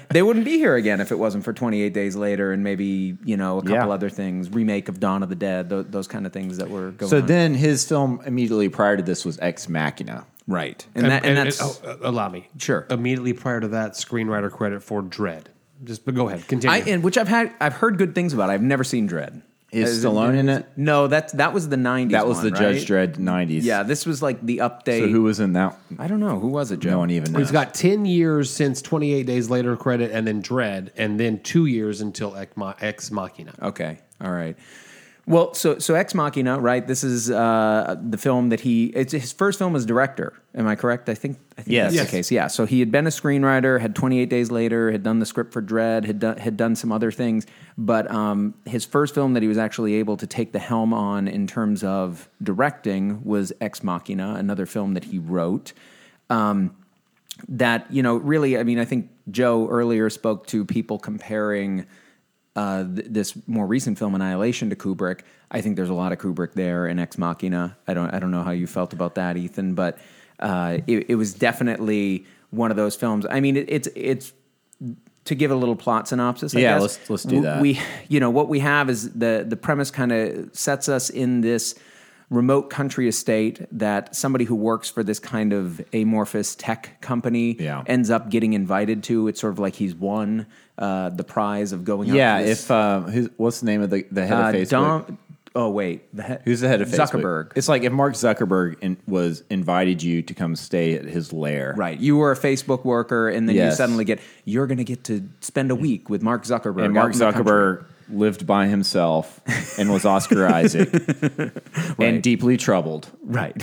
they 0.10 0.22
wouldn't 0.22 0.44
be 0.44 0.58
here 0.58 0.74
again 0.76 1.00
if 1.00 1.12
it 1.12 1.18
wasn't 1.18 1.44
for 1.44 1.52
Twenty 1.52 1.82
Eight 1.82 1.94
Days 1.94 2.16
Later 2.16 2.52
and 2.52 2.62
maybe 2.64 3.16
you 3.24 3.36
know 3.36 3.58
a 3.58 3.62
couple 3.62 3.74
Yeah. 3.76 3.88
other 3.88 4.08
things, 4.10 4.50
remake 4.50 4.88
of 4.88 4.98
Dawn 5.00 5.22
of 5.22 5.28
the 5.28 5.34
Dead, 5.36 5.68
those, 5.68 5.86
those 5.90 6.06
kind 6.08 6.26
of 6.26 6.32
things 6.32 6.58
that 6.58 6.70
were 6.70 6.90
going. 6.92 7.10
So 7.10 7.18
on. 7.18 7.26
then 7.26 7.54
his 7.54 7.84
film 7.86 8.20
immediately 8.26 8.68
prior 8.68 8.96
to 8.96 9.02
this 9.02 9.24
was 9.24 9.38
Ex 9.40 9.68
Machina. 9.68 10.24
right, 10.46 10.84
and, 10.94 11.06
that 11.06 11.24
and, 11.24 11.36
that's 11.36 11.60
oh, 11.62 11.76
uh, 11.86 11.96
allow 12.02 12.28
me. 12.28 12.48
Sure. 12.56 12.86
Immediately 12.90 13.34
prior 13.34 13.60
to 13.60 13.68
that, 13.68 13.92
screenwriter 13.92 14.50
credit 14.50 14.82
for 14.82 15.02
Dredd. 15.02 15.44
Just 15.84 16.04
but 16.04 16.14
go 16.14 16.28
ahead, 16.28 16.46
continue. 16.48 16.74
I 16.74 16.80
and 16.80 17.02
which 17.02 17.16
I've 17.16 17.28
had 17.28 17.54
I've 17.60 17.74
heard 17.74 17.98
good 17.98 18.14
things 18.14 18.32
about. 18.32 18.50
I've 18.50 18.62
never 18.62 18.84
seen 18.84 19.08
Dredd. 19.08 19.42
Is 19.70 20.02
Stallone 20.02 20.36
in 20.36 20.48
it? 20.48 20.66
No, 20.76 21.08
that 21.08 21.36
that 21.36 21.52
was 21.52 21.68
the 21.68 21.76
'90s. 21.76 22.12
That 22.12 22.26
was 22.26 22.38
one, 22.38 22.44
the 22.46 22.50
Judge 22.52 22.90
right? 22.90 23.10
Dredd 23.10 23.16
'90s. 23.16 23.64
Yeah, 23.64 23.82
this 23.82 24.06
was 24.06 24.22
like 24.22 24.40
the 24.40 24.58
update. 24.58 25.00
So 25.00 25.08
who 25.08 25.22
was 25.22 25.40
in 25.40 25.52
that? 25.52 25.78
I 25.98 26.06
don't 26.06 26.20
know 26.20 26.38
who 26.40 26.48
was 26.48 26.70
it, 26.70 26.80
Joe. 26.80 26.92
No 26.92 26.98
one 27.00 27.10
even 27.10 27.32
knows. 27.32 27.42
He's 27.42 27.50
got 27.50 27.74
10 27.74 28.06
years 28.06 28.50
since 28.50 28.80
28 28.80 29.26
Days 29.26 29.50
Later 29.50 29.76
credit 29.76 30.10
and 30.10 30.26
then 30.26 30.42
Dredd, 30.42 30.90
and 30.96 31.20
then 31.20 31.40
two 31.40 31.66
years 31.66 32.00
until 32.00 32.34
Ex 32.34 32.54
Ex 32.80 33.10
Machina. 33.10 33.52
Okay, 33.60 33.98
all 34.22 34.32
right. 34.32 34.56
Well, 35.28 35.52
so 35.52 35.78
so 35.78 35.94
Ex 35.94 36.14
Machina, 36.14 36.58
right? 36.58 36.86
This 36.86 37.04
is 37.04 37.30
uh, 37.30 37.96
the 38.02 38.16
film 38.16 38.48
that 38.48 38.60
he. 38.60 38.86
It's 38.86 39.12
his 39.12 39.30
first 39.30 39.58
film 39.58 39.76
as 39.76 39.84
director. 39.84 40.32
Am 40.54 40.66
I 40.66 40.74
correct? 40.74 41.08
I 41.10 41.14
think. 41.14 41.38
I 41.58 41.62
think 41.62 41.74
Yes. 41.74 41.84
that's 41.92 41.94
Yes. 41.96 42.06
the 42.06 42.16
case. 42.16 42.30
Yeah. 42.30 42.46
So 42.46 42.64
he 42.64 42.80
had 42.80 42.90
been 42.90 43.06
a 43.06 43.10
screenwriter, 43.10 43.78
had 43.78 43.94
28 43.94 44.30
Days 44.30 44.50
Later, 44.50 44.90
had 44.90 45.02
done 45.02 45.18
the 45.18 45.26
script 45.26 45.52
for 45.52 45.60
Dredd, 45.60 46.06
had 46.06 46.18
done 46.18 46.38
had 46.38 46.56
done 46.56 46.74
some 46.76 46.90
other 46.90 47.10
things, 47.10 47.46
but 47.76 48.10
um, 48.10 48.54
his 48.64 48.86
first 48.86 49.14
film 49.14 49.34
that 49.34 49.42
he 49.42 49.48
was 49.48 49.58
actually 49.58 49.94
able 49.96 50.16
to 50.16 50.26
take 50.26 50.52
the 50.52 50.58
helm 50.58 50.94
on 50.94 51.28
in 51.28 51.46
terms 51.46 51.84
of 51.84 52.28
directing 52.42 53.22
was 53.22 53.52
Ex 53.60 53.82
Machina, 53.84 54.34
another 54.38 54.64
film 54.64 54.94
that 54.94 55.04
he 55.04 55.18
wrote. 55.18 55.74
Um, 56.30 56.74
that 57.48 57.86
you 57.92 58.02
know 58.02 58.16
really 58.16 58.58
i 58.58 58.64
mean 58.64 58.80
i 58.80 58.84
think 58.84 59.08
joe 59.30 59.68
earlier 59.68 60.10
spoke 60.10 60.44
to 60.48 60.64
people 60.64 60.98
comparing 60.98 61.86
uh, 62.58 62.82
th- 62.94 63.06
this 63.16 63.28
more 63.46 63.66
recent 63.76 63.94
film 64.00 64.12
annihilation 64.18 64.66
to 64.70 64.76
kubrick. 64.76 65.20
I 65.56 65.60
think 65.62 65.76
there's 65.76 65.94
a 65.96 66.00
lot 66.02 66.10
of 66.14 66.18
kubrick 66.18 66.52
there 66.62 66.82
in 66.90 66.98
ex 66.98 67.16
machina. 67.18 67.64
I 67.88 67.92
don't 67.96 68.10
i 68.14 68.18
don't 68.20 68.30
know 68.36 68.42
how 68.48 68.54
you 68.62 68.66
felt 68.78 68.92
about 68.98 69.12
that 69.20 69.32
ethan 69.44 69.74
but 69.82 69.92
uh, 70.48 70.72
it, 70.92 70.98
it 71.12 71.16
was 71.22 71.30
definitely 71.34 72.24
one 72.62 72.70
of 72.72 72.76
those 72.82 72.96
films. 73.02 73.22
I 73.36 73.38
mean 73.44 73.56
it, 73.56 73.66
it's 73.76 73.88
it's 74.12 74.32
to 75.24 75.34
give 75.34 75.50
a 75.50 75.54
little 75.62 75.76
plot 75.84 76.08
synopsis 76.08 76.54
I 76.56 76.60
Yeah, 76.60 76.74
guess, 76.74 76.82
let's- 76.82 77.10
let's 77.10 77.22
do 77.34 77.40
that. 77.42 77.60
we 77.62 77.70
you 78.08 78.18
know 78.22 78.30
what 78.38 78.48
we 78.54 78.60
have 78.60 78.86
is 78.94 79.00
the 79.24 79.44
the 79.52 79.56
premise 79.56 79.90
kind 79.90 80.12
of 80.12 80.50
sets 80.66 80.88
us 80.88 81.10
in 81.10 81.40
this 81.48 81.74
remote 82.30 82.68
country 82.68 83.08
estate 83.08 83.64
that 83.72 84.14
somebody 84.14 84.44
who 84.44 84.54
works 84.54 84.90
for 84.90 85.02
this 85.02 85.18
kind 85.18 85.52
of 85.52 85.80
amorphous 85.94 86.54
tech 86.54 87.00
company 87.00 87.56
Yeah. 87.58 87.82
ends 87.86 88.10
up 88.10 88.28
getting 88.28 88.52
invited 88.52 89.02
to. 89.04 89.28
It's 89.28 89.40
sort 89.40 89.52
of 89.52 89.58
like 89.58 89.74
he's 89.74 89.94
won 89.94 90.46
uh, 90.76 91.08
the 91.10 91.24
prize 91.24 91.72
of 91.72 91.84
going. 91.84 92.14
Yeah, 92.14 92.40
if 92.40 92.70
uh, 92.70 93.00
who's, 93.00 93.28
what's 93.36 93.60
the 93.60 93.66
name 93.66 93.82
of 93.82 93.90
the, 93.90 94.06
the 94.12 94.26
head 94.26 94.36
uh, 94.36 94.48
of 94.48 94.54
Facebook? 94.54 94.68
Dom, 94.70 95.18
oh 95.56 95.70
wait, 95.70 96.14
the 96.14 96.22
head, 96.22 96.42
Who's 96.44 96.60
the 96.60 96.68
head 96.68 96.82
of 96.82 96.88
Facebook? 96.88 97.22
Zuckerberg. 97.22 97.52
It's 97.56 97.68
like 97.68 97.82
if 97.82 97.92
Mark 97.92 98.12
Zuckerberg 98.12 98.78
in, 98.80 98.98
was 99.06 99.42
invited 99.48 100.02
you 100.02 100.20
to 100.22 100.34
come 100.34 100.54
stay 100.54 100.94
at 100.94 101.04
his 101.06 101.32
lair. 101.32 101.74
Right, 101.78 101.98
you 101.98 102.18
were 102.18 102.30
a 102.30 102.36
Facebook 102.36 102.84
worker, 102.84 103.28
and 103.30 103.48
then 103.48 103.56
you 103.56 103.72
suddenly 103.72 104.04
get 104.04 104.20
you're 104.44 104.66
going 104.66 104.78
to 104.78 104.84
get 104.84 105.04
to 105.04 105.26
spend 105.40 105.70
a 105.70 105.74
week 105.74 106.10
with 106.10 106.22
Mark 106.22 106.44
Zuckerberg. 106.44 106.84
And 106.84 106.94
Mark 106.94 107.06
out 107.06 107.12
in 107.14 107.18
the 107.18 107.32
country. 107.32 107.44
Zuckerberg 107.44 107.84
lived 108.10 108.46
by 108.46 108.66
himself 108.66 109.40
and 109.78 109.92
was 109.92 110.04
Oscar 110.04 110.46
Isaac 110.46 110.90
Right. 111.98 112.00
and 112.00 112.22
deeply 112.22 112.56
troubled, 112.56 113.10
right? 113.22 113.54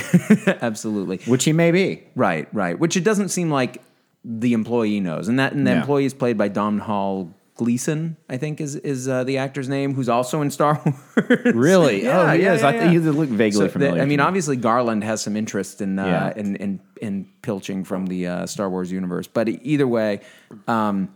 Absolutely, 0.62 1.18
which 1.26 1.44
he 1.46 1.54
may 1.54 1.72
be. 1.72 2.04
Right, 2.16 2.48
right. 2.54 2.78
Which 2.78 2.96
it 2.98 3.04
doesn't 3.04 3.30
seem 3.30 3.50
like 3.50 3.82
the 4.24 4.54
employee 4.54 5.00
knows, 5.00 5.28
and 5.28 5.40
that 5.40 5.54
and 5.54 5.66
the 5.66 5.72
No. 5.74 5.78
employee 5.80 6.06
is 6.06 6.14
played 6.14 6.38
by 6.38 6.48
Dom 6.48 6.80
Hall 6.80 7.34
Gleason, 7.58 8.18
I 8.30 8.36
think 8.38 8.60
is 8.60 8.76
is 8.76 9.08
uh, 9.08 9.24
the 9.24 9.38
actor's 9.38 9.70
name, 9.70 9.94
who's 9.94 10.10
also 10.10 10.42
in 10.42 10.52
Star 10.52 10.82
Wars. 10.86 11.56
Really? 11.56 12.04
Yeah, 12.04 12.22
oh, 12.32 12.36
he 12.36 12.44
yeah, 12.44 12.54
is. 12.54 12.62
yeah, 12.62 12.68
I 12.68 12.78
think 12.78 12.92
he 12.92 13.00
looked 13.00 13.32
vaguely 13.32 13.60
So 13.60 13.64
the- 13.64 13.70
familiar. 13.70 14.02
I 14.02 14.06
mean, 14.06 14.18
me. 14.20 14.24
obviously 14.24 14.58
Garland 14.58 15.04
has 15.06 15.22
some 15.22 15.38
interest 15.38 15.80
in 15.82 15.98
uh, 15.98 16.34
in, 16.36 16.56
in 16.58 16.80
in 17.02 17.28
pilching 17.42 17.84
from 17.86 18.08
the 18.08 18.28
uh, 18.28 18.46
Star 18.46 18.70
Wars 18.70 18.92
universe, 18.92 19.28
but 19.28 19.48
either 19.48 19.88
way. 19.88 20.20
Um, 20.68 21.10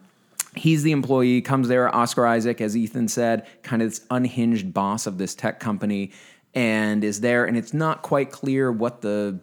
He's 0.55 0.83
the 0.83 0.91
employee, 0.91 1.41
comes 1.41 1.67
there, 1.67 1.93
Oscar 1.93 2.25
Isaac, 2.25 2.59
as 2.59 2.75
Ethan 2.75 3.07
said, 3.07 3.45
kind 3.63 3.81
of 3.81 3.89
this 3.89 4.05
unhinged 4.09 4.73
boss 4.73 5.05
of 5.05 5.17
this 5.17 5.35
tech 5.35 5.59
company, 5.59 6.11
and 6.55 7.03
is 7.03 7.21
there. 7.21 7.45
And 7.45 7.55
it's 7.55 7.73
not 7.73 8.01
quite 8.01 8.31
clear 8.31 8.71
what 8.71 9.01
the 9.01 9.39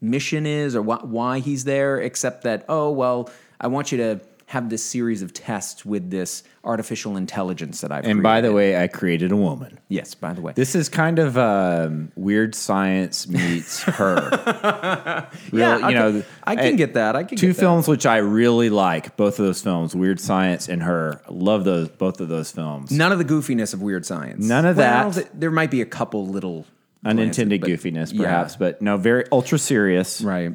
mission 0.00 0.46
is 0.46 0.74
or 0.74 0.82
wh- 0.82 1.04
why 1.04 1.40
he's 1.40 1.64
there, 1.64 2.00
except 2.00 2.44
that, 2.44 2.64
oh, 2.68 2.90
well, 2.90 3.30
I 3.60 3.66
want 3.66 3.92
you 3.92 3.98
to 3.98 4.20
have 4.50 4.68
this 4.68 4.82
series 4.82 5.22
of 5.22 5.32
tests 5.32 5.86
with 5.86 6.10
this 6.10 6.42
artificial 6.64 7.16
intelligence 7.16 7.82
that 7.82 7.92
I've 7.92 8.04
and 8.04 8.20
by 8.20 8.40
the 8.40 8.52
way, 8.52 8.76
I 8.82 8.88
created 8.88 9.30
a 9.30 9.36
woman. 9.36 9.78
yes, 9.88 10.16
by 10.16 10.32
the 10.32 10.40
way. 10.40 10.52
This 10.56 10.74
is 10.74 10.88
kind 10.88 11.20
of 11.20 11.38
um, 11.38 12.10
weird 12.16 12.56
science 12.56 13.28
meets 13.28 13.80
her. 13.84 15.28
Real- 15.52 15.78
Yeah, 15.80 15.88
you 15.88 15.94
know. 15.94 16.22
I 16.42 16.56
can 16.56 16.64
eh, 16.74 16.76
get 16.76 16.94
that. 16.94 17.14
I 17.14 17.22
can 17.22 17.38
two 17.38 17.46
get 17.48 17.56
that. 17.56 17.60
films 17.60 17.86
which 17.86 18.06
I 18.06 18.16
really 18.16 18.70
like. 18.70 19.16
Both 19.16 19.38
of 19.38 19.44
those 19.46 19.62
films, 19.62 19.94
Weird 19.94 20.18
Science 20.18 20.68
and 20.68 20.82
Her. 20.82 21.20
Love 21.28 21.62
those. 21.62 21.88
Both 21.88 22.20
of 22.20 22.26
those 22.28 22.50
films. 22.50 22.90
None 22.90 23.12
of 23.12 23.18
the 23.18 23.24
goofiness 23.24 23.72
of 23.72 23.80
Weird 23.82 24.04
Science. 24.04 24.44
None 24.44 24.66
of 24.66 24.76
Well, 24.78 25.10
that. 25.12 25.38
there 25.40 25.52
might 25.52 25.70
be 25.70 25.80
a 25.80 25.86
couple 25.86 26.26
little 26.26 26.66
Unintended 27.04 27.60
glances, 27.60 27.82
but- 27.84 27.92
goofiness, 27.94 28.12
yeah. 28.12 28.22
perhaps, 28.24 28.56
but 28.56 28.82
no, 28.82 28.96
very 28.96 29.26
ultra 29.30 29.58
serious. 29.60 30.20
right. 30.22 30.52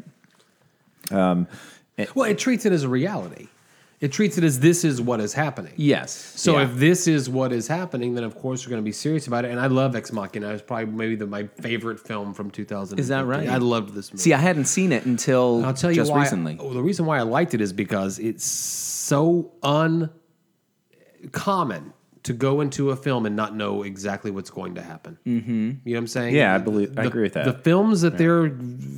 Um. 1.12 1.48
Well, 2.14 2.30
it 2.30 2.38
treats 2.38 2.66
it 2.66 2.74
as 2.74 2.84
a 2.84 2.90
reality. 2.90 3.48
It 4.02 4.12
treats 4.12 4.38
it 4.38 4.44
as 4.44 4.60
this 4.60 4.84
is 4.84 5.00
what 5.02 5.22
is 5.22 5.34
happening. 5.34 5.72
Yes. 5.78 6.12
So 6.36 6.58
Yeah. 6.58 6.64
if 6.66 6.76
this 6.76 7.08
is 7.08 7.30
what 7.30 7.54
is 7.54 7.68
happening, 7.68 8.14
then 8.16 8.24
of 8.26 8.36
course 8.36 8.66
we're 8.66 8.72
going 8.72 8.82
to 8.82 8.86
be 8.86 8.92
serious 8.92 9.26
about 9.28 9.46
it. 9.46 9.52
And 9.52 9.60
I 9.60 9.68
love 9.68 9.96
Ex 9.96 10.12
Machina. 10.12 10.50
It's 10.50 10.62
probably 10.62 10.88
maybe 10.88 11.16
the, 11.16 11.26
my 11.28 11.48
favorite 11.62 12.00
film 12.00 12.34
from 12.34 12.52
2000. 12.52 13.00
Is 13.00 13.08
that 13.08 13.26
right? 13.26 13.48
I 13.48 13.58
loved 13.58 13.94
this 13.94 14.12
movie. 14.12 14.22
See, 14.22 14.34
I 14.34 14.38
hadn't 14.38 14.66
seen 14.66 14.92
it 14.92 15.06
until 15.06 15.64
I'll 15.66 15.74
tell 15.74 15.92
you 15.92 15.96
just 15.96 16.12
why. 16.12 16.20
recently. 16.22 16.58
oh, 16.60 16.74
the 16.74 16.84
reason 16.84 17.06
why 17.06 17.18
I 17.20 17.22
liked 17.22 17.54
it 17.54 17.62
is 17.62 17.72
because 17.72 18.20
it's 18.20 18.44
so 18.46 19.54
uncommon 21.22 21.94
to 22.24 22.34
go 22.34 22.60
into 22.62 22.90
a 22.90 22.96
film 22.96 23.26
and 23.28 23.36
not 23.36 23.56
know 23.56 23.84
exactly 23.84 24.32
what's 24.32 24.50
going 24.50 24.74
to 24.76 24.82
happen. 24.82 25.18
Mm-hmm. 25.28 25.52
You 25.54 25.68
know 25.68 25.78
what 25.86 25.98
I'm 26.00 26.08
saying? 26.08 26.34
Yeah, 26.36 26.56
I 26.56 26.58
believe- 26.58 26.98
I 26.98 27.04
agree 27.04 27.22
with 27.22 27.34
that. 27.34 27.46
The 27.46 27.54
films 27.54 28.02
that 28.02 28.18
they're 28.18 28.48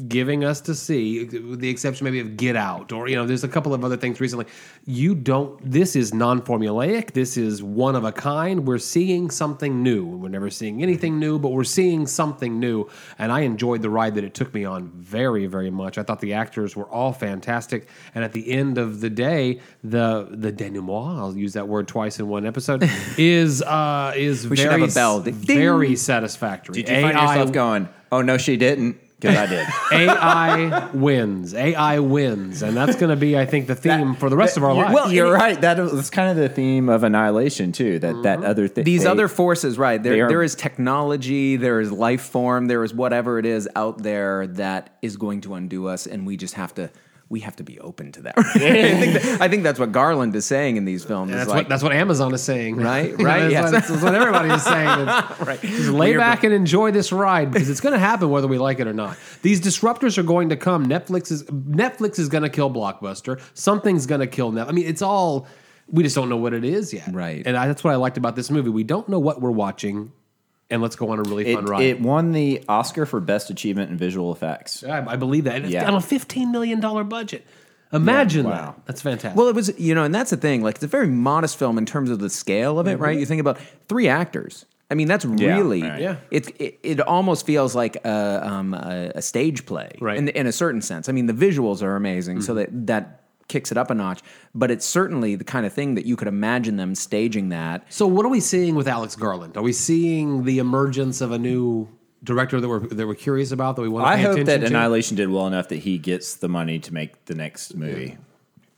giving 0.07 0.43
us 0.43 0.61
to 0.61 0.75
see, 0.75 1.25
with 1.25 1.59
the 1.59 1.69
exception 1.69 2.05
maybe 2.05 2.19
of 2.19 2.37
Get 2.37 2.55
Out, 2.55 2.91
or 2.91 3.07
you 3.07 3.15
know, 3.15 3.25
there's 3.25 3.43
a 3.43 3.47
couple 3.47 3.73
of 3.73 3.83
other 3.83 3.97
things 3.97 4.19
recently. 4.19 4.45
You 4.85 5.15
don't. 5.15 5.59
This 5.69 5.95
is 5.95 6.13
non-formulaic. 6.13 7.11
This 7.13 7.37
is 7.37 7.61
one 7.63 7.95
of 7.95 8.03
a 8.03 8.11
kind. 8.11 8.65
We're 8.67 8.77
seeing 8.77 9.29
something 9.29 9.83
new. 9.83 10.05
We're 10.05 10.29
never 10.29 10.49
seeing 10.49 10.81
anything 10.83 11.19
new, 11.19 11.39
but 11.39 11.49
we're 11.49 11.63
seeing 11.63 12.07
something 12.07 12.59
new. 12.59 12.89
And 13.17 13.31
I 13.31 13.41
enjoyed 13.41 13.81
the 13.81 13.89
ride 13.89 14.15
that 14.15 14.23
it 14.23 14.33
took 14.33 14.53
me 14.53 14.65
on 14.65 14.89
very, 14.89 15.45
very 15.47 15.69
much. 15.69 15.97
I 15.97 16.03
thought 16.03 16.19
the 16.19 16.33
actors 16.33 16.75
were 16.75 16.85
all 16.89 17.13
fantastic. 17.13 17.89
And 18.15 18.23
at 18.23 18.33
the 18.33 18.51
end 18.51 18.77
of 18.77 19.01
the 19.01 19.09
day, 19.09 19.59
the 19.83 20.27
the 20.31 20.51
denouement, 20.51 21.19
I'll 21.19 21.35
use 21.35 21.53
that 21.53 21.67
word 21.67 21.87
twice 21.87 22.19
in 22.19 22.27
one 22.27 22.45
episode, 22.45 22.89
is 23.17 23.61
uh 23.61 24.13
is 24.15 24.47
We 24.47 24.57
should 24.57 24.69
very 24.69 24.81
have 24.81 24.91
a 24.91 24.93
bell. 24.93 25.21
Ding. 25.21 25.33
very 25.33 25.95
satisfactory. 25.95 26.73
Did 26.75 26.89
you 26.89 27.01
find 27.01 27.17
yourself 27.17 27.51
going, 27.51 27.89
"Oh 28.11 28.21
no, 28.21 28.37
she 28.37 28.57
didn't"? 28.57 28.97
Because 29.19 29.35
I 29.35 29.45
did. 29.47 29.67
AI 29.91 30.89
wins. 30.93 31.55
AI 31.55 31.99
wins, 31.99 32.61
and 32.61 32.77
that's 32.77 32.95
going 32.95 33.09
to 33.09 33.15
be, 33.15 33.37
I 33.37 33.47
think, 33.47 33.65
the 33.65 33.75
theme 33.75 34.13
for 34.13 34.29
the 34.29 34.37
rest 34.37 34.57
of 34.57 34.63
our 34.63 34.75
You're- 34.75 34.83
lives. 34.83 34.93
Well, 34.93 35.11
you're 35.11 35.31
right. 35.31 35.59
That 35.59 35.79
was 35.79 36.11
kind 36.11 36.29
of 36.29 36.37
the 36.37 36.49
theme 36.49 36.87
of 36.87 37.03
Annihilation 37.03 37.71
too. 37.71 37.97
That 37.97 38.21
that 38.23 38.39
mm-hmm. 38.39 38.47
other 38.47 38.67
thing. 38.67 38.83
These 38.83 39.07
other 39.07 39.27
forces, 39.27 39.79
right? 39.79 40.01
There, 40.01 40.25
are- 40.25 40.29
there 40.29 40.43
is 40.43 40.53
technology, 40.53 41.55
there 41.55 41.79
is 41.79 41.91
life 41.91 42.21
form, 42.21 42.67
there 42.67 42.83
is 42.83 42.93
whatever 42.93 43.39
it 43.39 43.47
is 43.47 43.67
out 43.75 44.03
there 44.03 44.45
that 44.47 44.95
is 45.01 45.17
going 45.17 45.41
to 45.41 45.55
undo 45.55 45.87
us, 45.87 46.05
and 46.05 46.27
we 46.27 46.37
just 46.37 46.53
have 46.53 46.75
to. 46.75 46.91
We 47.29 47.41
have 47.41 47.57
to 47.57 47.63
be 47.63 47.77
open 47.79 48.13
to 48.13 48.21
that. 48.23 48.35
I, 48.37 48.43
think 48.43 49.13
that- 49.13 49.41
I 49.41 49.47
think 49.49 49.63
that's 49.63 49.79
what 49.79 49.91
Garland 49.91 50.35
is 50.35 50.45
saying 50.45 50.77
in 50.77 50.85
these 50.85 51.03
films. 51.03 51.31
That's 51.31 51.49
like, 51.49 51.57
what 51.65 51.69
that's 51.69 51.83
what 51.83 51.91
Amazon 51.91 52.33
is 52.33 52.41
saying, 52.41 52.77
Right, 52.77 53.11
right, 53.19 53.49
That's, 53.49 53.51
yes. 53.51 53.63
what, 53.63 53.71
that's 53.71 54.03
what 54.03 54.15
everybody 54.15 54.49
is 54.53 54.63
saying. 54.63 55.07
Right. 55.47 55.59
Just 55.61 55.89
lay 55.89 56.15
back 56.17 56.43
and 56.43 56.53
enjoy 56.53 56.91
this 56.91 57.11
ride 57.11 57.51
because 57.51 57.69
it's 57.69 57.79
going 57.81 57.93
to 57.93 57.99
happen 57.99 58.29
whether 58.29 58.47
we 58.47 58.57
like 58.57 58.79
it 58.79 58.87
or 58.87 58.93
not. 58.93 59.17
These 59.41 59.61
disruptors 59.61 60.17
are 60.17 60.23
going 60.23 60.49
to 60.49 60.57
come. 60.57 60.87
Netflix 60.87 61.31
is 61.31 61.43
Netflix 61.43 62.19
is 62.19 62.27
going 62.29 62.43
to 62.43 62.49
kill 62.49 62.69
Blockbuster. 62.69 63.41
Something's 63.53 64.05
going 64.05 64.21
to 64.21 64.27
kill 64.27 64.51
Netflix. 64.51 64.69
I 64.69 64.71
mean, 64.71 64.85
it's 64.87 65.01
all 65.01 65.47
we 65.89 66.03
just 66.03 66.15
don't 66.15 66.27
know 66.29 66.37
what 66.37 66.53
it 66.53 66.63
is 66.65 66.93
yet. 66.93 67.09
Right. 67.13 67.43
And 67.45 67.55
I, 67.55 67.67
that's 67.67 67.83
what 67.83 67.93
I 67.93 67.95
liked 67.97 68.17
about 68.17 68.35
this 68.35 68.49
movie. 68.51 68.69
We 68.69 68.83
don't 68.83 69.07
know 69.07 69.19
what 69.19 69.39
we're 69.41 69.51
watching, 69.51 70.11
and 70.69 70.81
let's 70.81 70.95
go 70.95 71.09
on 71.11 71.19
a 71.19 71.23
really 71.23 71.53
fun 71.53 71.63
It, 71.65 71.69
ride. 71.69 71.81
it 71.83 72.01
won 72.01 72.31
the 72.31 72.63
Oscar 72.67 73.05
for 73.05 73.19
Best 73.19 73.49
Achievement 73.49 73.91
in 73.91 73.97
Visual 73.97 74.31
Effects. 74.31 74.83
I, 74.83 75.05
I 75.05 75.15
believe 75.15 75.45
that. 75.45 75.55
And 75.55 75.65
it's 75.65 75.73
Yeah. 75.73 75.85
got 75.85 75.93
a 75.95 76.01
fifteen 76.01 76.51
million 76.51 76.79
dollar 76.79 77.03
budget. 77.03 77.45
Imagine 77.93 78.45
Yeah, 78.45 78.51
that. 78.51 78.75
That's 78.85 79.01
fantastic. 79.01 79.37
Well, 79.37 79.47
it 79.47 79.55
was, 79.55 79.79
you 79.79 79.95
know, 79.95 80.03
and 80.03 80.13
that's 80.13 80.29
the 80.31 80.35
thing. 80.37 80.61
Like, 80.61 80.75
it's 80.75 80.83
a 80.83 80.87
very 80.87 81.07
modest 81.07 81.57
film 81.57 81.77
in 81.77 81.85
terms 81.85 82.09
of 82.09 82.19
the 82.19 82.29
scale 82.29 82.79
of 82.79 82.87
it, 82.87 82.95
Mm-hmm. 82.95 83.03
right? 83.03 83.17
You 83.17 83.25
think 83.25 83.39
about 83.39 83.57
three 83.87 84.09
actors. 84.09 84.65
I 84.91 84.95
mean, 84.95 85.07
that's 85.07 85.23
really, 85.25 85.81
right. 85.83 86.01
Yeah. 86.01 86.15
It, 86.31 86.49
it 86.61 86.79
it 86.83 86.99
almost 87.01 87.45
feels 87.45 87.75
like 87.75 87.95
a, 88.05 88.41
um, 88.45 88.73
a, 88.73 89.11
a 89.15 89.21
stage 89.21 89.65
play, 89.65 89.91
Right. 90.01 90.17
In, 90.17 90.27
in 90.29 90.47
a 90.47 90.51
certain 90.51 90.81
sense. 90.81 91.07
I 91.09 91.11
mean, 91.13 91.27
the 91.27 91.33
visuals 91.33 91.81
are 91.81 91.95
amazing, 91.95 92.41
so 92.41 92.53
Mm-hmm. 92.55 92.87
that 92.87 92.87
that 92.87 93.21
kicks 93.47 93.71
it 93.71 93.77
up 93.77 93.89
a 93.89 93.93
notch. 93.95 94.21
But 94.53 94.71
it's 94.71 94.85
certainly 94.85 95.35
the 95.35 95.43
kind 95.43 95.65
of 95.65 95.73
thing 95.73 95.95
that 95.95 96.05
you 96.05 96.15
could 96.15 96.27
imagine 96.27 96.77
them 96.77 96.95
staging 96.95 97.49
that. 97.49 97.85
So 97.91 98.05
what 98.07 98.25
are 98.25 98.29
we 98.29 98.39
seeing 98.39 98.75
with 98.75 98.87
Alex 98.87 99.15
Garland? 99.15 99.55
Are 99.57 99.63
we 99.63 99.73
seeing 99.73 100.43
the 100.43 100.59
emergence 100.59 101.21
of 101.21 101.31
a 101.31 101.37
new 101.39 101.87
director 102.23 102.59
that 102.59 102.67
we're 102.67 102.79
that 102.79 103.07
we're 103.07 103.13
curious 103.15 103.51
about 103.51 103.75
that 103.75 103.83
we 103.83 103.89
want 103.89 104.05
to 104.05 104.09
I 104.09 104.15
pay 104.15 104.21
hope 104.23 104.31
attention 104.33 104.45
that 104.47 104.59
to? 104.61 104.65
Annihilation 104.67 105.15
did 105.17 105.29
well 105.29 105.47
enough 105.47 105.67
that 105.69 105.77
he 105.77 105.97
gets 105.97 106.35
the 106.35 106.49
money 106.49 106.79
to 106.79 106.93
make 106.93 107.25
the 107.25 107.35
next 107.35 107.75
movie. 107.75 108.17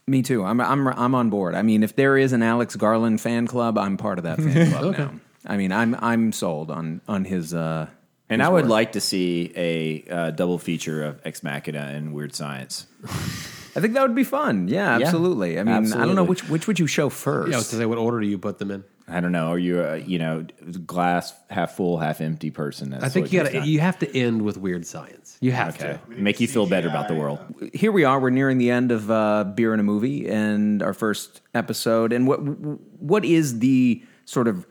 Me 0.07 0.21
too. 0.21 0.43
I'm 0.43 0.59
I'm 0.59 0.87
I'm 0.87 1.15
on 1.15 1.29
board. 1.29 1.55
I 1.55 1.61
mean, 1.61 1.83
if 1.83 1.95
there 1.95 2.17
is 2.17 2.33
an 2.33 2.43
Alex 2.43 2.75
Garland 2.75 3.21
fan 3.21 3.47
club, 3.47 3.77
I'm 3.77 3.95
part 3.97 4.17
of 4.17 4.23
that 4.25 4.37
fan 4.39 4.71
club 4.71 4.97
now. 4.97 5.11
I 5.45 5.55
mean, 5.55 5.71
I'm 5.71 5.95
I'm 5.99 6.31
sold 6.31 6.69
on 6.71 7.01
on 7.07 7.25
his. 7.25 7.53
Uh, 7.53 7.87
And 8.29 8.41
his 8.41 8.47
I 8.47 8.51
would 8.51 8.63
work. 8.65 8.69
like 8.71 8.91
to 8.93 9.01
see 9.01 9.51
a 9.55 10.03
uh, 10.11 10.31
double 10.31 10.57
feature 10.59 11.03
of 11.03 11.21
Ex 11.25 11.41
Machina 11.43 11.91
and 11.95 12.13
Weird 12.13 12.35
Science. 12.35 12.87
I 13.79 13.81
think 13.81 13.93
that 13.93 14.01
would 14.01 14.15
be 14.15 14.23
fun. 14.23 14.67
Yeah, 14.67 14.97
Yeah, 14.97 15.05
absolutely. 15.05 15.59
I 15.59 15.63
mean, 15.63 15.73
I 15.73 15.77
don't 15.79 15.89
know 15.89 16.01
absolutely. 16.03 16.27
which 16.27 16.49
which 16.49 16.67
would 16.67 16.79
you 16.79 16.87
show 16.87 17.09
first. 17.09 17.49
Yeah, 17.49 17.55
I 17.55 17.59
was 17.59 17.69
to 17.69 17.77
say, 17.77 17.85
what 17.85 17.97
order 17.97 18.19
do 18.19 18.27
you 18.27 18.37
put 18.37 18.59
them 18.59 18.71
in? 18.71 18.83
I 19.07 19.21
don't 19.21 19.31
know. 19.31 19.47
Are 19.47 19.57
you 19.57 19.81
a 19.81 19.97
you 19.97 20.19
know 20.19 20.45
glass 20.85 21.33
half 21.49 21.75
full, 21.75 21.97
half 21.97 22.21
empty 22.21 22.51
person? 22.51 22.91
That's 22.91 23.03
I 23.03 23.09
think 23.09 23.25
what 23.25 23.33
you 23.33 23.43
got 23.43 23.51
to 23.51 23.59
not. 23.59 23.67
you 23.67 23.79
have 23.79 23.99
to 23.99 24.17
end 24.17 24.41
with 24.43 24.57
weird 24.57 24.85
science. 24.85 25.37
You 25.41 25.51
have 25.51 25.75
okay. 25.75 25.99
to. 26.09 26.21
Make 26.21 26.39
you 26.39 26.47
feel 26.47 26.67
better 26.67 26.87
about 26.87 27.07
the 27.07 27.15
world. 27.15 27.39
Here 27.73 27.91
we 27.91 28.03
are. 28.03 28.19
We're 28.19 28.29
nearing 28.29 28.57
the 28.57 28.71
end 28.71 28.91
of 28.91 29.09
uh, 29.09 29.45
beer 29.45 29.73
and 29.73 29.79
a 29.79 29.83
movie 29.83 30.27
and 30.27 30.83
our 30.83 30.93
first 30.93 31.41
episode. 31.53 32.13
And 32.13 32.27
what 32.27 32.37
what 32.37 33.25
is 33.25 33.59
the 33.59 34.03
sort 34.25 34.47
of 34.47 34.67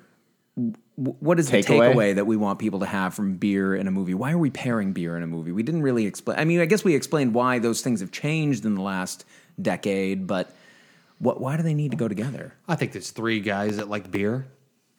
what 0.99 1.39
is 1.39 1.49
the 1.49 1.59
Takeaway? 1.59 1.95
takeaway 1.95 2.15
that 2.17 2.27
we 2.27 2.37
want 2.37 2.59
people 2.59 2.81
to 2.81 2.87
have 2.87 3.15
from 3.15 3.37
beer 3.37 3.77
and 3.77 3.89
a 3.89 3.93
movie? 3.93 4.15
Why 4.15 4.33
are 4.33 4.39
we 4.39 4.51
pairing 4.51 4.93
beer 4.93 5.15
and 5.15 5.23
a 5.23 5.29
movie? 5.29 5.53
We 5.53 5.63
didn't 5.63 5.83
really 5.83 6.07
explain. 6.07 6.39
I 6.39 6.45
mean, 6.45 6.61
I 6.61 6.67
guess 6.67 6.83
we 6.83 6.97
explained 6.97 7.35
why 7.35 7.61
those 7.61 7.83
things 7.83 8.01
have 8.01 8.11
changed 8.11 8.65
in 8.65 8.75
the 8.75 8.83
last 8.83 9.25
decade, 9.63 10.27
but 10.27 10.51
what? 11.19 11.41
Why 11.41 11.57
do 11.57 11.63
they 11.63 11.75
need 11.75 11.93
to 11.93 11.97
go 11.97 12.09
together? 12.09 12.53
I 12.67 12.75
think 12.75 12.91
there's 12.93 13.13
three 13.13 13.39
guys 13.39 13.77
that 13.77 13.89
like 13.89 14.11
beer 14.11 14.47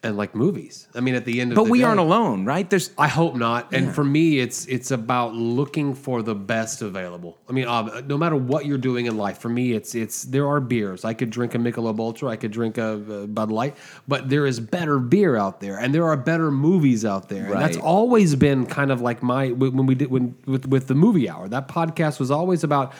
and 0.01 0.15
like 0.15 0.33
movies. 0.33 0.87
I 0.95 1.01
mean, 1.01 1.13
at 1.15 1.25
the 1.25 1.41
end 1.41 1.51
of. 1.51 1.55
But 1.57 1.67
we 1.67 1.79
day- 1.79 1.83
aren't 1.83 1.99
alone, 1.99 2.45
right? 2.45 2.69
There's 2.69 2.91
I 2.97 3.09
hope 3.09 3.35
not. 3.35 3.73
And 3.73 3.87
Yeah. 3.87 3.91
for 3.91 4.03
me, 4.05 4.39
it's 4.39 4.65
it's 4.67 4.91
about 4.91 5.33
looking 5.33 5.93
for 5.93 6.21
the 6.21 6.33
best 6.35 6.81
available. 6.81 7.37
I 7.49 7.51
mean, 7.51 7.67
uh, 7.67 8.01
no 8.07 8.17
matter 8.17 8.37
what 8.37 8.65
you're 8.65 8.77
doing 8.77 9.07
in 9.07 9.17
life, 9.17 9.39
for 9.39 9.49
me, 9.49 9.73
it's 9.73 9.95
it's 9.95 10.23
there 10.23 10.47
are 10.47 10.61
beers. 10.61 11.03
I 11.03 11.13
could 11.13 11.29
drink 11.31 11.53
a 11.53 11.57
Michelob 11.57 11.99
Ultra, 11.99 12.29
I 12.29 12.37
could 12.37 12.51
drink 12.51 12.77
a, 12.77 12.93
uh 13.23 13.25
Bud 13.27 13.51
Light, 13.51 13.75
but 14.07 14.29
there 14.29 14.45
is 14.45 14.61
better 14.61 14.99
beer 14.99 15.35
out 15.35 15.59
there, 15.59 15.77
and 15.77 15.93
there 15.93 16.05
are 16.05 16.15
better 16.15 16.49
movies 16.49 17.03
out 17.03 17.27
there. 17.27 17.51
And 17.51 17.61
that's 17.61 17.77
always 17.77 18.35
been 18.35 18.65
kind 18.65 18.91
of 18.91 19.01
like 19.01 19.21
my 19.21 19.49
when 19.51 19.85
we 19.85 19.95
did 19.95 20.09
when 20.09 20.35
with 20.45 20.65
with 20.65 20.87
the 20.87 20.95
movie 20.95 21.29
hour. 21.29 21.49
That 21.49 21.67
podcast 21.67 22.19
was 22.21 22.31
always 22.31 22.63
about 22.63 22.93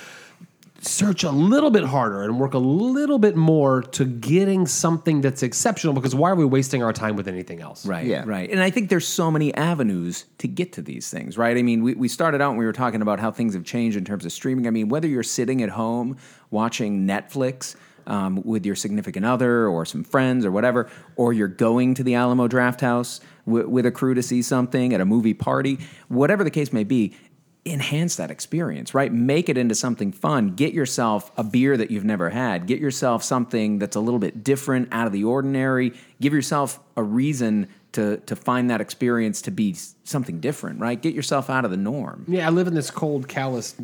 search 0.82 1.24
a 1.24 1.32
little 1.32 1.70
bit 1.72 1.84
harder 1.84 2.24
and 2.24 2.40
work 2.40 2.54
a 2.54 2.58
little 2.60 3.20
bit 3.20 3.36
more 3.36 3.82
to 3.82 4.06
getting 4.06 4.66
something 4.66 5.22
that's 5.22 5.44
exceptional 5.44 5.94
because 5.94 6.16
why 6.16 6.30
are 6.32 6.36
we 6.36 6.46
wasting 6.46 6.82
our 6.84 6.94
time 6.94 7.16
with 7.16 7.28
anything 7.28 7.60
else 7.62 7.86
Right, 7.86 8.06
Yeah. 8.06 8.24
right. 8.26 8.50
And 8.50 8.60
I 8.62 8.70
think 8.70 8.90
there's 8.90 9.08
so 9.08 9.30
many 9.30 9.54
avenues 9.56 10.26
to 10.38 10.48
get 10.48 10.72
to 10.74 10.82
these 10.82 11.10
things, 11.10 11.38
right? 11.38 11.58
I 11.58 11.62
mean, 11.64 11.84
we, 11.84 11.96
we 11.96 12.08
started 12.08 12.42
out 12.42 12.52
and 12.52 12.60
we 12.60 12.66
were 12.66 12.74
talking 12.74 13.02
about 13.02 13.20
how 13.20 13.30
things 13.32 13.54
have 13.56 13.64
changed 13.66 13.98
in 13.98 14.06
terms 14.06 14.26
of 14.26 14.32
streaming. 14.32 14.68
I 14.68 14.70
mean, 14.70 14.88
whether 14.90 15.08
you're 15.08 15.24
sitting 15.24 15.62
at 15.62 15.70
home 15.70 16.18
watching 16.50 17.06
Netflix 17.08 17.76
um, 18.08 18.42
with 18.44 18.66
your 18.66 18.76
significant 18.76 19.26
other 19.26 19.68
or 19.68 19.86
some 19.86 20.04
friends 20.04 20.46
or 20.46 20.52
whatever, 20.52 20.90
or 21.16 21.34
you're 21.34 21.48
going 21.48 21.94
to 21.96 22.04
the 22.04 22.16
Alamo 22.16 22.48
Drafthouse 22.48 23.20
w- 23.46 23.68
with 23.70 23.86
a 23.86 23.92
crew 23.92 24.14
to 24.16 24.24
see 24.24 24.42
something 24.42 24.94
at 24.94 25.02
a 25.02 25.06
movie 25.06 25.34
party, 25.36 25.78
whatever 26.08 26.44
the 26.44 26.50
case 26.50 26.74
may 26.74 26.84
be, 26.84 27.16
enhance 27.72 28.16
that 28.18 28.32
experience, 28.32 28.94
right? 28.94 29.12
Make 29.12 29.50
it 29.50 29.58
into 29.58 29.76
something 29.76 30.12
fun. 30.12 30.56
Get 30.56 30.74
yourself 30.74 31.32
a 31.38 31.44
beer 31.44 31.78
that 31.78 31.92
you've 31.92 32.06
never 32.06 32.30
had. 32.30 32.66
Get 32.68 32.80
yourself 32.80 33.24
something 33.24 33.80
that's 33.80 33.96
a 33.96 34.00
little 34.00 34.20
bit 34.20 34.44
different, 34.44 34.90
out 34.92 35.08
of 35.08 35.14
the 35.14 35.24
ordinary. 35.24 35.94
Give 36.22 36.34
yourself 36.34 36.80
a 36.96 37.04
reason 37.04 37.68
to 37.94 38.18
to 38.18 38.36
find 38.36 38.70
that 38.70 38.82
experience 38.82 39.42
to 39.44 39.52
be 39.52 39.76
something 40.04 40.40
different, 40.40 40.80
right? 40.80 41.02
Get 41.02 41.16
yourself 41.16 41.50
out 41.50 41.66
of 41.66 41.72
the 41.72 41.78
norm. 41.78 42.26
Yeah, 42.28 42.48
I 42.48 42.50
live 42.52 42.68
in 42.68 42.76
this 42.76 42.92
cold, 42.92 43.28
callous 43.28 43.76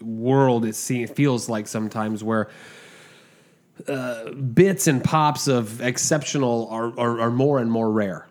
world. 0.00 0.64
It 0.64 0.74
feels 0.74 1.48
like 1.48 1.68
sometimes 1.68 2.24
where 2.24 2.48
uh, 3.86 4.30
bits 4.32 4.86
and 4.86 5.02
pops 5.02 5.48
of 5.48 5.80
exceptional 5.80 6.68
are, 6.70 6.98
are, 6.98 7.20
are 7.20 7.30
more 7.30 7.58
and 7.58 7.70
more 7.70 7.90
rare. 7.90 8.26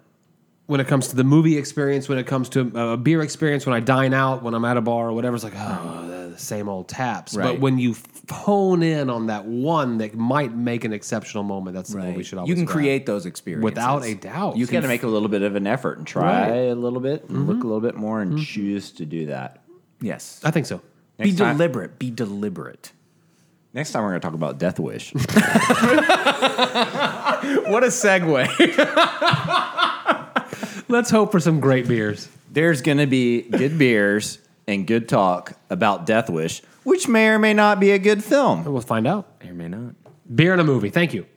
When 0.70 0.80
it 0.80 0.88
comes 0.88 1.08
to 1.08 1.16
the 1.16 1.24
movie 1.24 1.58
experience, 1.58 2.08
when 2.08 2.20
it 2.20 2.28
comes 2.28 2.48
to 2.50 2.72
uh, 2.76 2.94
a 2.94 2.98
beer 2.98 3.24
experience, 3.24 3.66
when 3.66 3.76
I 3.76 3.80
dine 3.80 4.14
out, 4.14 4.44
when 4.44 4.54
I'm 4.54 4.64
at 4.66 4.78
a 4.78 4.82
bar 4.82 5.10
or 5.10 5.14
whatever, 5.14 5.34
it's 5.36 5.44
like, 5.44 5.56
oh, 5.56 6.30
the 6.30 6.38
same 6.38 6.70
old 6.70 6.88
taps. 6.88 7.36
But 7.36 7.60
when 7.60 7.80
you 7.80 7.96
hone 8.30 8.84
in 8.84 9.10
on 9.10 9.26
that 9.28 9.46
one 9.46 9.98
that 9.98 10.14
might 10.14 10.54
make 10.54 10.84
an 10.84 10.94
exceptional 10.94 11.42
moment, 11.42 11.76
that's 11.76 11.90
the 11.90 11.98
one 11.98 12.14
we 12.14 12.24
should 12.24 12.38
always 12.38 12.50
you 12.50 12.56
can 12.56 12.66
grab. 12.66 12.76
create 12.78 13.08
those 13.08 13.26
experiences 13.26 13.64
without 13.64 14.06
a 14.06 14.14
doubt. 14.14 14.58
You 14.58 14.68
got 14.68 14.82
to 14.82 14.88
make 14.88 15.02
a 15.02 15.08
little 15.08 15.28
bit 15.28 15.42
of 15.42 15.56
an 15.56 15.66
effort 15.66 15.98
and 15.98 16.06
try 16.06 16.52
Right. 16.52 16.58
a 16.68 16.76
little 16.76 17.00
bit, 17.00 17.28
and 17.28 17.48
look 17.48 17.58
mm-hmm. 17.58 17.66
a 17.66 17.68
little 17.68 17.82
bit 17.82 17.96
more, 17.96 18.22
and 18.22 18.34
mm-hmm. 18.34 18.44
choose 18.44 18.92
to 18.92 19.08
do 19.08 19.26
that. 19.26 19.64
Yes. 20.02 20.40
I 20.44 20.52
think 20.52 20.68
so. 20.68 20.82
Be 21.18 21.34
time- 21.34 21.58
deliberate. 21.58 21.98
Be 21.98 22.12
deliberate. 22.12 22.92
Next 23.74 23.92
time 23.92 24.04
we're 24.04 24.10
going 24.10 24.22
to 24.22 24.28
talk 24.28 24.36
about 24.36 24.60
Death 24.60 24.80
Wish. 24.80 25.14
What 27.70 27.84
a 27.84 27.88
segue. 27.88 29.76
Let's 30.92 31.12
hope 31.12 31.32
for 31.32 31.40
some 31.40 31.60
great 31.60 31.88
beers. 31.88 32.28
There's 32.52 32.82
going 32.82 32.98
to 32.98 33.06
be 33.06 33.44
good 33.44 33.78
beers 33.78 34.40
and 34.68 34.88
good 34.88 35.08
talk 35.08 35.54
about 35.70 36.08
Death 36.08 36.32
Wish, 36.32 36.64
which 36.84 37.08
may 37.08 37.28
or 37.28 37.38
may 37.38 37.54
not 37.54 37.80
be 37.80 37.92
a 37.92 38.00
good 38.00 38.24
film. 38.24 38.66
We'll 38.66 38.82
find 38.82 39.06
out. 39.06 39.28
May 39.44 39.52
or 39.52 39.54
may 39.54 39.68
not. 39.68 39.94
Beer 40.34 40.52
and 40.52 40.60
a 40.60 40.64
movie. 40.64 40.90
Thank 40.90 41.14
you. 41.14 41.28